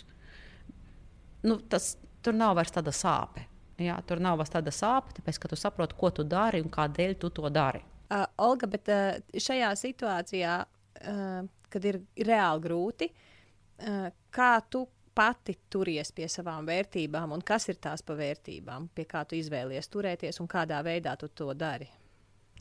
Nu, 1.50 1.58
tas, 1.74 1.96
tur 2.22 2.38
nav 2.38 2.54
vairs 2.60 2.76
tāda 2.76 2.94
sāpe. 2.94 3.48
Jā, 3.82 3.98
tur 4.06 4.22
nav 4.22 4.38
vairs 4.38 4.54
tāda 4.54 4.70
sāpe, 4.70 5.16
tāpēc, 5.18 5.42
ka 5.42 5.50
tu 5.50 5.58
saproti, 5.58 5.98
ko 5.98 6.14
tu 6.14 6.28
dari 6.30 6.62
un 6.62 6.70
kādēļ 6.70 7.18
tu 7.24 7.34
to 7.34 7.50
dari. 7.50 7.82
Uh, 8.14 8.28
Olga, 8.46 8.70
bet 8.70 8.94
uh, 8.94 9.18
šajā 9.42 9.72
situācijā, 9.82 10.60
uh, 10.62 11.40
kad 11.74 11.90
ir 11.90 12.04
reāli 12.30 12.68
grūti, 12.68 13.10
uh, 13.10 14.12
kā 14.30 14.54
tu 14.70 14.86
pati 15.16 15.58
turies 15.72 16.12
pie 16.16 16.28
savām 16.32 16.68
vērtībām, 16.68 17.36
un 17.36 17.44
kas 17.46 17.70
ir 17.72 17.80
tās 17.82 18.04
pa 18.06 18.18
vērtībām, 18.18 18.90
pie 18.96 19.06
kā 19.10 19.24
tu 19.26 19.38
izvēlies 19.40 19.88
turēties 19.92 20.42
un 20.44 20.50
kādā 20.52 20.82
veidā 20.86 21.16
tu 21.20 21.32
to 21.32 21.54
dari? 21.54 21.88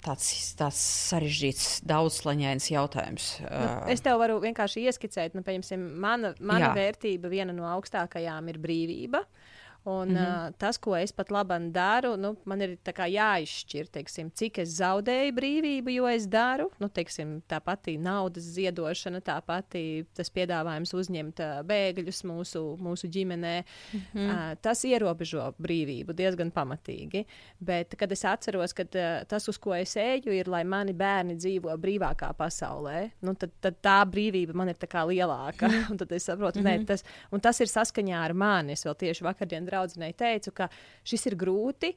tāds, 0.05 0.29
tāds 0.59 0.81
sarežģīts, 1.09 1.69
daudzslaņains 1.89 2.67
jautājums. 2.69 3.29
Nu, 3.41 3.69
es 3.89 4.03
tev 4.05 4.19
varu 4.21 4.37
vienkārši 4.43 4.85
ieskicēt, 4.91 5.33
nu, 5.33 5.41
piemēram, 5.47 5.87
mana, 5.97 6.35
mana 6.45 6.69
Jā. 6.69 6.73
vērtība, 6.77 7.31
viena 7.33 7.55
no 7.57 7.65
augstākajām 7.71 8.51
ir 8.53 8.61
brīvība. 8.61 9.23
Uh, 9.25 9.43
Un, 9.85 10.09
mm 10.09 10.16
-hmm. 10.16 10.49
uh, 10.49 10.55
tas, 10.59 10.78
ko 10.78 10.97
es 10.97 11.12
pat 11.12 11.30
labi 11.30 11.70
daru, 11.70 12.16
nu, 12.16 12.37
man 12.45 12.61
ir 12.61 12.78
jāizšķir, 12.85 13.89
teiksim, 13.93 14.30
cik 14.30 14.59
es 14.59 14.80
zaudēju 14.80 15.32
brīvību, 15.32 15.91
jo 15.91 16.07
es 16.09 16.26
daru. 16.26 16.70
Nu, 16.78 16.89
teiksim, 16.89 17.43
tā 17.49 17.61
pati 17.61 17.99
naudas 17.99 18.45
ziedošana, 18.45 19.20
tā 19.20 19.41
pati 19.45 20.07
tas 20.14 20.30
piedāvājums 20.30 20.95
uzņemt 20.95 21.41
uh, 21.41 21.66
bēgļus 21.68 22.24
mūsu, 22.24 22.62
mūsu 22.80 23.09
ģimenē. 23.09 23.64
Mm 23.93 24.01
-hmm. 24.14 24.30
uh, 24.30 24.57
tas 24.62 24.85
ierobežo 24.85 25.55
brīvību 25.59 26.12
diezgan 26.12 26.51
pamatīgi. 26.51 27.24
Bet, 27.61 27.95
kad 27.97 28.12
es 28.12 28.24
atceros, 28.24 28.72
ka 28.72 28.82
uh, 28.82 29.26
tas, 29.28 29.49
uz 29.49 29.59
ko 29.59 29.74
es 29.74 29.97
eju, 29.97 30.32
ir, 30.32 30.49
lai 30.49 30.64
mani 30.64 30.93
bērni 30.93 31.37
dzīvo 31.37 31.76
brīvākā 31.76 32.32
pasaulē, 32.32 33.11
nu, 33.20 33.35
tad, 33.35 33.51
tad 33.61 33.74
tā 33.82 34.05
brīvība 34.07 34.55
man 34.55 34.68
ir 34.68 34.76
lielāka. 34.78 35.68
Mm 35.74 35.80
-hmm. 35.80 35.99
tad 35.99 36.12
es 36.12 36.24
saprotu, 36.24 36.59
mm 36.59 36.66
-hmm. 36.66 36.78
ne, 36.78 36.85
tas, 36.85 37.05
tas 37.41 37.61
ir 37.61 37.66
saskaņā 37.66 38.18
ar 38.24 38.32
mani. 38.32 38.72
Es 38.72 38.87
vēl 38.87 38.95
tieši 38.95 39.24
vakardien 39.24 39.66
draudzenei 39.75 40.14
teicu, 40.16 40.55
ka 40.55 40.70
šis 41.05 41.31
ir 41.31 41.41
grūti. 41.41 41.95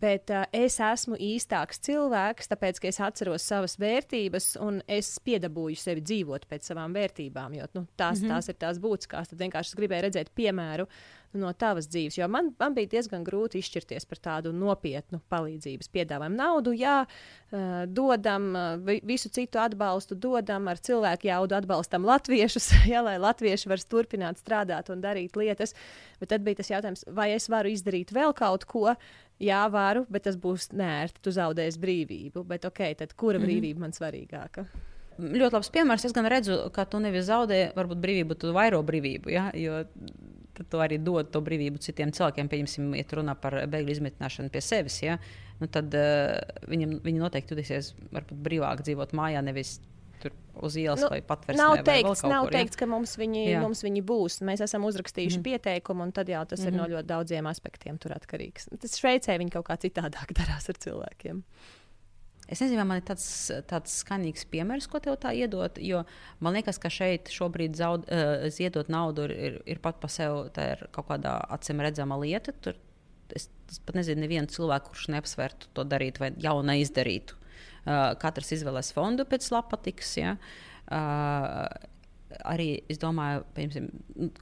Bet 0.00 0.30
uh, 0.32 0.46
es 0.56 0.78
esmu 0.80 1.18
īstāks 1.20 1.82
cilvēks, 1.84 2.48
tāpēc, 2.48 2.78
ka 2.80 2.88
es 2.88 2.98
atceros 3.04 3.44
savas 3.44 3.74
vērtības 3.80 4.54
un 4.64 4.78
es 4.88 5.10
piedabūju 5.20 5.76
sevi 5.76 6.00
dzīvot 6.00 6.46
pēc 6.48 6.70
savām 6.70 6.94
vērtībām. 6.96 7.58
Jo 7.58 7.66
nu, 7.76 7.84
tās, 8.00 8.22
mm 8.22 8.24
-hmm. 8.24 8.32
tās 8.32 8.48
ir 8.48 8.56
tās 8.64 8.80
būtiskās. 8.80 9.28
Tad 9.28 9.42
vienkārši 9.44 9.74
es 9.74 9.76
gribēju 9.76 10.06
redzēt 10.06 10.32
piemēru 10.32 10.88
no 11.38 11.52
tavas 11.54 11.86
dzīves. 11.90 12.18
Jo 12.18 12.26
man, 12.30 12.50
man 12.58 12.74
bija 12.74 12.90
diezgan 12.96 13.24
grūti 13.26 13.60
izšķirties 13.60 14.06
par 14.10 14.20
tādu 14.22 14.52
nopietnu 14.56 15.20
palīdzības 15.30 15.90
piedāvājumu. 15.94 16.38
Naudu, 16.40 16.74
jā, 16.76 16.96
dodam, 17.94 18.50
visu 19.06 19.30
citu 19.32 19.62
atbalstu 19.62 20.18
dodam, 20.18 20.68
ar 20.72 20.82
cilvēku 20.82 21.30
jaudu 21.30 21.58
atbalstam 21.60 22.06
latviešus, 22.08 22.70
jā, 22.92 23.04
lai 23.06 23.16
latvieši 23.22 23.70
var 23.70 23.86
turpināt 23.94 24.42
strādāt 24.42 24.92
un 24.92 25.02
darīt 25.04 25.38
lietas. 25.38 25.76
Bet 26.20 26.34
tad 26.34 26.46
bija 26.46 26.60
tas 26.60 26.72
jautājums, 26.72 27.06
vai 27.14 27.30
es 27.36 27.48
varu 27.52 27.72
izdarīt 27.72 28.14
vēl 28.16 28.34
kaut 28.36 28.66
ko. 28.70 28.88
Jā, 29.40 29.62
varu, 29.72 30.04
bet 30.12 30.26
tas 30.26 30.36
būs 30.36 30.68
nērti. 30.76 31.22
Tu 31.24 31.32
zaudēsi 31.32 31.80
brīvību. 31.80 32.44
Bet, 32.44 32.66
ok, 32.68 32.82
tad 32.98 33.14
kura 33.16 33.38
mhm. 33.40 33.46
brīvība 33.46 33.78
mm 33.78 33.84
-hmm. 33.86 33.88
man 33.88 33.96
svarīgāka? 33.96 34.66
ļoti 35.20 35.56
labs 35.56 35.70
piemērs. 35.74 36.04
Es 36.08 36.14
gan 36.16 36.28
redzu, 36.30 36.56
ka 36.74 36.86
tu 36.88 37.00
nevis 37.02 37.26
zaudē, 37.28 37.60
varbūt 37.76 38.00
brīvību, 38.02 38.36
tu 38.40 38.52
vairo 38.56 38.80
brīvību. 38.86 39.32
Ja? 39.32 39.50
Jo 39.56 39.82
tad 40.60 40.70
tu 40.72 40.80
arī 40.84 40.98
dod 41.02 41.30
to 41.32 41.40
brīvību 41.44 41.80
citiem 41.82 42.12
cilvēkiem. 42.16 42.50
Pieņemsim, 42.52 42.90
ja 42.98 43.06
runā 43.16 43.36
par 43.40 43.56
bēgļu 43.70 43.96
izmitināšanu 43.96 44.52
pie 44.52 44.62
sevis, 44.64 45.00
ja? 45.02 45.16
nu, 45.60 45.68
tad 45.72 45.94
uh, 45.96 46.36
viņam, 46.70 46.98
viņi 47.04 47.22
noteikti 47.22 47.56
jutīsies 47.56 47.94
varbūt 48.12 48.44
brīvāk 48.44 48.84
dzīvot 48.86 49.16
mājā, 49.16 49.42
nevis 49.44 49.78
tur 50.20 50.34
uz 50.60 50.76
ielas 50.76 51.00
nu, 51.00 51.08
vai 51.12 51.20
patvērsmē. 51.24 51.60
Nav 51.60 51.82
teikts, 51.86 52.22
nav 52.28 52.46
kur, 52.46 52.54
teikts 52.54 52.76
ja? 52.76 52.82
ka 52.82 52.88
mums 52.90 53.16
viņi, 53.20 53.44
jā. 53.54 53.62
mums 53.64 53.80
viņi 53.86 54.02
būs. 54.04 54.40
Mēs 54.46 54.62
esam 54.66 54.84
uzrakstījuši 54.88 55.38
mm. 55.38 55.46
pieteikumu, 55.48 56.04
un 56.04 56.14
tad 56.16 56.28
jau 56.32 56.42
tas 56.44 56.60
mm 56.60 56.66
-hmm. 56.66 56.72
ir 56.72 56.76
no 56.76 56.84
mhm. 56.84 56.92
ļoti 56.94 57.08
daudziem 57.08 57.48
aspektiem 57.48 57.98
atkarīgs. 58.20 58.68
Tas 58.80 58.98
Šveicē 59.00 59.38
viņi 59.40 59.56
kaut 59.56 59.66
kā 59.68 59.78
citādāk 59.80 60.36
darās 60.38 60.68
ar 60.68 60.76
cilvēkiem. 60.84 61.42
Es 62.50 62.58
nezinu, 62.58 62.80
vai 62.80 62.88
man 62.90 62.98
ir 62.98 63.06
tāds, 63.06 63.24
tāds 63.70 64.00
skanīgs 64.02 64.42
piemērs, 64.50 64.88
ko 64.90 64.98
tev 65.02 65.20
tā 65.22 65.30
iedot. 65.38 65.78
Jo 65.78 66.02
man 66.42 66.56
liekas, 66.58 66.80
ka 66.82 66.90
šeit 66.90 67.30
šobrīd 67.30 67.78
zaud, 67.78 68.08
uh, 68.10 68.48
ziedot 68.50 68.90
naudu 68.90 69.28
ir, 69.28 69.34
ir, 69.48 69.58
ir 69.76 69.82
pat 69.82 70.00
par 70.02 70.10
sevi 70.10 70.48
kaut 70.90 71.06
kāda 71.12 71.36
acīm 71.54 71.82
redzama 71.84 72.18
lieta. 72.18 72.54
Tur 72.64 72.78
es, 73.38 73.46
es 73.70 73.78
pat 73.86 74.00
nezinu, 74.00 74.24
nevienu 74.24 74.50
cilvēku, 74.50 74.90
kurš 74.94 75.12
neapsvērtu 75.14 75.70
to 75.78 75.86
darīt 75.86 76.18
vai 76.22 76.32
jau 76.42 76.58
neizdarītu. 76.66 77.38
Uh, 77.80 78.10
katrs 78.20 78.50
izvēlēs 78.58 78.90
fondu 78.96 79.24
pēc 79.30 79.46
lapatikas. 79.54 80.10
Ja? 80.18 80.34
Uh, 80.90 81.64
arī 82.46 82.68
es 82.90 83.00
domāju, 83.00 83.42
piemēram, 83.56 83.88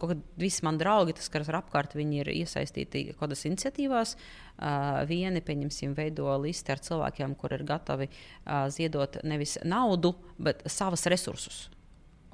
ka 0.01 0.17
visi 0.41 0.65
mani 0.67 0.81
draugi, 0.83 1.17
tas, 1.19 1.31
kas 1.33 1.49
ir 1.49 1.59
apkārt, 1.59 1.97
viņi 1.99 2.23
ir 2.23 2.33
iesaistīti 2.35 3.07
kaut 3.13 3.23
kādās 3.25 3.47
iniciatīvās. 3.49 4.15
Uh, 4.59 5.05
vieni, 5.07 5.43
pieņemsim, 5.45 5.95
veido 5.95 6.33
listi 6.43 6.75
ar 6.75 6.83
cilvēkiem, 6.83 7.37
kur 7.39 7.55
ir 7.55 7.63
gatavi 7.67 8.09
uh, 8.11 8.67
ziedot 8.75 9.21
nevis 9.23 9.55
naudu, 9.63 10.17
bet 10.43 10.65
savas 10.67 11.07
resursus. 11.11 11.69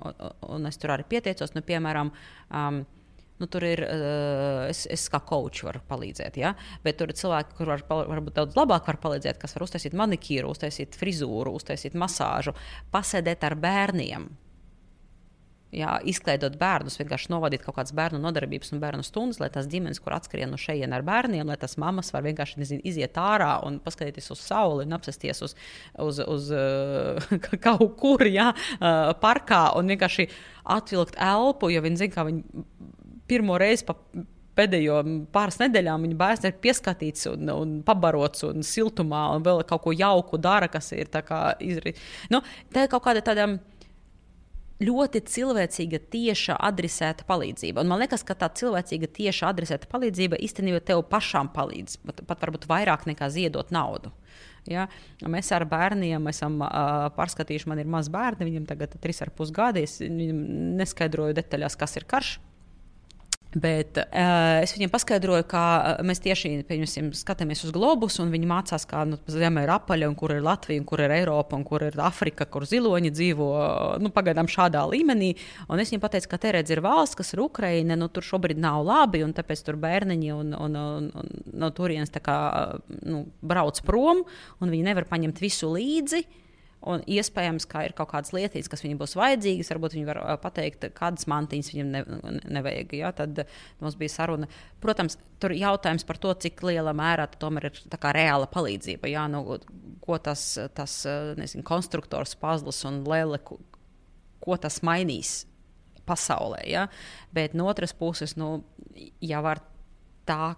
Un, 0.05 0.17
un 0.57 0.71
es 0.71 0.81
tur 0.81 0.95
arī 0.95 1.05
pieteicos, 1.09 1.53
nu, 1.55 1.63
piemēram, 1.67 2.13
um, 2.51 2.85
Nu, 3.35 3.49
tur 3.51 3.65
ir, 3.67 3.81
uh, 3.83 4.69
es, 4.71 4.85
es 4.95 5.09
kā 5.11 5.19
coach 5.27 5.65
varu 5.67 5.81
palīdzēt, 5.89 6.37
ja? 6.39 6.53
bet 6.85 7.01
tur 7.01 7.11
ir 7.11 7.19
cilvēki, 7.19 7.57
kuriem 7.59 7.83
var, 7.89 8.07
varbūt 8.13 8.37
daudz 8.37 8.55
labāk 8.55 8.87
var 8.87 9.01
palīdzēt, 9.03 9.41
kas 9.43 9.57
var 9.57 9.65
uztaisīt 9.67 9.97
manikīru, 9.99 10.53
uztaisīt 10.55 10.95
frizūru, 10.95 11.51
uztaisīt 11.59 11.99
masāžu, 11.99 12.55
pasēdēt 12.95 13.43
ar 13.49 13.59
bērniem. 13.59 14.29
Jā, 15.75 15.97
izklaidot 16.07 16.55
bērnus, 16.61 16.99
vienkārši 17.01 17.31
novadīt 17.33 17.65
kaut 17.65 17.79
kādas 17.79 17.95
bērnu 17.97 18.21
nodarbības 18.23 18.71
un 18.75 18.83
bērnu 18.83 19.05
stundas, 19.07 19.41
lai 19.43 19.49
tās 19.55 19.67
ģimenes, 19.71 19.99
kur 20.03 20.15
atskrien 20.15 20.53
no 20.53 20.59
šejienes 20.61 20.95
ar 20.95 21.07
bērniem, 21.07 21.49
lai 21.51 21.57
tās 21.61 21.75
mammas 21.83 22.13
var 22.15 22.23
vienkārši 22.27 22.61
nezinu, 22.63 22.85
iziet 22.87 23.19
ārā 23.19 23.57
un 23.67 23.81
paskatīties 23.83 24.31
uz 24.35 24.45
sauli 24.45 24.87
un 24.87 24.95
apsēsties 24.95 25.43
uz, 25.47 25.57
uz, 26.05 26.21
uz 26.23 26.53
uh, 26.59 27.49
kaut 27.65 27.97
kur, 27.99 28.23
jā, 28.29 28.53
uh, 28.55 29.11
parkā 29.23 29.65
un 29.79 29.91
vienkārši 29.91 30.29
atvilkt 30.77 31.19
elpu, 31.19 31.73
jo 31.75 31.83
viņi 31.85 32.05
zina, 32.05 32.15
kā 32.15 32.29
viņi 32.29 32.63
pirmo 33.29 33.59
reizi 33.59 33.89
pa 33.89 33.99
pēdējo 34.55 35.01
pāris 35.35 35.59
nedēļām 35.63 36.07
viņa 36.07 36.19
bērns 36.19 36.47
ir 36.49 36.57
pieskatīts 36.63 37.29
un, 37.31 37.51
un 37.51 37.77
pabarots 37.87 38.47
un 38.47 38.65
siltumā 38.67 39.27
un 39.35 39.47
vēl 39.47 39.65
kaut 39.69 39.85
ko 39.87 39.95
jauku 39.95 40.39
dara, 40.39 40.69
kas 40.71 40.93
ir 40.95 41.11
izdarīts. 41.11 42.03
Nu, 42.33 42.43
tā 42.75 42.87
ir 42.87 42.93
kaut 42.93 43.05
kāda 43.07 43.25
tāda 43.25 43.49
ļoti 44.83 45.23
cilvēcīga, 45.31 46.01
tieša 46.11 46.57
adresēta 46.67 47.27
palīdzība. 47.29 47.85
Un 47.85 47.93
man 47.93 48.03
liekas, 48.03 48.25
ka 48.27 48.37
tā 48.39 48.49
cilvēcīga, 48.59 49.11
tieša 49.15 49.53
adresēta 49.53 49.89
palīdzība 49.91 50.41
īstenībā 50.43 50.81
tev 50.83 51.05
pašām 51.11 51.53
palīdz, 51.55 52.01
pat, 52.07 52.25
pat 52.27 52.43
varbūt 52.43 52.67
vairāk 52.71 53.07
nekā 53.11 53.31
ziedot 53.31 53.71
naudu. 53.75 54.11
Ja? 54.71 54.89
Mēs 55.31 55.53
ar 55.55 55.67
bērniem 55.69 56.27
esam 56.33 56.59
uh, 56.65 57.07
pārskatījuši, 57.15 57.71
man 57.71 57.83
ir 57.83 57.91
maz 57.91 58.11
bērni, 58.13 58.49
viņam 58.51 58.67
tagad 58.73 58.97
ir 58.97 59.05
trīs 59.05 59.23
ar 59.23 59.31
pus 59.37 59.53
gadi. 59.55 59.85
Es 59.87 60.01
neskaidroju 60.03 61.37
detaļās, 61.39 61.79
kas 61.79 61.99
ir 62.01 62.09
karš. 62.11 62.39
Bet 63.55 64.01
uh, 64.01 64.61
es 64.65 64.73
viņiem 64.75 64.91
paskaidroju, 64.91 65.45
ka 65.47 65.63
mēs 66.03 66.19
tieši 66.25 66.65
skatāmies 67.15 67.63
uz 67.63 67.71
globus, 67.75 68.17
un 68.23 68.33
viņi 68.35 68.49
mācās, 68.51 68.87
kā 68.91 69.05
nu, 69.07 69.19
Zemē 69.31 69.63
ir 69.63 69.73
apaļa, 69.77 70.09
un 70.11 70.17
kur 70.19 70.35
ir 70.35 70.43
Latvija, 70.43 70.83
un 70.83 70.89
kur 70.89 71.05
ir 71.05 71.15
Eiropa, 71.15 71.55
un 71.55 71.63
kur 71.67 71.85
ir 71.87 71.95
Afrika, 72.03 72.49
kur 72.51 72.67
ziloņi 72.67 73.13
dzīvo. 73.15 73.49
Nu, 74.03 74.11
pagaidām 74.15 74.51
šādā 74.51 74.83
līmenī. 74.91 75.33
Un 75.69 75.83
es 75.83 75.93
viņiem 75.93 76.03
pateicu, 76.03 76.33
ka 76.33 76.41
te 76.43 76.55
redz 76.59 76.75
ir 76.75 76.83
valsts, 76.85 77.19
kas 77.21 77.31
ir 77.37 77.45
Ukraina, 77.47 77.95
nu, 77.99 78.11
tur 78.11 78.27
šobrīd 78.27 78.59
nav 78.59 78.83
labi, 78.89 79.23
un 79.27 79.35
tāpēc 79.37 79.63
tur 79.67 79.79
bērniņi 79.83 80.35
un, 80.35 80.55
un, 80.59 80.79
un, 80.81 81.11
un 81.15 81.35
no 81.55 81.71
turienes 81.75 82.11
kā, 82.25 82.39
nu, 83.07 83.27
brauc 83.43 83.79
prom, 83.87 84.25
un 84.59 84.75
viņi 84.75 84.89
nevar 84.91 85.07
paņemt 85.11 85.43
visu 85.45 85.71
līdzi. 85.71 86.27
Un 86.91 87.01
iespējams, 87.09 87.65
ka 87.71 87.85
ir 87.87 87.95
kaut 87.97 88.11
kādas 88.11 88.35
lietas, 88.37 88.69
kas 88.69 88.83
viņam 88.85 88.99
būs 89.01 89.15
vajadzīgas. 89.17 89.71
Varbūt 89.73 89.95
viņi 89.97 90.09
var 90.09 90.21
pateikt, 90.43 90.85
kādas 90.97 91.25
mantiņas 91.31 91.71
viņam 91.73 91.93
ne, 91.95 92.03
nevajag. 92.59 92.93
Ja? 92.99 93.13
Tad 93.17 93.45
mums 93.81 93.97
bija 94.01 94.13
saruna. 94.13 94.49
Protams, 94.83 95.17
tur 95.41 95.55
ir 95.55 95.63
jautājums 95.63 96.05
par 96.05 96.21
to, 96.21 96.35
cik 96.45 96.61
lielā 96.69 96.93
mērā 96.97 97.27
tomēr 97.41 97.71
ir 97.71 97.81
reāla 98.05 98.51
palīdzība. 98.53 99.09
Ja? 99.13 99.25
Nu, 99.33 99.59
ko 100.05 100.21
tas, 100.21 100.45
tas 100.77 100.99
nezinu, 101.41 101.65
konstruktors, 101.67 102.37
pazlis 102.41 102.83
un 102.89 103.01
lēle, 103.09 103.41
ko, 103.45 103.59
ko 104.45 104.61
tas 104.61 104.83
mainīs 104.85 105.43
pasaulē. 106.05 106.67
Ja? 106.69 106.89
Bet 107.33 107.57
no 107.57 107.71
otras 107.73 107.97
puses, 107.97 108.37
nu, 108.37 108.59
ja 109.25 109.41
var 109.45 109.65
tā 110.29 110.53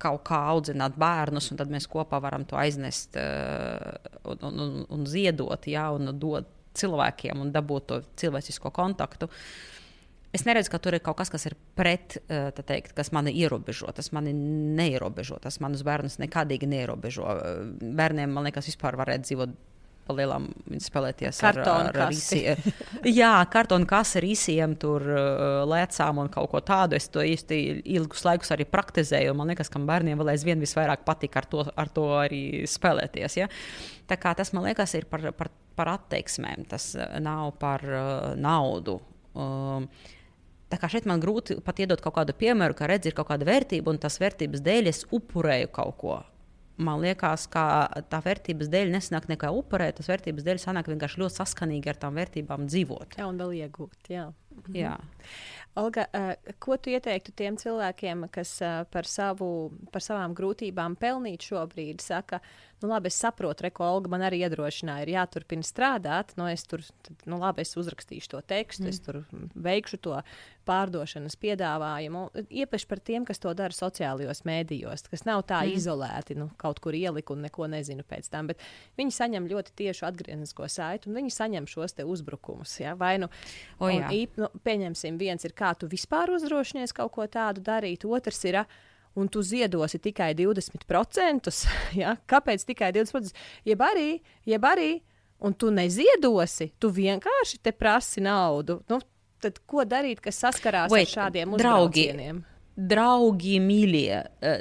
kaut 0.00 0.22
kā 0.28 0.38
audzināt 0.52 0.96
bērnus, 1.00 1.50
un 1.52 1.60
tad 1.60 1.72
mēs 1.72 1.88
kopā 1.90 2.20
varam 2.22 2.46
to 2.48 2.58
aiznest 2.60 3.18
uh, 3.20 3.98
un, 4.32 4.46
un, 4.50 4.78
un 4.88 5.04
ziedot, 5.08 5.68
ja, 5.70 5.90
un 5.94 6.14
dot 6.20 6.56
cilvēkiem 6.80 7.40
un 7.42 7.50
dabūt 7.52 7.86
to 7.90 8.00
cilvēcisko 8.20 8.70
kontaktu. 8.74 9.26
Es 10.30 10.44
neredzu, 10.46 10.70
ka 10.70 10.78
tur 10.78 10.94
ir 10.94 11.02
kaut 11.02 11.18
kas, 11.18 11.32
kas 11.32 11.48
ir 11.50 11.56
pret, 11.78 12.20
uh, 12.30 12.52
teikt, 12.54 12.94
kas 12.94 13.10
mani 13.14 13.32
ierobežo. 13.42 13.90
Tas 13.96 14.12
mani 14.14 14.30
neierobežo. 14.34 15.40
Tas 15.42 15.58
manus 15.62 15.82
bērnus 15.86 16.20
nekādīgi 16.22 16.68
neierobežo. 16.70 17.26
Bērniem, 17.82 18.30
man 18.30 18.46
liekas, 18.46 18.70
vispār 18.70 18.98
varētu 19.00 19.26
dzīvot 19.26 19.56
palielam 20.10 20.48
spēlēties 20.82 21.40
kartonu 21.40 21.88
ar, 21.88 21.94
ar, 21.94 22.02
ar 22.08 22.14
īsiem. 22.14 22.60
Jā, 23.20 23.32
kartonu 23.52 23.88
kasa 23.90 24.18
ar 24.20 24.26
īsiem, 24.26 24.76
tur 24.80 25.06
uh, 25.06 25.62
lēcām 25.70 26.20
un 26.24 26.30
kaut 26.32 26.50
ko 26.52 26.62
tādu. 26.66 26.98
Es 26.98 27.08
to 27.12 27.24
īsti 27.24 27.60
ilgus 27.96 28.26
laikus 28.26 28.52
arī 28.56 28.66
praktizēju. 28.68 29.34
Man 29.38 29.52
liekas, 29.52 29.70
ka 29.72 29.82
bērniem 29.90 30.20
vēl 30.20 30.34
aizvien 30.34 30.62
visvairāk 30.62 31.06
patīk 31.08 31.38
ar 31.40 31.48
to, 31.50 31.64
ar 31.70 31.92
to 31.94 32.06
arī 32.20 32.44
spēlēties. 32.70 33.40
Ja? 33.40 33.50
Tā 34.10 34.18
kā 34.20 34.34
tas 34.38 34.52
man 34.56 34.66
liekas 34.68 34.96
ir 34.98 35.06
par, 35.10 35.30
par, 35.38 35.52
par 35.78 35.94
attieksmēm, 35.96 36.66
tas 36.70 36.92
uh, 36.98 37.12
nav 37.22 37.54
par 37.62 37.86
uh, 37.86 38.32
naudu. 38.38 39.00
Um, 39.34 39.90
Tā 40.70 40.78
kā 40.78 40.86
šeit 40.86 41.02
man 41.10 41.18
grūti 41.18 41.56
pat 41.66 41.80
iedot 41.82 41.98
kaut 41.98 42.14
kādu 42.14 42.30
piemēru, 42.38 42.76
ka 42.78 42.86
redz, 42.86 43.08
ir 43.10 43.14
kaut 43.18 43.26
kāda 43.32 43.42
vērtība, 43.48 43.90
un 43.90 43.96
tas 43.98 44.20
vērtības 44.22 44.62
dēļ 44.62 44.86
es 44.92 45.00
upurēju 45.10 45.72
kaut 45.74 45.96
ko 45.98 46.20
man 46.80 47.02
liekas, 47.04 47.46
ka 47.52 47.64
tā 48.10 48.20
vērtības 48.24 48.70
dēļ 48.72 48.92
nesanāk 48.94 49.28
nekā 49.30 49.52
upurēt, 49.54 49.98
tas 50.00 50.10
vērtības 50.10 50.46
dēļ 50.46 50.60
sanāk 50.62 50.90
vienkārši 50.90 51.22
ļoti 51.22 51.40
saskanīgi 51.40 51.92
ar 51.92 52.00
tām 52.00 52.18
vērtībām 52.18 52.66
dzīvot. 52.70 53.18
Jā, 53.20 53.28
un 53.28 53.40
vēl 53.40 53.56
iegūt. 53.64 54.10
Jā. 54.12 54.28
jā. 54.74 54.96
Olga, 55.78 56.06
ko 56.62 56.76
tu 56.82 56.90
ieteiktu 56.90 57.34
tiem 57.38 57.58
cilvēkiem, 57.60 58.26
kas 58.34 58.56
par, 58.90 59.06
savu, 59.06 59.70
par 59.94 60.02
savām 60.02 60.34
grūtībām 60.36 60.96
pelnīt 61.00 61.46
šobrīd, 61.46 62.02
saka, 62.02 62.40
nu, 62.82 62.88
labi, 62.88 63.10
es 63.10 63.18
saprotu, 63.20 63.64
Reko, 63.66 63.84
Olga 63.96 64.10
man 64.12 64.24
arī 64.26 64.42
iedrošināja, 64.44 65.04
ir 65.04 65.12
jāturpina 65.14 65.66
strādāt. 65.66 66.32
Nu, 66.38 66.46
es 66.50 66.64
tur, 66.68 66.82
nu, 67.28 67.38
labi, 67.40 67.64
es 67.64 67.76
uzrakstīšu 67.78 68.32
to 68.32 68.40
tekstu, 68.40 68.86
mm. 68.86 68.90
es 68.92 69.00
tur 69.04 69.20
veikšu 69.54 70.00
to 70.04 70.16
pārdošanas 70.68 71.36
piedāvājumu. 71.40 72.26
Iepaši 72.62 72.88
par 72.90 73.02
tiem, 73.04 73.24
kas 73.28 73.42
to 73.42 73.52
dara 73.58 73.74
sociālajos 73.74 74.44
mēdījos, 74.48 75.06
kas 75.12 75.26
nav 75.28 75.44
tā 75.50 75.62
mm. 75.64 75.78
izolēti, 75.80 76.36
nu, 76.40 76.50
kaut 76.60 76.82
kur 76.84 76.96
ieliku 76.96 77.36
un 77.36 77.44
neko 77.48 77.68
nezinu 77.70 78.06
pēc 78.06 78.30
tam, 78.32 78.50
bet 78.52 78.62
viņi 79.00 79.16
saņem 79.16 79.48
ļoti 79.50 79.74
tiešu 79.82 80.06
atgrieznisko 80.10 80.68
saiti 80.70 81.10
un 81.10 81.18
viņi 81.20 81.34
saņem 81.36 81.68
šos 81.70 81.98
te 81.98 82.06
uzbrukumus. 82.08 82.76
Ja? 82.82 82.94
Vai 82.98 83.16
nu, 83.22 83.30
o, 83.80 83.90
īp, 83.90 84.38
nu, 84.40 84.52
pieņemsim, 84.66 85.20
viens 85.20 85.44
ir, 85.48 85.56
kā 85.56 85.74
tu 85.78 85.90
vispār 85.90 86.32
uzdrošinies 86.36 86.96
kaut 86.96 87.12
ko 87.16 87.28
tādu 87.30 87.64
darīt, 87.64 88.08
otrs 88.08 88.44
ir. 88.48 88.62
Uh, 88.64 88.86
un 89.14 89.28
tu 89.28 89.42
ziedosi 89.42 89.98
tikai 89.98 90.32
20%, 90.38 91.54
ja? 92.02 92.16
kāpēc 92.30 92.66
tikai 92.68 92.92
20%? 92.96 93.32
Jeb 93.68 93.82
arī, 93.84 94.10
jeb 94.48 94.66
arī, 94.66 94.90
un 95.40 95.56
tu 95.56 95.72
neziedosi, 95.74 96.72
tu 96.78 96.92
vienkārši 96.94 97.60
te 97.64 97.72
prasi 97.72 98.22
naudu. 98.24 98.80
Nu, 98.90 99.00
tad 99.40 99.60
ko 99.68 99.84
darīt, 99.88 100.20
kas 100.24 100.40
saskarās 100.44 100.92
Wait, 100.92 101.08
ar 101.08 101.14
šādiem 101.16 101.56
uzbraucieniem? 101.56 102.42
Draugi, 102.80 103.58
mīļie, 103.60 104.18
eh, 104.40 104.60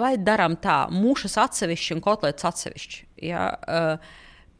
vai 0.00 0.16
darām 0.20 0.58
tā, 0.60 0.84
mušas 0.92 1.38
atsevišķi 1.46 1.96
un 1.96 2.02
kotlets 2.04 2.44
atsevišķi. 2.48 3.04
Ja? 3.28 3.44
Eh, 3.68 3.96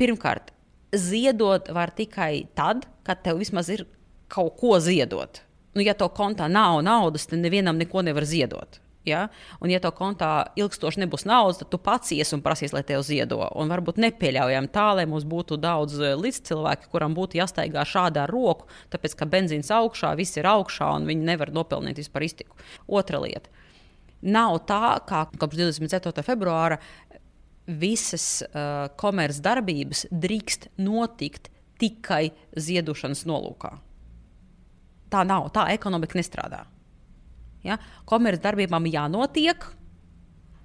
pirmkārt, 0.00 0.52
ziedot 0.92 1.68
var 1.72 1.92
tikai 1.96 2.46
tad, 2.56 2.86
kad 3.04 3.22
tev 3.24 3.40
vismaz 3.42 3.68
ir 3.72 3.86
kaut 4.28 4.56
ko 4.60 4.78
ziedot. 4.80 5.42
Nu, 5.74 5.80
ja 5.84 5.94
to 5.96 6.08
kontā 6.12 6.48
nav 6.52 6.82
naudas, 6.84 7.26
tad 7.28 7.40
nevienam 7.40 7.78
neko 7.80 8.04
nevar 8.04 8.26
ziedot. 8.28 8.81
Ja? 9.08 9.26
Un, 9.58 9.70
ja 9.72 9.80
tev 9.82 9.94
kontā 9.98 10.30
ilgstoši 10.58 11.02
nebūs 11.02 11.24
naudas, 11.26 11.58
tad 11.62 11.72
tu 11.72 11.80
pats 11.82 12.12
ies 12.14 12.30
un 12.36 12.42
prasīs, 12.44 12.74
lai 12.74 12.84
tev 12.86 13.02
ziedo. 13.06 13.40
Un 13.58 13.72
varbūt 13.72 13.98
nepieļaujam 14.02 14.68
tā, 14.72 14.88
lai 14.98 15.06
mums 15.10 15.26
būtu 15.28 15.58
daudz 15.62 15.98
eh, 16.00 16.14
līdzcilvēku, 16.18 16.90
kuram 16.92 17.16
būtu 17.18 17.40
jāstaigā 17.40 17.84
šādā 17.88 18.28
roku, 18.30 18.68
tāpēc 18.94 19.16
ka 19.18 19.28
benzīns 19.30 19.72
augšā, 19.74 20.14
viss 20.18 20.38
ir 20.38 20.48
augšā 20.50 20.92
un 20.98 21.08
viņi 21.10 21.28
nevar 21.32 21.50
nopelnīt 21.54 21.98
vispār 22.02 22.28
iztiku. 22.28 22.58
Otra 22.86 23.22
lieta. 23.22 23.50
Nav 24.22 24.60
tā, 24.70 25.00
kā 25.08 25.24
kopš 25.34 25.58
24. 25.58 26.22
februāra 26.22 26.78
visas 27.66 28.42
uh, 28.42 28.86
komercdarbības 28.98 30.06
drīkst 30.10 30.68
notikt 30.82 31.50
tikai 31.82 32.30
ziedošanas 32.54 33.24
nolūkā. 33.26 33.72
Tā 35.12 35.24
nav, 35.28 35.50
tā 35.54 35.66
ekonomika 35.74 36.18
nestrādā. 36.18 36.62
Ja? 37.66 37.78
Komercdarbībām 38.08 38.88
jānotiek, 38.90 39.66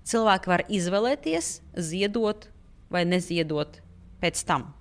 cilvēki 0.07 0.51
var 0.51 0.63
izvēlēties, 0.71 1.51
ziedot 1.75 2.49
vai 2.93 3.03
neziedot 3.07 3.81
pēc 4.21 4.43
tam. 4.47 4.71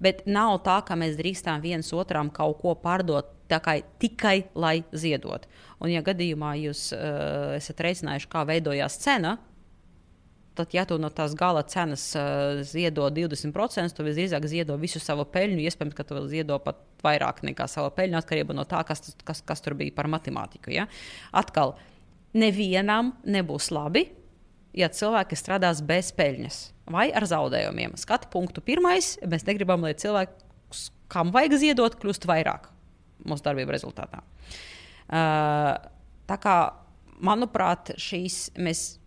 Bet 0.00 0.24
nav 0.24 0.62
tā, 0.64 0.78
ka 0.86 0.96
mēs 0.96 1.18
drīkstām 1.18 1.60
viens 1.60 1.90
otram 1.92 2.30
kaut 2.32 2.62
ko 2.62 2.72
pārdot 2.80 3.28
tikai, 3.50 3.82
tikai 4.00 4.36
lai 4.54 4.80
ziedot. 4.96 5.44
Un, 5.80 5.90
ja 5.92 6.00
gadījumā 6.04 6.54
jūs 6.62 6.88
uh, 6.96 7.56
esat 7.58 7.82
reizinājuši, 7.84 8.30
kā 8.32 8.46
veidojās 8.48 8.96
cena, 9.02 9.36
tad, 10.60 10.74
ja 10.76 10.84
tu 10.88 10.98
no 11.00 11.08
tās 11.14 11.34
gala 11.38 11.64
cenas 11.68 12.04
uh, 12.18 12.60
ziedo 12.66 13.08
20%, 13.16 13.96
tu 13.96 14.06
visdrīzāk 14.06 14.46
ziedo 14.50 14.76
visu 14.80 15.02
savu 15.02 15.24
peļņu. 15.32 15.62
Iespējams, 15.64 15.96
ka 15.96 16.06
tu 16.06 16.20
ziedo 16.30 16.60
pat 16.62 16.82
vairāk 17.04 17.42
nekā 17.48 17.66
savu 17.70 17.92
peļņu, 17.96 18.20
atkarībā 18.20 18.56
no 18.56 18.66
tā, 18.68 18.82
kas, 18.88 19.14
kas, 19.26 19.42
kas 19.46 19.64
tur 19.64 19.76
bija 19.78 19.94
par 19.96 20.10
matemātiku. 20.12 20.74
Ja? 20.74 20.86
Atkal, 21.36 21.74
nevienam 22.36 23.14
nebūs 23.24 23.70
labi, 23.74 24.06
ja 24.76 24.90
cilvēki 24.92 25.38
strādās 25.38 25.82
bez 25.86 26.12
peļņas 26.16 26.60
vai 26.90 27.08
ar 27.14 27.26
zaudējumiem. 27.30 27.96
Skatu 28.00 28.30
punktu 28.32 28.62
pirmais, 28.64 29.14
mēs 29.26 29.46
negribam, 29.48 29.82
lai 29.86 29.94
cilvēki, 29.98 30.46
kam 31.10 31.32
vajag 31.34 31.56
ziedot, 31.62 31.96
kļūst 31.98 32.26
vairāk 32.30 32.68
mūsu 33.26 33.44
darbību 33.44 33.74
rezultātā. 33.74 34.22
Uh, 35.10 35.74
tā 36.30 36.36
kā, 36.40 36.56
manuprāt, 37.24 37.92
šīs 38.00 38.50
mēs 38.60 38.99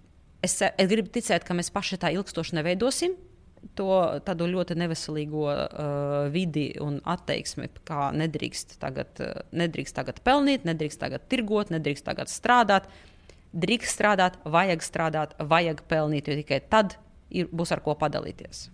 es, 0.44 0.60
es 0.62 0.90
gribu 0.92 1.12
ticēt, 1.14 1.46
ka 1.48 1.56
mēs 1.58 1.72
paši 1.74 2.00
tā 2.02 2.12
ilgstoši 2.16 2.60
neveidosim 2.60 3.16
to 3.78 3.96
tādu 4.28 4.48
ļoti 4.52 4.76
neveselīgo 4.78 5.46
uh, 5.48 6.26
vidi 6.34 6.68
un 6.84 7.00
attieksmi, 7.10 7.70
kā 7.88 8.10
nedrīkst 8.16 8.78
tagad, 8.82 9.14
uh, 9.24 9.40
nedrīkst 9.56 9.96
tagad 9.96 10.20
pelnīt, 10.26 10.68
nedrīkst 10.68 11.00
tagad 11.02 11.26
tirgot, 11.32 11.72
nedrīkst 11.74 12.06
tagad 12.08 12.32
strādāt. 12.32 12.90
Drīkst 13.54 13.96
strādāt, 13.96 14.40
vajag 14.50 14.84
strādāt, 14.84 15.36
vajag 15.38 15.84
pelnīt, 15.90 16.28
jo 16.28 16.38
tikai 16.40 16.60
tad 16.70 16.98
ir, 17.30 17.50
būs 17.54 17.72
ar 17.74 17.84
ko 17.86 17.96
padalīties. 17.98 18.66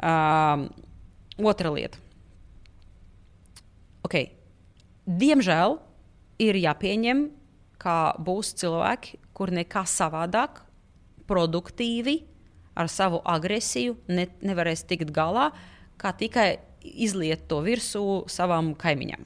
Um, 0.00 0.68
otra 1.40 1.72
lieta. 1.72 2.00
Okay. 4.04 4.30
Diemžēl 5.08 5.78
ir 6.40 6.58
jāpieņem, 6.60 7.24
ka 7.80 7.96
būs 8.20 8.52
cilvēki, 8.60 9.16
kur 9.40 9.52
nekā 9.56 9.86
savādāk, 9.88 10.60
produktīvi, 11.30 12.18
ar 12.76 12.90
savu 12.92 13.22
agresiju 13.24 13.96
ne, 14.12 14.26
nevarēs 14.44 14.84
tikt 14.88 15.14
galā, 15.16 15.48
kā 16.00 16.12
tikai 16.16 16.58
izliet 16.84 17.46
to 17.48 17.62
virsū 17.64 18.02
savam 18.28 18.74
kaimiņam. 18.76 19.24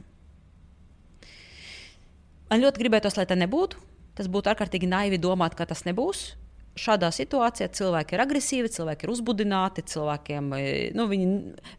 Man 2.51 2.62
ļoti 2.62 2.83
gribētos, 2.85 3.19
lai 3.19 3.27
tā 3.27 3.35
nebūtu. 3.39 3.81
Tas 4.15 4.29
būtu 4.31 4.53
ārkārtīgi 4.53 4.87
naivi 4.87 5.19
domāt, 5.19 5.57
ka 5.59 5.67
tas 5.67 5.83
nebūs. 5.89 6.37
Šādā 6.79 7.09
situācijā 7.15 7.67
cilvēki 7.75 8.15
ir 8.15 8.23
agresīvi, 8.23 8.71
cilvēki 8.71 9.07
ir 9.07 9.12
uzbudināti, 9.15 9.83
cilvēkiem 9.91 10.55
nu, 10.95 11.07
viņi, 11.11 11.27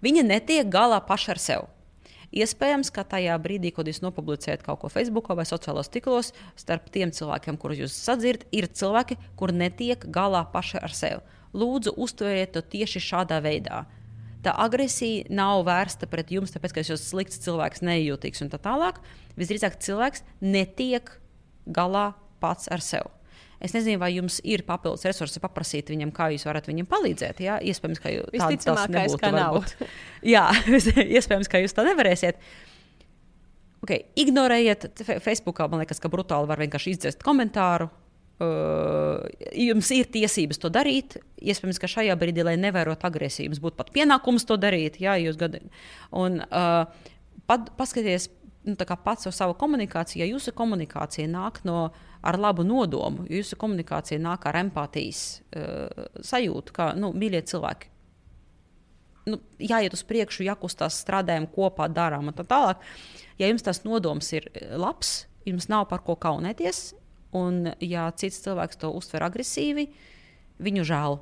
viņi 0.04 0.24
netiek 0.28 0.68
galā 0.72 1.00
paši 1.04 1.32
ar 1.32 1.42
sevi. 1.44 1.75
Iespējams, 2.36 2.90
ka 2.92 3.06
tajā 3.08 3.36
brīdī, 3.40 3.72
kad 3.72 3.88
jūs 3.88 4.02
nopublicējat 4.04 4.66
kaut 4.66 4.82
ko 4.82 4.90
Facebook 4.92 5.30
vai 5.38 5.46
sociālos 5.48 5.88
tīklos, 5.92 6.34
starp 6.60 6.90
tiem 6.92 7.14
cilvēkiem, 7.16 7.56
kurus 7.62 7.80
jūs 7.86 7.96
sadzirdat, 7.96 8.50
ir 8.52 8.68
cilvēki, 8.68 9.16
kur 9.40 9.54
netiek 9.56 10.04
galā 10.12 10.44
paši 10.52 10.82
ar 10.84 10.96
sevi. 10.96 11.22
Lūdzu, 11.56 11.96
uztveriet 11.96 12.52
to 12.52 12.60
tieši 12.60 13.00
šādā 13.00 13.40
veidā. 13.44 13.86
Tā 14.44 14.52
agresija 14.62 15.26
nav 15.34 15.64
vērsta 15.66 16.10
pret 16.12 16.30
jums, 16.36 16.52
tāpēc, 16.54 16.76
ka 16.76 16.84
jūs 16.84 16.92
esat 16.98 17.08
slikts 17.08 17.40
cilvēks, 17.46 17.82
nejūtīgs 17.88 18.44
un 18.44 18.52
tā 18.52 18.60
tālāk. 18.62 19.00
Visdrīzāk 19.40 19.80
cilvēks 19.82 20.26
netiek 20.44 21.08
galā 21.66 22.12
pats 22.44 22.68
ar 22.70 22.84
sevi. 22.84 23.10
Es 23.64 23.74
nezinu, 23.76 24.00
vai 24.02 24.12
jums 24.16 24.42
ir 24.44 24.66
papildus 24.68 25.06
resursi 25.08 25.42
paprasīt 25.44 25.90
viņam, 25.94 26.12
kā 26.16 26.30
jūs 26.34 26.46
varat 26.48 26.68
viņam 26.70 26.88
palīdzēt. 26.92 27.42
Jā, 27.46 27.58
iespējams, 27.64 28.02
ka 28.04 28.12
nebūtu. 28.92 29.22
Ka 29.22 29.32
nav. 29.36 29.60
jā, 30.36 30.46
iespējams, 31.20 31.52
ka 31.52 31.62
jūs 31.64 31.76
tā 31.78 31.86
nevarēsiet. 31.88 32.42
Okay, 33.86 34.08
ignorējiet, 34.18 34.90
Facebookā 35.22 35.70
man 35.70 35.84
liekas, 35.84 36.02
ka 36.02 36.10
brutāli 36.12 36.50
var 36.50 36.62
vienkārši 36.64 36.96
izdzēst 36.96 37.24
komentāru. 37.26 37.92
Uh, 38.36 39.22
jums 39.56 39.88
ir 39.96 40.10
tiesības 40.12 40.60
to 40.60 40.68
darīt. 40.74 41.20
Iespējams, 41.40 41.80
ka 41.80 41.88
šajā 41.88 42.18
brīdī, 42.20 42.44
lai 42.44 42.58
nevērotu 42.60 43.08
agresiju, 43.08 43.48
jums 43.48 43.62
būtu 43.64 43.80
pat 43.80 43.94
pienākums 43.96 44.44
to 44.50 44.58
darīt. 44.60 44.98
Jā, 45.00 45.16
jūs 45.22 45.38
gadi. 45.40 45.62
Un 46.12 46.42
uh, 46.44 46.90
pat, 47.48 47.70
paskatieties 47.80 48.28
nu, 48.66 48.76
pats 49.04 49.28
ar 49.30 49.34
savu 49.36 49.56
komunikāciju. 49.60 50.24
Ja 50.24 50.30
jūsu 50.30 50.54
komunikācija 50.58 51.30
nāk 51.30 51.62
no 51.68 51.90
ar 52.26 52.38
labu 52.42 52.66
nodomu. 52.66 53.28
Jūsu 53.30 53.58
komunikācija 53.62 54.20
nāk 54.22 54.48
ar 54.50 54.58
empātijas 54.64 55.26
uh, 55.56 56.08
sajūtu, 56.26 56.74
kā 56.76 56.90
nu, 56.98 57.12
mīļie 57.14 57.44
cilvēki. 57.52 57.92
Nu, 59.26 59.40
jāiet 59.58 59.94
uz 59.98 60.04
priekšu, 60.06 60.46
jākustās, 60.46 61.00
strādājam 61.02 61.48
kopā, 61.50 61.88
darām 61.90 62.30
un 62.30 62.38
tā 62.38 62.46
tālāk. 62.46 62.84
Ja 63.42 63.50
jums 63.50 63.66
tas 63.66 63.82
nodoms 63.86 64.30
ir 64.38 64.46
eh, 64.54 64.76
labs, 64.78 65.26
jums 65.50 65.66
nav 65.72 65.88
par 65.90 66.04
ko 66.06 66.14
kaunēties, 66.22 66.92
un 67.36 67.72
ja 67.82 68.06
cits 68.14 68.44
cilvēks 68.46 68.80
to 68.82 68.92
uztver 68.94 69.26
agresīvi, 69.26 69.88
viņu 70.62 70.86
žēl. 70.88 71.18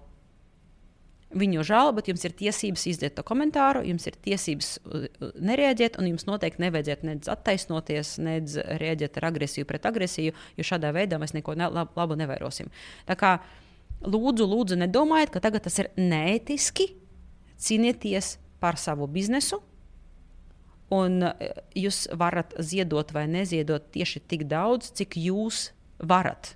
Viņu 1.33 1.63
žēl, 1.65 1.91
bet 1.97 2.09
jums 2.11 2.23
ir 2.27 2.35
tiesības 2.37 2.83
izdot 2.91 3.15
to 3.17 3.23
komentāru, 3.25 3.81
jums 3.87 4.05
ir 4.09 4.17
tiesības 4.25 4.69
uh, 4.83 5.07
nereaģēt, 5.41 5.97
un 5.97 6.11
jums 6.11 6.27
noteikti 6.29 6.61
nevajadzētu 6.61 7.09
nedz 7.09 7.31
attaisnoties, 7.31 8.15
nedz 8.21 8.59
reaģēt 8.81 9.17
ar 9.17 9.29
agresiju 9.31 9.67
pret 9.69 9.87
agresiju, 9.89 10.35
jo 10.57 10.67
šādā 10.67 10.93
veidā 10.95 11.17
mēs 11.21 11.33
neko 11.33 11.57
ne, 11.57 11.71
lab, 11.73 11.93
labu 11.97 12.17
nevērosim. 12.19 12.69
Tā 13.09 13.17
kā 13.19 13.35
lūdzu, 14.05 14.47
lūdzu, 14.49 14.79
nedomājiet, 14.83 15.33
ka 15.33 15.41
tagad 15.43 15.65
tas 15.65 15.79
ir 15.81 15.89
neētiski. 15.97 16.91
Cīnieties 17.63 18.35
par 18.61 18.77
savu 18.81 19.07
biznesu, 19.09 19.61
un 20.93 21.29
uh, 21.29 21.53
jūs 21.77 22.05
varat 22.19 22.53
ziedot 22.61 23.13
vai 23.15 23.25
neziedot 23.31 23.89
tieši 23.95 24.21
tik 24.27 24.45
daudz, 24.51 24.93
cik 24.97 25.17
jūs 25.17 25.71
varat. 25.97 26.55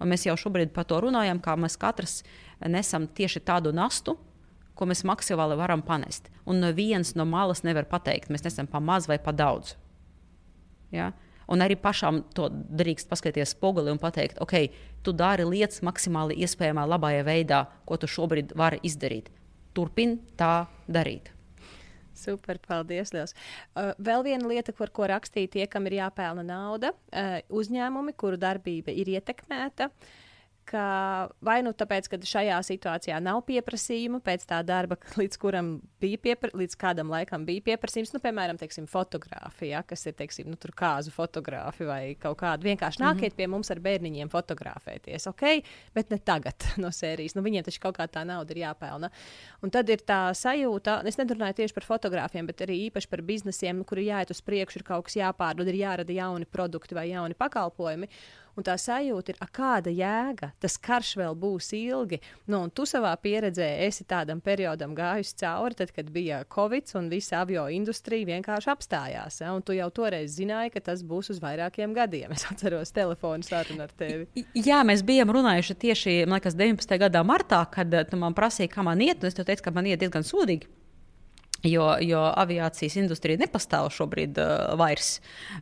Un 0.00 0.08
mēs 0.10 0.24
jau 0.24 0.36
šobrīd 0.40 0.72
par 0.74 0.86
to 0.88 0.98
runājam, 1.04 1.42
kā 1.44 1.54
mēs 1.60 1.76
katrs 1.80 2.22
nesam 2.68 3.06
tieši 3.08 3.40
tādu 3.46 3.72
nastu, 3.72 4.16
ko 4.74 4.88
mēs 4.88 5.04
maksimāli 5.04 5.58
varam 5.60 5.82
panest. 5.84 6.30
Un 6.48 6.62
neviens 6.64 7.14
no 7.16 7.26
malas 7.28 7.64
nevar 7.66 7.88
pateikt, 7.88 8.30
mēs 8.32 8.46
nesam 8.46 8.68
pa 8.70 8.80
maz 8.80 9.08
vai 9.10 9.18
pa 9.20 9.32
daudz. 9.36 9.74
Ja? 10.94 11.10
Un 11.50 11.64
arī 11.64 11.74
pašām 11.76 12.22
to 12.36 12.46
drīkst 12.50 13.10
paskatīties 13.10 13.56
spoguli 13.56 13.90
un 13.92 13.98
pateikt, 14.00 14.38
ok, 14.40 14.70
tu 15.04 15.12
dari 15.16 15.44
lietas 15.44 15.82
maksimāli 15.86 16.38
iespējamā 16.46 16.86
labajā 16.86 17.26
veidā, 17.26 17.64
ko 17.84 17.98
tu 17.98 18.08
šobrīd 18.08 18.54
vari 18.56 18.78
izdarīt. 18.86 19.28
Turpini 19.74 20.20
tā 20.38 20.68
darīt. 20.88 21.32
Super, 22.20 22.58
paldies. 22.60 23.14
Liels. 23.14 23.32
Uh, 23.72 23.92
vēl 23.98 24.24
viena 24.26 24.48
lieta, 24.50 24.74
par 24.76 24.90
ko 24.94 25.06
rakstīja 25.08 25.52
tie, 25.54 25.66
kam 25.70 25.86
ir 25.88 25.98
jāpelna 26.00 26.44
nauda, 26.44 26.92
uh, 26.92 27.38
uzņēmumi, 27.48 28.14
kuru 28.18 28.38
darbība 28.40 28.92
ir 28.92 29.14
ietekmēta. 29.16 29.88
Uh, 29.88 30.29
ka 30.68 31.28
vai 31.44 31.60
nu 31.64 31.72
tāpēc, 31.76 32.08
ka 32.10 32.18
šajā 32.30 32.58
situācijā 32.66 33.18
nav 33.22 33.42
pieprasījuma 33.48 34.20
pēc 34.24 34.46
tā 34.50 34.60
darba, 34.66 34.98
līdz 35.20 35.38
piepra, 36.00 36.50
līdz 36.56 36.76
kādam 36.80 37.10
laikam 37.12 37.44
bija 37.48 37.64
pieprasījums, 37.70 38.12
nu, 38.14 38.20
piemēram, 38.22 38.58
teiksim, 38.60 38.86
fotografija, 38.90 39.82
kas 39.88 40.06
ir, 40.06 40.16
teiksim, 40.18 40.50
nu, 40.52 40.58
kāzu 40.76 41.12
fotografi 41.14 41.86
vai 41.88 42.00
kaut 42.20 42.38
kāda. 42.42 42.66
Vienkārši 42.66 43.02
nākiet 43.02 43.20
mm 43.20 43.32
-hmm. 43.32 43.36
pie 43.36 43.46
mums 43.46 43.70
ar 43.70 43.80
bērniņiem 43.80 44.30
fotografēties, 44.30 45.26
ok, 45.30 45.44
bet 45.94 46.10
ne 46.10 46.18
tagad 46.18 46.66
no 46.82 46.90
sērijas. 46.90 47.34
Nu, 47.34 47.42
viņiem 47.42 47.64
taču 47.64 47.80
kaut 47.80 47.98
kā 47.98 48.06
tā 48.06 48.24
nauda 48.24 48.54
ir 48.54 48.62
jāpelna. 48.64 49.10
Un 49.62 49.70
tad 49.70 49.88
ir 49.88 49.98
tā 49.98 50.34
sajūta, 50.34 51.00
es 51.06 51.18
nerunāju 51.18 51.54
tieši 51.54 51.74
par 51.74 51.84
fotografiem, 51.84 52.46
bet 52.46 52.60
arī 52.60 52.90
īpaši 52.90 53.08
par 53.08 53.22
biznesiem, 53.22 53.76
nu, 53.78 53.84
kuri 53.84 54.06
jāiet 54.06 54.30
uz 54.30 54.40
priekšu, 54.40 54.78
ir 54.78 54.84
kaut 54.84 55.04
kas 55.04 55.16
jāpārdod, 55.16 55.68
ir 55.68 55.74
jārada 55.74 56.12
jauni 56.12 56.46
produkti 56.46 56.94
vai 56.94 57.08
jauni 57.10 57.34
pakalpojumi. 57.34 58.08
Un 58.60 58.66
tā 58.66 58.76
sajūta 58.80 59.32
ir, 59.32 59.40
kāda 59.56 59.92
jēga, 59.94 60.52
tas 60.60 60.76
karš 60.80 61.14
vēl 61.20 61.36
būs 61.40 61.72
ilgi. 61.78 62.20
Nu, 62.50 62.62
tu 62.74 62.86
savā 62.88 63.12
pieredzē 63.20 63.68
esi 63.86 64.04
tādam 64.08 64.42
periodam 64.44 64.94
gājusi 64.96 65.36
cauri, 65.42 65.78
tad, 65.78 65.94
kad 65.96 66.10
bija 66.12 66.42
Covid 66.52 66.92
un 67.00 67.10
visa 67.12 67.40
avio 67.40 67.66
industrija 67.72 68.28
vienkārši 68.28 68.72
apstājās. 68.74 69.40
Ja? 69.42 69.54
Tu 69.64 69.78
jau 69.78 69.88
toreiz 69.94 70.36
zināji, 70.36 70.74
ka 70.76 70.84
tas 70.90 71.04
būs 71.06 71.32
uz 71.34 71.42
vairākiem 71.42 71.96
gadiem. 71.96 72.32
Es 72.40 72.46
atceros 72.48 72.92
telefonu 72.96 73.44
sarunu 73.44 73.82
ar 73.84 73.90
tevi. 73.98 74.44
Jā, 74.56 74.78
mēs 74.86 75.02
bijām 75.04 75.32
runājuši 75.34 75.74
tieši 75.82 76.14
liekas, 76.30 76.56
19. 76.56 76.94
gadā 77.02 77.20
martā, 77.26 77.60
kad 77.74 77.92
tu 78.08 78.20
man 78.20 78.36
prasīji, 78.36 78.70
kā 78.72 78.84
man 78.86 79.02
iet, 79.04 79.20
un 79.20 79.28
es 79.28 79.36
teicu, 79.36 79.64
ka 79.66 79.74
man 79.76 79.90
iet 79.90 80.00
diezgan 80.00 80.24
sūdīgi. 80.24 80.70
Jo, 81.66 81.90
jo 82.00 82.20
aviācijas 82.40 82.94
industrija 83.02 83.40
nepastāv 83.40 83.90
šobrīd 83.92 84.38
uh, 84.40 84.70
vairs. 84.80 85.18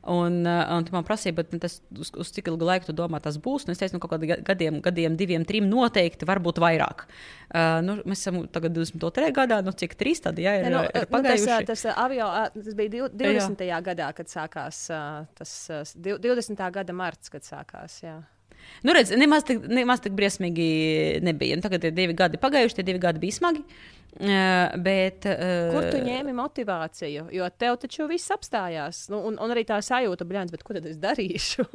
Un, 0.06 0.44
uh, 0.46 0.60
un 0.76 0.86
man 0.94 1.06
prasīja, 1.06 1.42
tas, 1.58 1.80
uz, 1.90 2.12
uz 2.14 2.30
cik 2.34 2.52
ilgu 2.52 2.68
laiku 2.68 2.86
tu 2.86 2.94
domā, 2.94 3.18
tas 3.22 3.40
būs. 3.42 3.66
Un 3.66 3.74
es 3.74 3.82
teicu, 3.82 3.96
nu, 3.96 4.02
kaut 4.04 4.14
kādiem 4.14 4.44
gadiem, 4.46 4.78
gadiem, 4.84 5.18
diviem, 5.18 5.46
trim 5.48 5.66
noteikti, 5.70 6.28
varbūt 6.28 6.62
vairāk. 6.62 7.08
Uh, 7.48 7.80
nu, 7.82 7.98
mēs 8.06 8.22
esam 8.22 8.44
tagad 8.54 8.78
22. 8.78 9.32
gadā, 9.34 9.58
nu 9.66 9.74
cik 9.74 9.98
trīs 9.98 10.22
tādi 10.22 10.46
jā, 10.46 10.54
ir, 10.60 10.68
ne, 10.68 10.76
nu, 10.76 10.86
ir 10.86 11.10
pagājuši. 11.10 11.50
Nu, 11.50 11.66
tas, 11.72 11.82
tas, 11.82 11.98
avio, 11.98 12.30
tas 12.54 12.78
bija 12.78 13.10
20. 13.10 13.66
Jā. 13.66 13.82
gadā, 13.90 14.12
kad 14.14 14.30
sākās 14.30 14.86
tas 15.38 15.54
20. 15.98 16.66
gada 16.78 16.94
marts, 16.94 17.32
kad 17.32 17.46
sākās. 17.46 18.02
Jā. 18.06 18.20
Nu, 18.86 18.94
redz, 18.94 19.10
nemaz 19.18 19.46
tik, 19.48 19.64
nemaz 19.70 20.02
tik 20.04 20.14
briesmīgi 20.18 20.68
nebija. 21.26 21.58
Un 21.58 21.62
tagad 21.64 21.84
ir 21.88 21.94
divi 21.94 22.14
gadi 22.18 22.38
pagājuši, 22.42 22.78
tie 22.78 22.86
divi 22.86 23.02
gadi 23.02 23.22
bija 23.22 23.38
smagi. 23.38 23.62
Uh, 23.64 23.97
bet, 24.18 25.26
uh, 25.30 25.72
Kur 25.72 25.88
tu 25.92 26.02
ņēmi 26.02 26.34
motivāciju? 26.34 27.28
Jo 27.34 27.48
tev 27.54 27.78
taču 27.84 28.08
viss 28.10 28.34
apstājās. 28.34 29.06
Nu, 29.12 29.22
un, 29.28 29.38
un 29.38 29.54
arī 29.54 29.62
tā 29.68 29.78
sajūta, 29.84 30.26
blēņas, 30.26 30.54
bet 30.54 30.64
ko 30.66 30.74
tad 30.78 30.88
es 30.90 30.98
darīšu? 31.02 31.66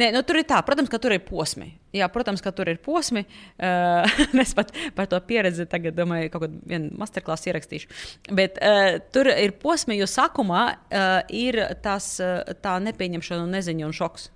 Nē, 0.00 0.08
nu, 0.14 0.22
tur 0.24 0.38
ir 0.40 0.46
tā, 0.48 0.58
protams, 0.64 0.88
ka 0.88 1.00
tur 1.02 1.12
ir 1.12 1.20
posmi. 1.26 1.68
Jā, 1.92 2.08
protams, 2.12 2.40
ka 2.44 2.52
tur 2.56 2.70
ir 2.72 2.78
posmi. 2.80 3.24
Uh, 3.60 4.08
es 4.44 4.54
pat 4.56 4.72
par 4.96 5.10
to 5.10 5.20
pieredzi 5.28 5.68
tagad 5.68 5.96
domāju, 5.98 6.30
kaut 6.32 6.46
kādu 6.46 6.62
vienu 6.68 6.92
masterklāsu 7.00 7.50
ierakstīšu. 7.50 7.92
Bet 8.38 8.60
uh, 8.64 8.96
tur 9.12 9.28
ir 9.32 9.52
posmi, 9.60 9.98
jo 10.00 10.08
sākumā 10.08 10.62
uh, 10.72 11.08
ir 11.28 11.60
tas, 11.84 12.14
uh, 12.24 12.40
tā 12.64 12.78
nepieņemšana, 12.88 13.44
un 13.44 13.56
neziņa 13.58 13.88
un 13.88 13.96
šoks. 14.00 14.30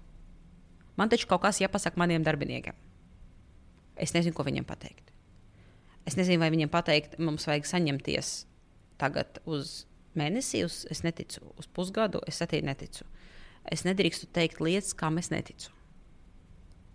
Man 1.01 1.12
taču 1.12 1.30
kaut 1.30 1.47
kas 1.47 1.62
jāpasaka 1.62 2.01
maniem 2.01 2.24
darbiniekiem. 2.26 2.76
Es 3.97 4.12
nezinu, 4.16 4.36
ko 4.36 4.45
viņiem 4.45 4.68
pateikt. 4.68 5.11
Es 6.09 6.18
nezinu, 6.18 6.40
vai 6.42 6.50
viņiem 6.55 6.70
pateikt, 6.72 7.18
mums 7.22 7.46
vajag 7.46 7.68
saņemties 7.68 8.32
tagad 9.03 9.38
uz 9.46 9.84
mēnesi, 10.18 10.64
uz, 10.66 10.82
es 10.92 11.03
neticu, 11.07 11.44
uz 11.59 11.68
pusgadu, 11.74 12.22
es 12.28 12.42
arī 12.44 12.62
neticu. 12.66 13.07
Es 13.70 13.86
nedrīkstu 13.86 14.26
teikt 14.34 14.61
lietas, 14.62 14.96
kam 14.98 15.20
es 15.22 15.30
neticu. 15.32 15.70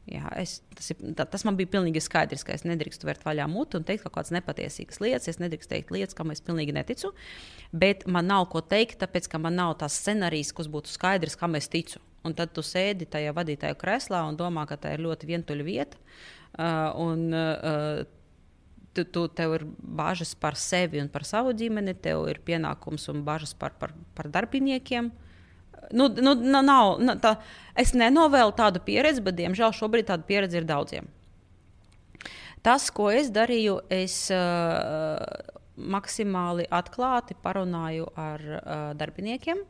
Jā, 0.07 0.23
es, 0.39 0.61
tas, 0.71 0.87
ir, 0.93 0.99
tā, 1.19 1.25
tas 1.27 1.43
man 1.43 1.57
bija 1.59 1.73
pilnīgi 1.73 1.99
skaidrs, 1.99 2.45
ka 2.47 2.53
es 2.55 2.63
nedrīkstu 2.63 3.09
vērt 3.09 3.25
vaļā 3.27 3.43
muti 3.51 3.75
un 3.75 3.83
teikt 3.87 4.05
kaut 4.05 4.13
kādas 4.15 4.31
nepatiesīgas 4.37 5.01
lietas. 5.03 5.27
Es 5.27 5.39
nedrīkstu 5.41 5.73
teikt 5.73 5.91
lietas, 5.91 6.15
kam 6.15 6.31
es 6.31 6.43
pilnīgi 6.43 6.75
neticu. 6.75 7.11
Bet 7.75 8.05
man 8.07 8.29
nav 8.31 8.45
ko 8.53 8.61
teikt, 8.63 9.01
tāpēc 9.01 9.27
ka 9.33 9.41
man 9.43 9.59
nav 9.59 9.75
tās 9.81 9.97
scenārijas, 9.99 10.53
kas 10.55 10.71
būtu 10.71 10.93
skaidrs, 10.93 11.35
kam 11.39 11.59
es 11.59 11.67
ticu. 11.71 11.99
Un 12.27 12.35
tad 12.39 12.53
tu 12.55 12.63
sēdi 12.63 13.07
tajā 13.11 13.33
vadītāja 13.35 13.75
krēslā 13.79 14.23
un 14.29 14.39
domā, 14.39 14.63
ka 14.67 14.79
tā 14.79 14.95
ir 14.95 15.03
ļoti 15.03 15.27
vientuļa 15.27 15.67
vieta. 15.67 15.99
Uh, 16.55 16.87
un, 17.03 17.27
uh, 17.35 18.07
tu, 18.97 19.05
tu, 19.05 19.27
tev 19.29 19.53
ir 19.59 19.65
bažas 19.77 20.33
par 20.35 20.57
sevi 20.59 21.01
un 21.03 21.09
par 21.13 21.25
savu 21.27 21.53
ģimeni, 21.57 21.93
tev 22.01 22.25
ir 22.31 22.41
pienākums 22.45 23.07
un 23.13 23.23
bažas 23.27 23.53
par, 23.57 23.75
par, 23.79 23.93
par 24.17 24.29
darbiniekiem. 24.33 25.11
Nu, 25.93 26.09
nu, 26.09 26.33
nav, 26.35 26.97
nav, 26.99 27.19
tā, 27.23 27.35
es 27.79 27.93
nenovēlu 27.95 28.55
tādu 28.57 28.81
pieredzi, 28.83 29.23
bet, 29.23 29.37
diemžēl, 29.37 29.75
šobrīd 29.77 30.09
tāda 30.09 30.25
pieredze 30.27 30.59
ir 30.59 30.67
daudziem. 30.67 31.07
Tas, 32.65 32.89
ko 32.91 33.07
es 33.13 33.29
darīju, 33.31 33.77
es 33.93 34.15
uh, 34.33 35.21
maksimāli 35.77 36.65
atklāti 36.73 37.37
parunāju 37.39 38.09
ar 38.17 38.43
uh, 38.43 38.77
darbiniekiem. 38.97 39.61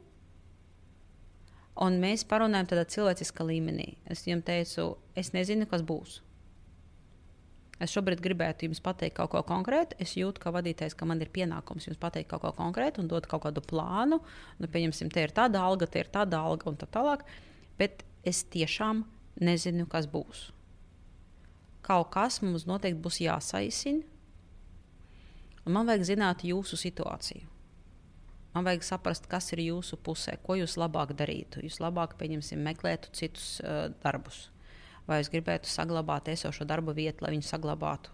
Un 1.85 1.99
mēs 2.01 2.23
parunājam 2.25 2.71
tādā 2.71 2.87
cilvēciskā 2.89 3.45
līmenī. 3.45 3.91
Es 4.09 4.23
viņam 4.25 4.41
teicu, 4.47 4.87
es 5.13 5.29
nezinu, 5.35 5.67
kas 5.69 5.83
būs. 5.85 6.21
Es 7.83 7.93
šobrīd 7.93 8.21
gribētu 8.25 8.65
jums 8.65 8.81
pateikt 8.81 9.19
kaut 9.19 9.29
ko 9.35 9.43
konkrētu. 9.45 9.99
Es 10.01 10.15
jūtu, 10.17 10.41
ka 10.41 10.53
vadītājs, 10.55 10.95
ka 10.97 11.05
man 11.05 11.21
ir 11.21 11.29
pienākums 11.33 11.85
jums 11.85 11.99
pateikt 12.01 12.31
kaut 12.31 12.41
ko 12.41 12.51
konkrētu 12.57 13.03
un 13.03 13.09
dot 13.11 13.29
kaut 13.29 13.43
kādu 13.45 13.61
plānu. 13.61 14.17
Nu, 14.57 14.69
pieņemsim, 14.73 15.11
te 15.13 15.27
ir 15.27 15.33
tāda 15.35 15.61
alga, 15.61 15.85
te 15.85 16.01
ir 16.01 16.09
tāda 16.13 16.41
alga 16.41 16.71
un 16.71 16.79
tā 16.81 16.89
tālāk. 16.89 17.25
Bet 17.77 18.01
es 18.25 18.41
tiešām 18.49 19.05
nezinu, 19.45 19.85
kas 19.91 20.09
būs. 20.09 20.47
Kaut 21.85 22.09
kas 22.15 22.41
mums 22.41 22.65
noteikti 22.67 23.03
būs 23.03 23.21
jāsaisina. 23.21 24.01
Man 25.67 25.85
vajag 25.85 26.07
zināt 26.07 26.43
jūsu 26.47 26.79
situāciju. 26.79 27.45
Man 28.55 28.65
vajag 28.65 28.85
saprast, 28.87 29.27
kas 29.29 29.51
ir 29.53 29.61
jūsu 29.67 29.99
pusē, 30.01 30.37
ko 30.41 30.55
jūs 30.57 30.79
labāk 30.81 31.11
darītu. 31.19 31.61
Jūs 31.61 31.77
labāk, 31.83 32.15
pieņemsim, 32.17 32.63
meklētu 32.65 33.11
citus 33.13 33.59
uh, 33.61 33.91
darbus. 34.01 34.47
Vai 35.07 35.21
jūs 35.21 35.31
gribētu 35.31 35.71
saglabāt 35.71 36.29
esošo 36.33 36.67
darba 36.67 36.95
vietu, 36.95 37.23
lai 37.23 37.33
viņu 37.35 37.47
saglabātu? 37.47 38.13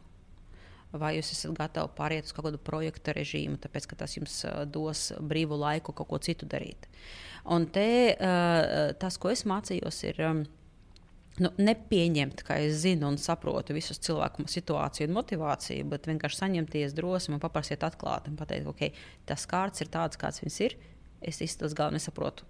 Vai 0.93 1.15
jūs 1.17 1.31
esat 1.33 1.55
gatavi 1.57 1.89
pāriet 1.97 2.27
uz 2.27 2.33
kaut 2.37 2.45
kādu 2.45 2.59
projektu 2.61 3.15
režīmu, 3.17 3.57
tāpēc 3.61 3.87
ka 3.89 3.97
tas 4.03 4.13
jums 4.13 4.43
uh, 4.45 4.61
dos 4.69 5.07
brīvu 5.17 5.57
laiku 5.57 5.95
kaut 5.97 6.11
ko 6.11 6.19
citu 6.21 6.45
darīt? 6.49 6.85
Un 7.49 7.65
te 7.73 7.87
uh, 8.13 8.91
tas, 9.01 9.17
ko 9.17 9.33
es 9.33 9.41
mācījos, 9.49 10.03
ir. 10.11 10.21
Um, 10.21 10.43
nu, 11.41 11.49
nepieņemt, 11.57 12.43
ka 12.45 12.59
es 12.61 12.83
zinu 12.83 13.09
un 13.09 13.17
saprotu 13.21 13.73
visus 13.73 13.97
cilvēku 14.05 14.45
situāciju 14.49 15.09
un 15.09 15.17
motivāciju, 15.17 15.87
bet 15.89 16.09
vienkārši 16.09 16.43
saņemties 16.43 16.93
drosmi 16.97 17.37
un 17.37 17.43
paprasīt 17.43 17.85
atklāti 17.85 18.29
un 18.29 18.37
pateikt, 18.37 18.69
ok, 18.69 19.05
tas 19.29 19.47
kārts 19.49 19.81
ir 19.81 19.89
tāds, 19.93 20.19
kāds 20.21 20.43
viņš 20.43 20.59
ir. 20.67 20.77
Es 21.23 21.39
īstenībā 21.41 21.73
galvenais 21.79 22.03
nesaprotu, 22.03 22.45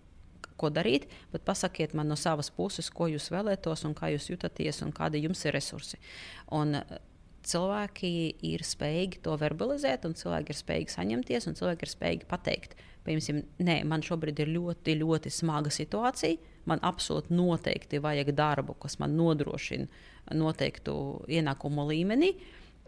ko 0.57 0.69
darīt, 0.73 1.07
bet 1.33 1.45
pasakiet 1.47 1.95
man 1.97 2.11
no 2.11 2.17
savas 2.19 2.51
puses, 2.53 2.89
ko 2.93 3.09
jūs 3.11 3.31
vēlētos 3.33 3.85
un 3.87 3.95
kā 3.97 4.11
jūs 4.13 4.29
jūtaties 4.31 4.83
un 4.85 4.93
kādi 4.95 5.23
jums 5.25 5.43
ir 5.45 5.57
resursi. 5.57 5.99
Un, 6.53 6.79
cilvēki 7.43 8.13
ir 8.47 8.63
spējīgi 8.65 9.21
to 9.25 9.35
verbalizēt, 9.39 10.07
un 10.07 10.15
cilvēki 10.17 10.53
ir 10.53 10.59
spējīgi 10.59 10.95
saņemties, 10.95 11.47
un 11.49 11.57
cilvēki 11.59 11.85
ir 11.85 11.91
spējīgi 11.91 12.29
pateikt, 12.29 12.75
piemēram, 13.05 13.43
nē, 13.67 13.77
man 13.89 14.03
šobrīd 14.05 14.39
ir 14.43 14.53
ļoti, 14.55 14.97
ļoti 15.01 15.33
smaga 15.33 15.73
situācija. 15.73 16.51
Man 16.69 16.79
absolūti 16.85 17.35
noteikti 17.35 17.99
vajag 18.03 18.31
darbu, 18.37 18.77
kas 18.79 18.95
man 19.01 19.17
nodrošina 19.19 20.31
noteiktu 20.39 20.95
ienākumu 21.27 21.83
līmeni, 21.89 22.31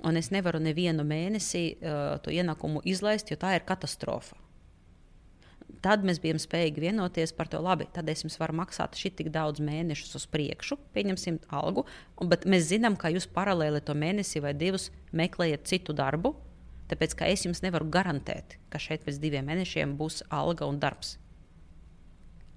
un 0.07 0.16
es 0.16 0.32
nevaru 0.32 0.61
nevienu 0.63 1.03
mēnesi 1.07 1.66
uh, 1.76 2.16
to 2.24 2.32
ienākumu 2.32 2.84
izlaist, 2.88 3.32
jo 3.32 3.39
tā 3.39 3.57
ir 3.57 3.68
katastrofa. 3.68 4.39
Tad 5.86 6.05
mēs 6.05 6.18
bijām 6.22 6.39
spējīgi 6.41 6.82
vienoties 6.82 7.34
par 7.36 7.49
to, 7.49 7.59
labi, 7.61 7.88
tad 7.93 8.09
es 8.09 8.24
jums 8.24 8.38
varu 8.41 8.55
maksāt 8.57 8.97
šī 8.97 9.11
tik 9.20 9.30
daudz 9.34 9.61
mēnešus 9.66 10.18
uz 10.18 10.26
priekšu, 10.34 10.78
pieņemsim 10.95 11.39
algu, 11.53 11.84
bet 12.22 12.47
mēs 12.49 12.70
zinām, 12.72 12.97
ka 12.97 13.11
jūs 13.13 13.28
paralēli 13.34 13.84
to 13.86 13.93
mēnesi 13.97 14.41
vai 14.41 14.55
divus 14.57 14.89
meklējat 15.13 15.68
citu 15.70 15.93
darbu, 15.97 16.34
tāpēc 16.89 17.13
ka 17.18 17.30
es 17.30 17.45
jums 17.45 17.61
nevaru 17.66 17.89
garantēt, 17.93 18.57
ka 18.74 18.82
šeit 18.82 19.05
pēc 19.05 19.22
diviem 19.22 19.45
mēnešiem 19.49 19.93
būs 19.99 20.24
alga 20.34 20.70
un 20.70 20.82
darbs. 20.82 21.20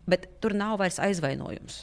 Bet 0.08 0.30
tur 0.40 0.56
nav 0.56 0.78
vairs 0.80 1.00
aizvainojums. 1.04 1.82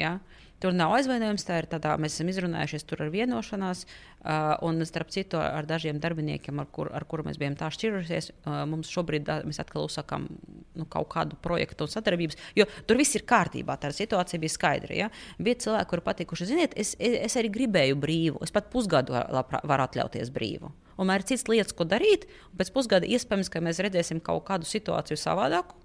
Ja? 0.00 0.16
Uh, 0.16 0.43
Tur 0.64 0.72
nav 0.72 0.94
aizvainojums, 0.96 1.42
tā 1.44 1.58
ir 1.60 1.66
tādā, 1.68 1.90
mēs 2.00 2.14
esam 2.16 2.30
izrunājušies 2.32 2.86
tur 2.88 3.02
ar 3.04 3.10
vienošanās, 3.12 3.82
uh, 3.84 4.54
un 4.64 4.80
starp 4.88 5.10
citu 5.12 5.36
ar 5.36 5.68
dažiem 5.68 5.98
darbiniekiem, 6.00 6.62
ar, 6.62 6.70
kur, 6.72 6.88
kuriem 7.10 7.28
mēs 7.28 7.36
bijām 7.42 7.58
tā 7.60 7.68
šķirušies, 7.74 8.30
uh, 8.32 8.62
mums 8.70 8.88
šobrīd 8.88 9.28
uh, 9.28 9.42
mēs 9.44 9.60
atkal 9.60 9.84
uzsākām 9.84 10.24
nu, 10.32 10.86
kaut 10.88 11.10
kādu 11.12 11.36
projektu 11.44 11.84
un 11.84 11.92
sadarbības, 11.92 12.40
jo 12.56 12.64
tur 12.88 12.96
viss 12.96 13.12
ir 13.18 13.26
kārtībā, 13.28 13.76
tā 13.82 13.92
situācija 13.92 14.40
bija 14.40 14.56
skaidra. 14.56 14.96
Ja? 15.02 15.10
Bija 15.36 15.60
cilvēki, 15.66 15.90
kuri 15.92 16.06
patīkuši, 16.08 16.48
ziniet, 16.54 16.80
es, 16.80 16.94
es 16.96 17.36
arī 17.36 17.52
gribēju 17.58 18.00
brīvu, 18.00 18.40
es 18.48 18.56
pat 18.56 18.72
pusgadu 18.72 19.12
varu 19.12 19.84
atļauties 19.84 20.32
brīvu. 20.32 20.72
Un 20.96 21.10
man 21.10 21.20
ir 21.20 21.28
cits 21.28 21.44
lietas, 21.50 21.76
ko 21.76 21.84
darīt, 21.84 22.24
un 22.48 22.56
pēc 22.62 22.72
pusgada 22.72 23.04
iespējams, 23.04 23.52
ka 23.52 23.60
mēs 23.60 23.84
redzēsim 23.84 24.24
kaut 24.24 24.46
kādu 24.48 24.72
situāciju 24.72 25.20
savādāku. 25.20 25.76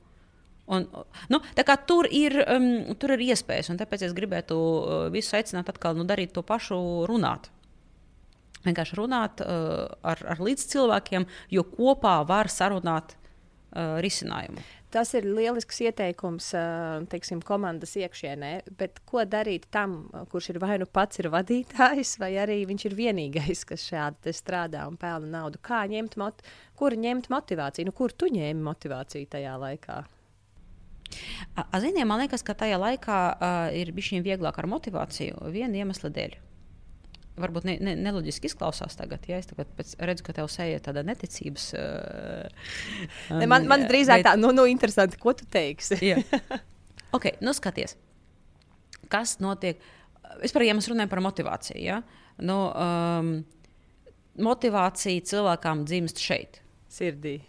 Un, 0.69 0.85
nu, 1.33 1.39
tur, 1.89 2.07
ir, 2.13 2.35
um, 2.45 2.67
tur 3.01 3.15
ir 3.15 3.23
iespējas, 3.31 3.71
un 3.73 3.79
tāpēc 3.79 4.03
es 4.05 4.13
gribētu 4.13 4.57
uh, 4.57 5.05
visus 5.13 5.33
aicināt 5.39 5.71
atkal 5.71 5.97
nu, 5.97 6.05
darīt 6.05 6.35
to 6.35 6.43
pašu, 6.45 6.77
runāt. 7.09 7.49
Vienkārši 8.65 8.99
runāt 8.99 9.41
uh, 9.41 9.87
ar, 10.03 10.21
ar 10.35 10.43
līdzcilvēkiem, 10.43 11.25
jo 11.55 11.63
kopā 11.71 12.19
var 12.29 12.51
sarunāt 12.53 13.15
uh, 13.15 13.97
risinājumu. 14.03 14.61
Tas 14.93 15.11
ir 15.13 15.25
lielisks 15.25 15.81
ieteikums 15.85 16.51
uh, 16.57 17.01
teiksim, 17.09 17.41
komandas 17.45 17.95
iekšienē, 17.97 18.51
bet 18.77 19.01
ko 19.09 19.21
darīt 19.25 19.67
tam, 19.73 19.97
kurš 20.29 20.51
ir 20.53 20.61
vai 20.61 20.79
nu 20.81 20.89
pats 20.89 21.21
ir 21.21 21.29
vadītājs, 21.33 22.15
vai 22.21 22.31
arī 22.41 22.59
viņš 22.69 22.87
ir 22.89 22.97
vienīgais, 22.97 23.65
kas 23.69 23.85
šādi 23.89 24.33
strādā 24.37 24.85
un 24.89 24.97
pelna 25.01 25.29
naudu? 25.39 25.61
Kā 25.65 25.83
ņemt, 25.89 26.17
mot 26.21 26.45
kur 26.77 26.97
ņemt 26.97 27.29
motivāciju? 27.33 27.89
Nu, 27.89 27.97
kur 27.97 28.13
tu 28.13 28.29
ņēmi 28.33 28.65
motivāciju 28.69 29.33
tajā 29.37 29.57
laikā? 29.61 30.01
Ziniet, 31.81 32.05
man 32.07 32.21
liekas, 32.23 32.43
ka 32.45 32.55
tajā 32.57 32.77
laikā 32.79 33.17
uh, 33.31 33.57
ir 33.75 33.91
bijis 33.95 34.13
viņiem 34.13 34.27
vieglāk 34.27 34.59
ar 34.61 34.69
motivāciju 34.69 35.49
viena 35.53 35.81
iemesla 35.81 36.11
dēļ. 36.15 36.37
Varbūt 37.39 37.65
ne, 37.69 37.75
ne, 37.83 37.93
neloģiski 38.03 38.49
izklausās 38.49 38.97
tagad, 38.99 39.23
ja 39.29 39.39
es 39.39 39.47
tagad 39.47 39.71
redzu, 40.03 40.25
ka 40.27 40.35
tev 40.35 40.49
sēž 40.51 40.83
tāda 40.85 41.05
neticības. 41.07 41.69
Uh, 41.79 42.71
ne, 43.39 43.47
man, 43.47 43.67
man 43.69 43.87
drīzāk 43.89 44.21
bet... 44.21 44.27
tā, 44.27 44.35
nu, 44.39 44.51
nu, 44.55 44.67
interesanti, 44.69 45.19
ko 45.21 45.33
tu 45.37 45.47
teiksi. 45.49 46.15
ok, 47.15 47.31
nu 47.45 47.55
skaties, 47.55 47.95
kas 49.11 49.37
notiek. 49.43 49.79
Vispār, 50.43 50.67
ja 50.67 50.75
mēs 50.77 50.89
runājam 50.91 51.09
par 51.09 51.23
motivāciju, 51.25 51.79
ja? 51.81 52.01
nu, 52.45 52.57
um, 52.69 53.31
motivācija 54.39 55.25
cilvēkam 55.31 55.85
dzimst 55.87 56.21
šeit. 56.23 56.61
Sirdī. 56.89 57.39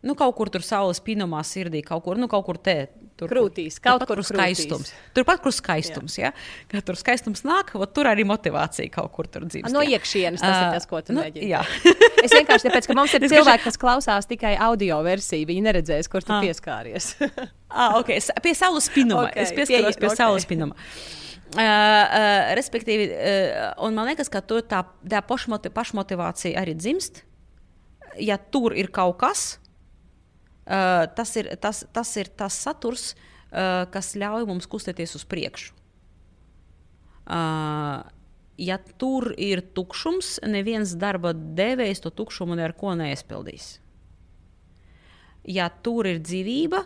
Nu, 0.00 0.16
kaut 0.16 0.32
kur 0.38 0.48
tur 0.48 0.64
saules 0.64 1.00
pinumā, 1.04 1.42
sirdī, 1.44 1.82
kaut 1.84 2.06
kur, 2.06 2.20
nu, 2.20 2.28
kaut 2.30 2.46
kur 2.46 2.58
te. 2.60 2.88
Tur, 3.20 3.28
krūtīs, 3.28 3.76
kaut 3.84 4.00
kur, 4.08 4.22
kur 4.22 4.24
skaistums. 4.24 4.94
Turpat, 5.12 5.42
kur 5.44 5.52
skaistums, 5.52 6.14
jā. 6.16 6.30
Ja? 6.30 6.64
Kad 6.70 6.86
tur 6.88 6.96
skaistums 6.96 7.42
nāk, 7.44 7.74
tur 7.92 8.08
arī 8.08 8.24
motivācija 8.24 8.88
kaut 8.94 9.12
kur 9.12 9.28
tur 9.28 9.44
dzīvo. 9.44 9.68
No 9.74 9.82
iekšienes 9.84 10.40
tas 10.40 10.54
uh, 10.54 10.62
ir 10.62 10.78
tas, 10.78 10.88
ko 10.88 11.02
tu 11.04 11.12
nu, 11.12 11.20
mēģini. 11.26 11.50
Jā. 11.52 11.60
es 12.24 12.32
vienkārši 12.32 12.70
tāpēc, 12.70 12.88
ka 12.88 12.96
mums 12.96 13.18
ir 13.18 13.28
cilvēki, 13.28 13.66
kas 13.66 13.76
klausās 13.82 14.30
tikai 14.30 14.54
audio 14.64 15.02
versiju, 15.04 15.50
viņi 15.52 15.66
neredzēs, 15.68 16.08
kur 16.08 16.24
tu 16.24 16.32
ah. 16.32 16.40
pieskāries. 16.40 17.12
ah, 17.68 18.00
ok, 18.00 18.16
pie 18.40 18.56
saules 18.56 18.88
pinuma. 18.96 19.28
Okay, 19.28 19.44
es 19.44 19.52
pieskaros 19.52 20.00
pie, 20.00 20.06
pie 20.06 20.12
okay. 20.14 20.20
saules 20.24 20.48
pinuma. 20.48 20.80
Uh, 21.52 21.60
uh, 21.60 22.54
respektīvi, 22.56 23.12
uh, 23.12 23.72
un 23.84 24.00
man 24.00 24.08
liekas, 24.08 24.32
ka 24.32 24.40
tā, 24.40 24.80
tā 25.04 25.20
pašmotivācija 25.28 26.56
arī 26.56 26.72
dzimst. 26.78 27.26
Ja 28.16 28.40
tur 28.40 28.72
ir 28.72 28.88
kaut 28.88 29.20
kas, 29.20 29.50
Uh, 30.68 31.06
tas, 31.16 31.32
ir, 31.40 31.48
tas, 31.58 31.82
tas 31.92 32.10
ir 32.20 32.28
tas 32.38 32.54
saturs, 32.54 33.14
uh, 33.14 33.88
kas 33.90 34.12
ļauj 34.20 34.44
mums 34.46 34.68
kustēties 34.70 35.16
uz 35.18 35.24
priekšu. 35.26 35.72
Uh, 37.30 38.04
ja 38.60 38.76
tur 39.00 39.32
ir 39.40 39.62
tukšums, 39.74 40.38
neviens 40.50 40.92
darba 41.00 41.32
devējs 41.34 42.04
to 42.04 42.12
tukšumu 42.14 42.58
neko 42.58 42.94
neaizpildīs. 43.00 43.78
Ja 45.48 45.70
tur 45.70 46.06
ir 46.10 46.20
dzīvība, 46.20 46.84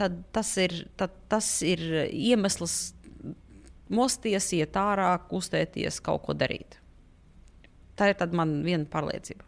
tad 0.00 0.16
tas 0.34 0.54
ir, 0.62 0.86
tad 0.98 1.14
tas 1.30 1.48
ir 1.66 1.82
iemesls 2.08 2.94
mosties, 3.92 4.48
iet 4.56 4.78
ārā, 4.80 5.12
kustēties, 5.28 6.00
kaut 6.02 6.24
ko 6.24 6.34
darīt. 6.34 6.80
Tā 7.94 8.10
ir 8.10 8.34
man 8.34 8.56
viena 8.64 8.88
pārliecība. 8.90 9.44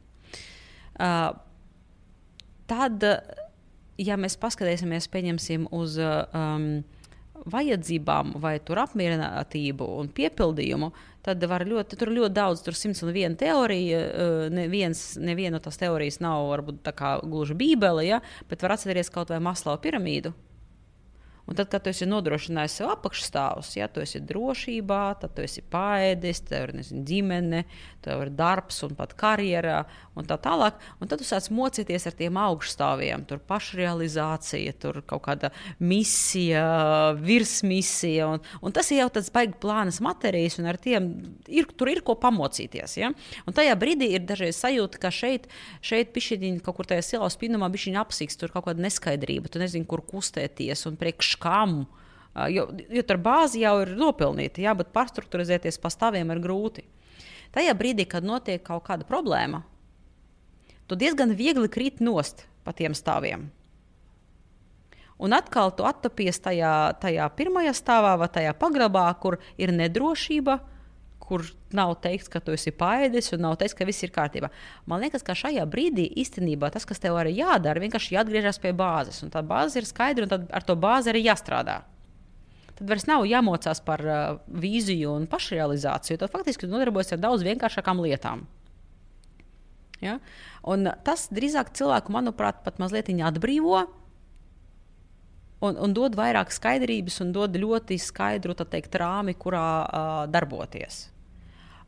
Uh, 0.97 1.33
tad 2.71 3.03
ja 3.99 4.17
mēs 4.21 4.39
paskatīsimies 4.41 5.09
uz 5.77 5.97
um, 6.01 6.69
vajadzībām, 7.47 8.35
vai 8.43 8.57
apmierinātību 8.83 9.87
un 10.01 10.09
piepildījumu, 10.15 10.91
tad 11.27 11.45
var 11.51 11.67
ļoti, 11.69 11.99
tur 11.99 12.13
ļoti 12.15 12.35
daudz, 12.37 12.63
tur 12.65 12.79
simts 12.79 13.03
un 13.05 13.13
viena 13.15 13.39
teorija, 13.39 14.01
uh, 14.07 14.49
neviens, 14.53 15.05
neviena 15.21 15.59
no 15.59 15.63
tās 15.65 15.79
teorijas 15.81 16.21
nav 16.25 16.49
varbūt 16.53 16.83
gluži 17.27 17.59
bībele, 17.59 18.07
ja, 18.09 18.23
bet 18.51 18.65
var 18.65 18.77
atcerēties 18.77 19.13
kaut 19.15 19.35
vai 19.35 19.43
Maslava 19.45 19.81
piramīdu. 19.83 20.35
Un 21.47 21.55
tad, 21.55 21.69
kad 21.71 21.85
tu 21.85 21.93
esi 21.93 22.09
nodrošinājis 22.11 22.81
sev 22.81 22.91
apakšstāvus, 22.91 23.77
ja 23.79 23.87
tu 23.87 24.03
esi 24.03 24.19
drošībā, 24.27 25.03
tad 25.23 25.37
tu 25.37 25.45
esi 25.47 25.63
paēdis, 25.63 26.43
tev 26.49 26.65
ir 26.67 26.73
nezinu, 26.81 27.05
ģimene, 27.07 27.61
tev 28.03 28.25
ir 28.25 28.33
darbs 28.35 28.83
un 28.83 28.97
pat 28.99 29.15
karjerā 29.19 29.85
un 30.19 30.27
tā 30.27 30.39
tālāk. 30.43 30.81
Un 30.99 31.11
tad 31.11 31.23
tu 31.23 31.29
sāc 31.29 31.47
mocīties 31.55 32.09
ar 32.09 32.17
tiem 32.19 32.39
augšstāviem, 32.43 33.27
tur 33.31 33.39
pašrealizācija, 33.47 34.75
tur 34.83 34.99
kaut 35.07 35.23
kāda 35.29 35.53
misija, 35.79 36.65
virsmisija. 37.21 38.27
Un, 38.35 38.43
un 38.67 38.75
tas 38.75 38.91
ir 38.91 39.05
jau 39.05 39.09
tāds 39.15 39.31
baigi 39.35 39.55
plānas 39.63 40.01
matērijas, 40.03 40.59
un 40.59 40.71
ar 40.73 40.81
tiem 40.83 41.09
ir, 41.47 41.71
tur 41.79 41.93
ir 41.93 42.03
ko 42.07 42.19
pamocīties. 42.19 42.99
Ja? 42.99 43.13
Un 43.47 43.55
tajā 43.55 43.79
brīdī 43.79 44.11
ir 44.17 44.27
dažreiz 44.27 44.59
sajūta, 44.59 44.99
ka 45.03 45.15
šeit, 45.15 45.47
šeit 45.79 46.11
pišķiņi 46.17 46.57
kaut 46.67 46.81
kur 46.81 46.91
tajā 46.91 47.07
silās 47.07 47.39
pinumā 47.39 47.71
bišķiņi 47.71 48.03
apsīks, 48.03 48.41
tur 48.41 48.55
kaut 48.55 48.67
kāda 48.67 48.83
neskaidrība, 48.83 49.53
tu 49.53 49.63
nezini, 49.63 49.87
kur 49.87 50.03
kustēties 50.03 50.89
un 50.91 50.99
priekš 50.99 51.36
kam. 51.43 51.85
Jo, 52.53 52.67
jo 52.93 53.03
tur 53.09 53.17
bāzi 53.23 53.63
jau 53.63 53.79
ir 53.81 53.95
nopelnīta, 53.97 54.61
jā, 54.61 54.75
bet 54.77 54.93
pārstruktūrizēties 54.93 55.81
pa 55.81 55.89
stāviem 55.93 56.35
ir 56.35 56.43
grūti. 56.45 56.85
Tajā 57.57 57.73
brīdī, 57.79 58.05
kad 58.05 58.27
notiek 58.27 58.61
kaut 58.61 58.85
kāda 58.85 59.07
problēma, 59.09 59.63
tu 60.85 60.99
diezgan 61.01 61.33
viegli 61.39 61.71
krīt 61.73 62.03
nost 62.05 62.45
pa 62.67 62.75
tiem 62.77 62.93
stāviem. 62.93 63.47
Un 65.17 65.33
atkal 65.33 65.73
tu 65.73 65.87
attapies 65.89 66.43
tajā, 66.45 66.73
tajā 67.01 67.25
pirmajā 67.39 67.73
stāvā 67.79 68.13
vai 68.21 68.29
tajā 68.29 68.53
pagrabā, 68.61 69.07
kur 69.23 69.39
ir 69.57 69.73
nedrošība, 69.73 70.59
kur 71.27 71.43
nav 71.75 71.97
teikts, 72.05 72.31
ka 72.31 72.41
tu 72.45 72.55
esi 72.55 72.73
paēdis 72.75 73.33
un 73.35 73.43
nav 73.49 73.57
teikts, 73.61 73.75
ka 73.77 73.87
viss 73.89 74.05
ir 74.07 74.13
kārtībā. 74.15 74.51
Man 74.87 75.03
liekas, 75.03 75.25
ka 75.27 75.35
šajā 75.37 75.67
brīdī 75.71 76.07
īstenībā 76.23 76.71
tas, 76.75 76.87
kas 76.89 77.03
tev 77.03 77.19
arī 77.19 77.35
jādara, 77.41 77.83
vienkārši 77.83 78.15
jāatgriežas 78.15 78.63
pie 78.63 78.73
bāzes. 78.77 79.21
Un 79.27 79.35
tā 79.35 79.43
bāze 79.47 79.81
ir 79.81 79.89
skaidra, 79.89 80.27
un 80.27 80.33
tad 80.33 80.47
ar 80.55 80.67
to 80.67 80.79
bāzi 80.79 81.11
arī 81.13 81.25
jāstrādā. 81.27 81.81
Tad 82.77 82.91
vairs 82.93 83.07
nav 83.09 83.25
jāmocās 83.25 83.81
par 83.85 84.03
uh, 84.05 84.23
vīziju 84.53 85.15
un 85.17 85.27
pašrealizāciju. 85.33 86.21
Tad 86.21 86.33
faktiski 86.33 86.69
nodarbojas 86.69 87.15
ar 87.17 87.23
daudz 87.23 87.47
vienkāršākām 87.47 88.03
lietām. 88.05 88.45
Ja? 90.05 90.19
Un 90.69 90.91
tas 91.07 91.31
drīzāk 91.33 91.73
cilvēku, 91.77 92.13
manuprāt, 92.13 92.61
pat 92.67 92.77
mazliet 92.83 93.09
atbrīvo 93.09 93.87
un, 95.65 95.77
un 95.77 95.97
dod 95.97 96.17
vairāk 96.19 96.53
skaidrības 96.53 97.21
un 97.25 97.33
dod 97.33 97.57
ļoti 97.57 97.99
skaidru 98.01 98.57
teikt, 98.61 98.99
rāmi, 99.01 99.37
kurā 99.41 99.67
uh, 99.83 100.25
darboties. 100.29 101.07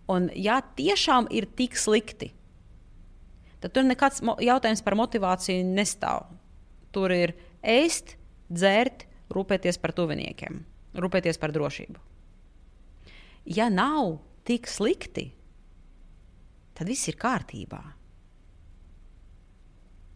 Un, 0.08 0.30
ja 0.32 0.60
tiešām 0.76 1.28
ir 1.34 1.44
tik 1.58 1.76
slikti, 1.76 2.30
tad 3.60 3.74
tur 3.76 3.84
nekāds 3.84 4.22
jautājums 4.24 4.84
par 4.86 4.96
motivāciju 4.96 5.66
nestāv. 5.68 6.30
Tur 6.94 7.12
ir 7.12 7.34
ēst, 7.60 8.16
dzert, 8.48 9.04
rūpēties 9.34 9.76
par 9.82 9.92
tuviniekiem, 9.92 10.62
rūpēties 10.96 11.40
par 11.40 11.52
drošību. 11.52 12.00
Ja 13.52 13.68
nav 13.72 14.18
tik 14.48 14.68
slikti, 14.68 15.28
tad 16.76 16.88
viss 16.88 17.10
ir 17.10 17.18
kārtībā. 17.20 17.82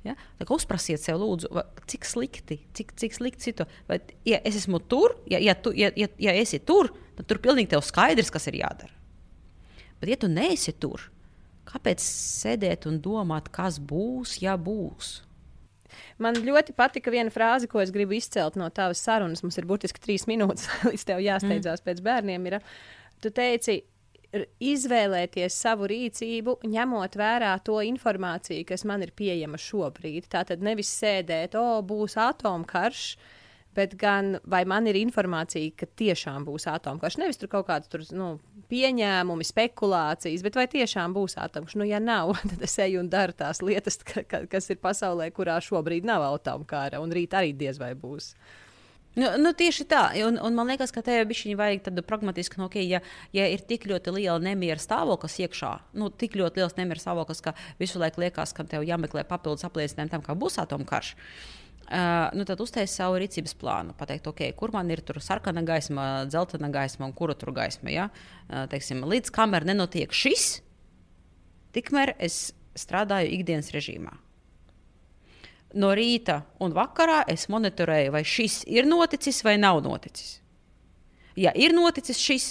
Ja? 0.07 0.17
Uzprasiet 0.51 1.03
sev, 1.03 1.21
lūdzu, 1.23 1.53
cik 1.91 2.09
slikti, 2.09 2.59
cik, 2.75 2.97
cik 2.99 3.15
slikti 3.15 3.51
situācija. 3.51 3.85
Vai, 3.91 4.01
ja 4.27 4.41
es 4.49 4.57
esmu 4.59 4.81
tur, 4.91 5.15
ja, 5.31 5.39
ja, 5.43 5.55
tu, 5.55 5.75
ja, 5.77 5.93
ja, 5.99 6.09
ja 6.19 6.35
esi 6.41 6.59
tur, 6.65 6.91
tad 7.19 7.29
tur 7.31 7.43
pilnīgi 7.45 7.75
tev 7.75 7.85
skaidrs, 7.87 8.33
kas 8.35 8.49
ir 8.51 8.59
jādara. 8.63 9.02
Bet, 10.03 10.11
ja 10.11 10.19
tu 10.19 10.31
neesi 10.31 10.75
tur, 10.75 11.07
kāpēc 11.71 12.03
sēdēt 12.03 12.89
un 12.91 12.99
domāt, 13.03 13.53
kas 13.55 13.79
būs, 13.79 14.41
ja 14.43 14.57
būs? 14.59 15.21
Man 16.19 16.41
ļoti 16.43 16.75
patika 16.75 17.13
viena 17.15 17.31
frāze, 17.31 17.69
ko 17.71 17.79
es 17.83 17.93
gribu 17.95 18.17
izcelt 18.17 18.57
no 18.59 18.67
tavas 18.75 19.03
sarunas. 19.05 19.45
Mums 19.45 19.61
ir 19.61 19.69
burtiski 19.69 20.03
trīs 20.03 20.27
minūtes, 20.27 20.67
līdz 20.91 21.07
tev 21.07 21.23
jāsteidzās 21.23 21.83
mm. 21.83 21.87
pēc 21.87 22.03
bērniem. 22.03 22.51
Ir, 22.51 22.59
tu 23.23 23.31
teici, 23.31 23.83
izvēlēties 24.65 25.55
savu 25.55 25.87
rīcību, 25.93 26.57
ņemot 26.73 27.17
vērā 27.21 27.53
to 27.67 27.79
informāciju, 27.85 28.65
kas 28.69 28.87
man 28.89 29.05
ir 29.05 29.13
pieejama 29.17 29.61
šobrīd. 29.61 30.27
Tā 30.33 30.45
tad 30.49 30.65
nevis 30.65 30.91
sēdēt, 30.97 31.57
o, 31.61 31.83
būs 31.85 32.17
atomkarš, 32.21 33.05
bet 33.75 33.95
gan 33.99 34.37
vai 34.49 34.63
man 34.69 34.87
ir 34.91 34.99
informācija, 35.01 35.73
ka 35.77 35.89
tiešām 35.99 36.47
būs 36.49 36.69
atomkarš. 36.71 37.19
Nevis 37.21 37.41
tur 37.41 37.51
kaut 37.53 37.69
kāds 37.69 37.91
tur, 37.93 38.05
nu, 38.17 38.35
pieņēmumi, 38.73 39.47
spekulācijas, 39.49 40.45
bet 40.45 40.59
vai 40.59 40.67
tiešām 40.73 41.15
būs 41.17 41.39
atomkarš? 41.41 41.79
Nu, 41.81 41.87
ja 41.89 42.01
nav, 42.03 42.35
tad 42.51 42.67
es 42.69 42.77
eju 42.83 43.03
un 43.03 43.13
daru 43.13 43.37
tās 43.37 43.63
lietas, 43.65 44.01
ka, 44.07 44.27
ka, 44.29 44.45
kas 44.51 44.71
ir 44.73 44.83
pasaulē, 44.83 45.31
kurā 45.35 45.61
šobrīd 45.65 46.09
nav 46.09 46.27
atomkara, 46.33 47.01
un 47.03 47.15
rīt 47.15 47.39
arī 47.39 47.57
diez 47.57 47.81
vai 47.81 47.95
būs. 47.99 48.35
Nu, 49.13 49.27
nu, 49.37 49.51
tieši 49.53 49.85
tā, 49.85 50.07
un, 50.25 50.39
un 50.41 50.55
man 50.57 50.71
liekas, 50.73 50.89
ka 50.89 51.03
tev 51.05 51.27
bija 51.29 51.57
vajag 51.61 51.83
tādu 51.85 52.05
pragmatisku, 52.07 52.57
nu, 52.57 52.71
okay, 52.71 52.87
ja, 52.89 53.03
ja 53.37 53.45
ir 53.53 53.61
tik 53.69 53.85
ļoti 53.91 54.15
liela 54.17 54.39
nemiera 54.41 54.81
stāvoklis 54.81 55.37
iekšā, 55.45 55.73
nu, 56.01 56.09
tik 56.09 56.39
ļoti 56.41 56.63
liels 56.63 56.79
nemiera 56.79 57.01
stāvoklis, 57.01 57.45
ka 57.45 57.53
visu 57.77 58.01
laiku 58.01 58.25
liekas, 58.25 58.57
ka 58.57 58.65
tev 58.65 58.87
jāmeklē 58.89 59.27
papildus 59.29 59.69
apliecinājumu 59.69 60.15
tam, 60.15 60.25
ka 60.25 60.39
būs 60.41 60.57
atomkarš. 60.65 61.13
Uh, 61.13 61.62
nu, 62.37 62.47
tad 62.49 62.61
uztaisīt 62.65 62.95
savu 62.95 63.19
rīcības 63.21 63.57
plānu, 63.61 63.95
pateikt, 63.99 64.29
okay, 64.31 64.55
kur 64.57 64.73
man 64.75 64.91
ir 64.95 65.03
sarkana 65.21 65.65
gaisma, 65.67 66.25
dzeltena 66.31 66.71
gaisma 66.73 67.09
un 67.09 67.15
kura 67.17 67.37
tur 67.39 67.53
gaisma. 67.57 67.93
Ja? 67.93 68.09
Uh, 68.49 68.65
teiksim, 68.73 69.05
līdz 69.09 69.33
kamēr 69.35 69.67
nenotiek 69.69 70.13
šis, 70.15 70.61
tikmēr 71.77 72.15
es 72.23 72.53
strādāju 72.79 73.35
ikdienas 73.37 73.73
režīmā 73.75 74.15
no 75.75 75.93
rīta 75.97 76.43
un 76.63 76.75
vakarā 76.77 77.23
es 77.31 77.49
monitorēju, 77.53 78.13
vai 78.15 78.23
šis 78.27 78.63
ir 78.69 78.89
noticis 78.89 79.43
vai 79.45 79.57
nav 79.61 79.83
noticis. 79.85 80.39
Ja 81.37 81.53
ir 81.57 81.73
noticis 81.73 82.21
šis, 82.21 82.49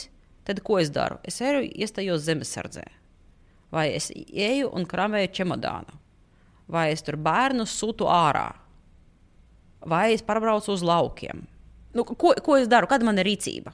tad 0.48 0.64
ko 0.66 0.80
es 0.82 0.90
daru? 0.94 1.20
Es 1.28 1.38
eju, 1.42 1.64
iestājos 1.70 2.26
zemesardzē, 2.26 2.86
vai 3.74 3.92
es 3.94 4.10
eju 4.16 4.72
un 4.74 4.88
kramēju 4.90 5.34
čemodānu, 5.38 6.00
vai 6.72 6.90
es 6.96 7.06
tur 7.06 7.20
bērnu 7.22 7.68
sūtu 7.70 8.10
ārā. 8.10 8.50
Vai 9.88 10.12
es 10.16 10.24
pārbraucu 10.26 10.74
uz 10.74 10.84
laukiem. 10.86 11.46
Nu, 11.96 12.06
ko, 12.08 12.34
ko 12.34 12.58
es 12.58 12.70
daru? 12.72 12.90
Kāda 12.90 13.08
man 13.08 13.20
ir 13.20 13.28
rīcība? 13.28 13.74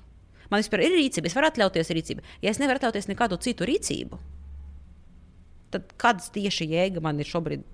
Man 0.52 0.64
vispār 0.64 0.86
ir 0.86 0.96
rīcība, 0.96 1.28
es 1.28 1.36
varu 1.36 1.50
atļauties 1.50 1.92
rīcību. 1.94 2.24
Ja 2.42 2.54
es 2.54 2.60
nevaru 2.62 2.80
atļauties 2.80 3.10
nekādu 3.12 3.40
citu 3.44 3.68
rīcību, 3.68 4.20
tad 5.76 5.92
kāda 6.00 6.24
tieši 6.34 6.70
jēga 6.72 7.04
man 7.04 7.20
ir 7.20 7.28
šobrīd 7.28 7.66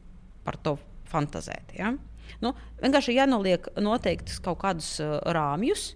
par 0.44 0.58
to 0.66 0.78
fantazēt? 1.12 1.76
Ja? 1.78 1.94
Nu, 2.42 2.54
vienkārši 2.82 3.18
jānoliek 3.18 3.70
noteikti 3.78 4.40
kaut 4.44 4.64
kādus 4.64 4.96
uh, 5.04 5.20
rāmjus, 5.36 5.92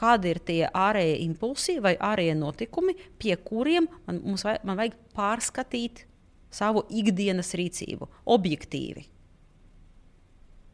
kādi 0.00 0.32
ir 0.32 0.40
tie 0.42 0.60
ārējie 0.66 1.20
impulsi 1.26 1.78
vai 1.84 1.94
ārējie 1.94 2.34
notikumi, 2.40 2.96
pie 3.20 3.36
kuriem 3.38 3.86
man, 4.08 4.22
vajag, 4.34 4.64
man 4.66 4.80
vajag 4.80 4.98
pārskatīt 5.16 6.06
savu 6.52 6.82
ikdienas 6.90 7.54
rīcību 7.56 8.08
objektīvi. 8.34 9.06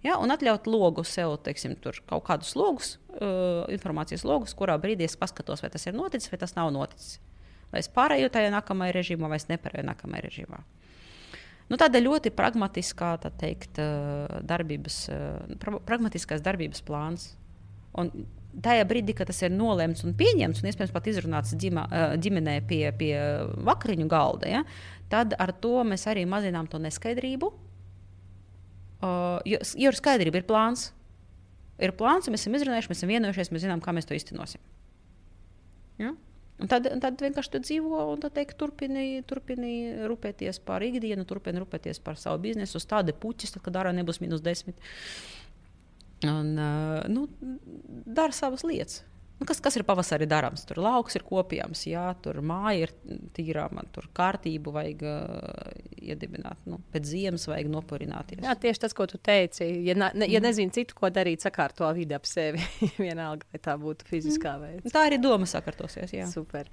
Ja, 0.07 0.14
un 0.22 0.30
atļaut 0.30 0.68
logu 0.70 1.03
sev, 1.07 1.34
teiksim, 1.42 1.74
kaut 1.82 2.22
kādus 2.28 2.55
logus, 2.59 2.92
uh, 3.18 3.64
informācijas 3.74 4.22
logus, 4.28 4.55
kurā 4.59 4.76
brīdī 4.78 5.09
es 5.09 5.18
paskatos, 5.18 5.64
vai 5.64 5.72
tas 5.74 5.88
ir 5.88 5.96
noticis 5.99 6.30
vai 6.30 6.38
tas 6.38 6.55
nav 6.55 6.70
noticis. 6.74 7.18
Vai 7.72 7.82
es 7.82 7.90
pārēju 7.92 8.30
tajā 8.32 8.53
nākamajā 8.55 8.94
režīmā, 8.94 9.28
vai 9.28 9.40
es 9.40 9.49
nepārēju 9.51 9.88
nākamajā 9.90 10.24
režīmā. 10.28 10.62
Nu, 11.68 11.76
tāda 11.76 12.01
ļoti 12.01 12.30
pragmatiskā 12.32 13.11
tā 13.26 13.34
teikt, 13.42 13.82
uh, 13.82 14.38
darbības, 14.46 15.03
uh, 15.11 15.59
pra 15.61 15.82
pragmatiskās 15.90 16.46
darbības 16.46 16.86
plāns. 16.86 17.32
Un 17.99 18.14
tajā 18.62 18.86
brīdī, 18.88 19.18
kad 19.18 19.28
tas 19.28 19.42
ir 19.42 19.51
nolemts 19.51 20.07
un 20.07 20.14
pieņemts, 20.16 20.62
un 20.62 20.70
iespējams 20.70 20.94
pat 20.94 21.11
izrunāts 21.11 21.59
ģima, 21.59 21.88
ģimenē 22.22 22.61
pie, 22.70 22.84
pie 22.96 23.14
vakariņu 23.66 24.07
galda, 24.11 24.51
ja, 24.51 24.62
tad 25.11 25.34
ar 25.38 25.53
to 25.59 25.82
mēs 25.88 26.07
arī 26.11 26.22
mazinām 26.28 26.70
to 26.70 26.80
neskaidrību 26.82 27.51
Uh, 28.99 29.38
jo, 29.46 29.61
jo 29.78 29.92
ir 29.92 29.99
skaidrība, 29.99 30.40
ir 30.40 30.46
plāns. 30.49 30.88
Ir 31.78 31.92
plāns, 31.94 32.26
mēs 32.26 32.42
esam 32.42 32.57
izrunājuši, 32.59 32.90
mēs 32.90 32.99
esam 32.99 33.12
vienojušies, 33.12 33.53
mēs 33.55 33.62
zinām, 33.62 33.82
kā 33.82 33.94
mēs 33.94 34.09
to 34.09 34.16
iztenosim. 34.18 34.62
Ja? 36.03 36.14
Un 36.59 36.70
tad, 36.70 36.88
tad 37.03 37.20
vienkārši 37.22 37.53
tu 37.55 37.61
dzīvo 37.62 38.01
un 38.11 38.22
teik, 38.34 38.57
turpini, 38.59 39.22
turpini 39.30 39.74
rūpēties 40.11 40.59
par 40.66 40.82
ikdienu, 40.82 41.22
turpini 41.28 41.62
rūpēties 41.62 42.03
par 42.03 42.18
savu 42.18 42.42
biznesu, 42.49 42.82
stādi 42.82 43.14
puķis, 43.14 43.55
tad, 43.55 43.62
kad 43.66 43.78
ārā 43.78 43.92
nebūs 43.94 44.18
minus 44.24 44.42
desmit. 44.42 44.80
Un, 46.26 46.57
uh, 46.59 47.05
nu, 47.07 47.28
dara 48.11 48.34
savas 48.34 48.66
lietas. 48.66 49.05
Nu, 49.39 49.47
kas, 49.47 49.61
kas 49.62 49.76
ir 49.78 49.84
pavasarī 49.86 50.26
darāms? 50.26 50.64
Tur 50.66 50.80
lauks 50.82 51.14
ir 51.14 51.22
kopjams, 51.26 51.84
jā, 51.86 52.09
tur 52.24 52.41
māja 52.43 52.89
ir 52.89 52.93
tīrā, 53.36 53.68
man 53.70 53.86
tur 53.95 54.09
kārtību 54.16 54.72
vajag 54.74 55.05
uh, 55.07 55.68
iedibināt. 55.95 56.59
Nu, 56.66 56.80
pēc 56.91 57.07
ziemas 57.07 57.47
vajag 57.47 57.70
nopurināties. 57.70 58.43
Jā, 58.43 58.57
tieši 58.59 58.82
tas, 58.82 58.97
ko 58.99 59.07
tu 59.11 59.20
teici. 59.22 59.68
Ja, 59.86 59.95
ne, 59.95 60.11
ja 60.26 60.41
mm. 60.41 60.47
nezinu 60.49 60.74
citu, 60.74 60.97
ko 60.99 61.11
darīt, 61.14 61.45
sakārto 61.47 61.86
vidi 61.95 62.16
ap 62.18 62.26
sevi. 62.26 62.64
Vienalga, 63.05 63.47
vai 63.55 63.61
tā 63.62 63.76
būtu 63.78 64.09
fiziskā 64.11 64.57
mm. 64.57 64.64
veidā. 64.64 64.95
Tā 64.97 65.05
arī 65.07 65.20
doma 65.22 65.47
sakārtosies. 65.47 66.16
Jā. 66.18 66.26
Super. 66.32 66.66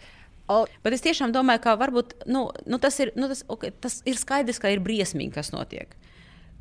O, 0.49 0.63
Bet 0.81 0.97
es 0.97 1.05
tiešām 1.05 1.33
domāju, 1.37 1.61
ka 1.67 1.77
varbūt 1.77 2.17
nu, 2.33 2.47
nu, 2.65 2.81
tas, 2.81 2.97
ir, 3.01 3.13
nu, 3.17 3.29
tas, 3.29 3.45
okay, 3.49 3.73
tas 3.81 3.99
ir 4.09 4.17
skaidrs, 4.17 4.61
ka 4.61 4.73
ir 4.73 4.81
briesmīgi, 4.81 5.35
kas 5.37 5.53
notiek. 5.53 5.93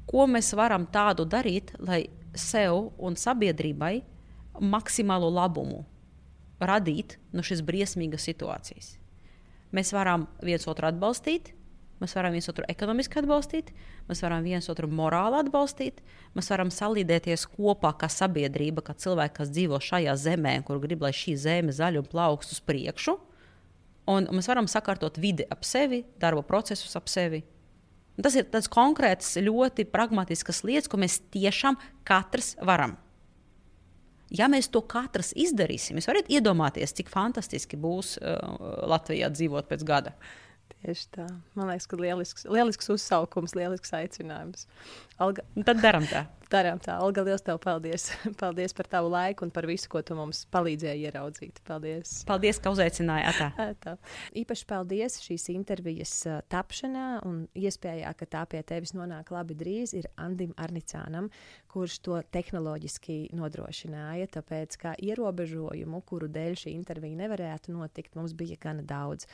Ko 0.09 0.29
mēs 0.29 0.53
varam 0.57 0.85
tādu 0.93 1.25
darīt, 1.25 1.73
lai 1.81 2.03
sev 2.37 2.91
un 3.01 3.17
sabiedrībai 3.17 3.95
maksimālo 4.61 5.33
labumu 5.33 5.87
radīt 6.63 7.19
no 7.35 7.43
šīs 7.45 7.63
briesmīgas 7.67 8.27
situācijas. 8.29 8.95
Mēs 9.75 9.91
varam 9.95 10.29
viens 10.45 10.67
otru 10.71 10.87
atbalstīt, 10.87 11.51
mēs 12.03 12.15
varam 12.15 12.35
viens 12.37 12.49
otru 12.51 12.67
ekonomiski 12.71 13.19
atbalstīt, 13.21 13.73
mēs 14.09 14.23
varam 14.23 14.45
viens 14.47 14.69
otru 14.71 14.87
morāli 14.91 15.41
atbalstīt, 15.41 16.03
mēs 16.37 16.51
varam 16.53 16.71
salīdēties 16.75 17.49
kopā 17.57 17.95
kā 17.99 18.11
sabiedrība, 18.13 18.85
kā 18.87 18.95
cilvēki, 18.99 19.37
kas 19.41 19.51
dzīvo 19.55 19.81
šajā 19.83 20.15
zemē, 20.27 20.59
kur 20.67 20.83
grib, 20.83 21.03
lai 21.03 21.15
šī 21.17 21.37
zeme 21.41 21.75
zaļ 21.75 22.03
un 22.03 22.11
plaukst 22.11 22.55
uz 22.55 22.63
priekšu. 22.63 23.17
Un 24.11 24.29
mēs 24.37 24.51
varam 24.51 24.69
sakārtot 24.69 25.19
vidi 25.19 25.47
ap 25.51 25.65
sevi, 25.65 26.03
darba 26.21 26.45
procesus 26.45 26.95
ap 26.99 27.09
sevi. 27.09 27.41
Un 28.15 28.27
tas 28.27 28.37
ir 28.39 28.47
tāds 28.47 28.69
konkrēts, 28.71 29.33
ļoti 29.43 29.89
pragmatisks 29.91 30.63
lietas, 30.67 30.91
ko 30.91 31.01
mēs 31.03 31.19
tiešām 31.35 31.81
katrs 32.07 32.55
varam. 32.63 32.99
Ja 34.33 34.49
mēs 34.49 34.71
to 34.73 34.81
katrs 34.89 35.33
izdarīsim, 35.37 35.99
jūs 35.99 36.09
varat 36.09 36.31
iedomāties, 36.33 36.95
cik 36.97 37.11
fantastiski 37.13 37.77
būs 37.81 38.17
uh, 38.19 38.39
Latvijā 38.89 39.29
dzīvot 39.35 39.69
pēc 39.69 39.85
gada. 39.87 40.15
Tieši 40.85 41.05
tā. 41.17 41.25
Man 41.57 41.71
liekas, 41.71 41.87
ka 41.89 41.97
lielisks, 41.97 42.45
lielisks 42.45 42.91
uzsaukums, 42.93 43.55
lielisks 43.57 43.95
aicinājums. 43.97 44.67
Alga... 45.23 45.45
Nu, 45.55 45.63
tad 45.65 45.79
darām 45.81 46.05
tā. 46.11 46.27
darām 46.53 46.81
tā. 46.83 46.99
Olga, 47.01 47.23
liels 47.25 47.41
tev 47.47 47.57
paldies. 47.63 48.11
paldies 48.43 48.75
par 48.77 48.91
tavu 48.93 49.09
laiku 49.15 49.47
un 49.47 49.53
par 49.55 49.65
visu, 49.71 49.89
ko 49.89 50.03
tu 50.05 50.17
mums 50.19 50.43
palīdzēji 50.53 51.07
ieraudzīt. 51.09 51.63
Paldies. 51.65 52.13
Paldies, 52.29 52.61
ka 52.61 52.73
uzaicināji. 52.75 53.25
Atā. 53.31 53.49
Atā. 53.73 53.95
Īpaši 54.37 54.67
paldies 54.69 55.17
šīs 55.25 55.47
intervijas 55.55 56.13
uh, 56.29 56.43
tapšanā 56.53 57.07
un 57.31 57.47
iespējā, 57.57 58.11
ka 58.19 58.29
tā 58.35 58.43
pie 58.51 58.61
tevis 58.67 58.93
nonāk 58.93 59.33
labi 59.33 59.57
drīz, 59.57 59.95
ir 59.97 60.11
Andim 60.21 60.53
Arnicānam, 60.61 61.31
kurš 61.73 61.97
to 62.05 62.19
tehnoloģiski 62.35 63.31
nodrošināja. 63.39 64.29
Tāpēc 64.37 64.77
kā 64.85 64.93
ierobežojumu, 65.01 66.03
kuru 66.05 66.29
dēļ 66.35 66.61
šī 66.67 66.77
intervija 66.77 67.23
nevarētu 67.25 67.73
notikt, 67.73 68.13
mums 68.21 68.37
bija 68.37 68.61
gana 68.61 68.85
daudz. 68.85 69.31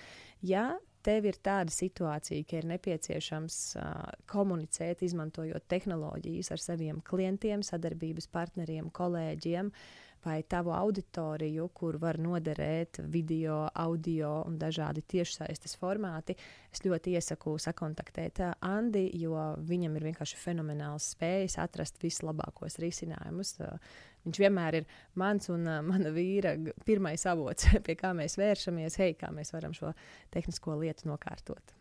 Ja 0.46 0.68
tev 1.06 1.26
ir 1.30 1.38
tāda 1.44 1.72
situācija, 1.74 2.44
ka 2.48 2.60
ir 2.60 2.68
nepieciešams 2.70 3.58
uh, 3.80 4.04
komunicēt, 4.30 5.04
izmantojot 5.06 5.66
tehnoloģijas 5.70 6.52
ar 6.54 6.62
saviem 6.62 7.00
klientiem, 7.06 7.64
sadarbības 7.66 8.30
partneriem, 8.32 8.90
kolēģiem, 8.94 9.72
vai 10.24 10.42
tavu 10.42 10.72
auditoriju, 10.76 11.68
kur 11.74 11.96
var 12.00 12.18
noderēt 12.20 13.00
video, 13.12 13.62
audio 13.74 14.32
un 14.46 14.58
dažādi 14.60 15.02
tiešsaistes 15.14 15.76
formāti, 15.80 16.36
es 16.72 16.84
ļoti 16.84 17.16
iesaku 17.16 17.56
sakontaktēt 17.62 18.42
Andi, 18.66 19.06
jo 19.20 19.34
viņam 19.70 19.96
ir 19.96 20.08
vienkārši 20.10 20.38
fenomenāls 20.40 21.10
spējas 21.14 21.58
atrast 21.62 22.00
vislabākos 22.02 22.78
risinājumus. 22.82 23.56
Viņš 24.26 24.40
vienmēr 24.42 24.82
ir 24.82 24.88
mans 25.16 25.48
un 25.48 25.64
uh, 25.64 25.80
mana 25.84 26.12
vīra 26.12 26.52
pirmais 26.84 27.24
avots, 27.30 27.70
pie 27.86 27.96
kā 27.96 28.12
mēs 28.16 28.36
vēršamies, 28.40 29.00
hei, 29.00 29.16
kā 29.16 29.32
mēs 29.32 29.54
varam 29.56 29.72
šo 29.76 29.94
tehnisko 30.34 30.76
lietu 30.82 31.08
nokārtot. 31.08 31.79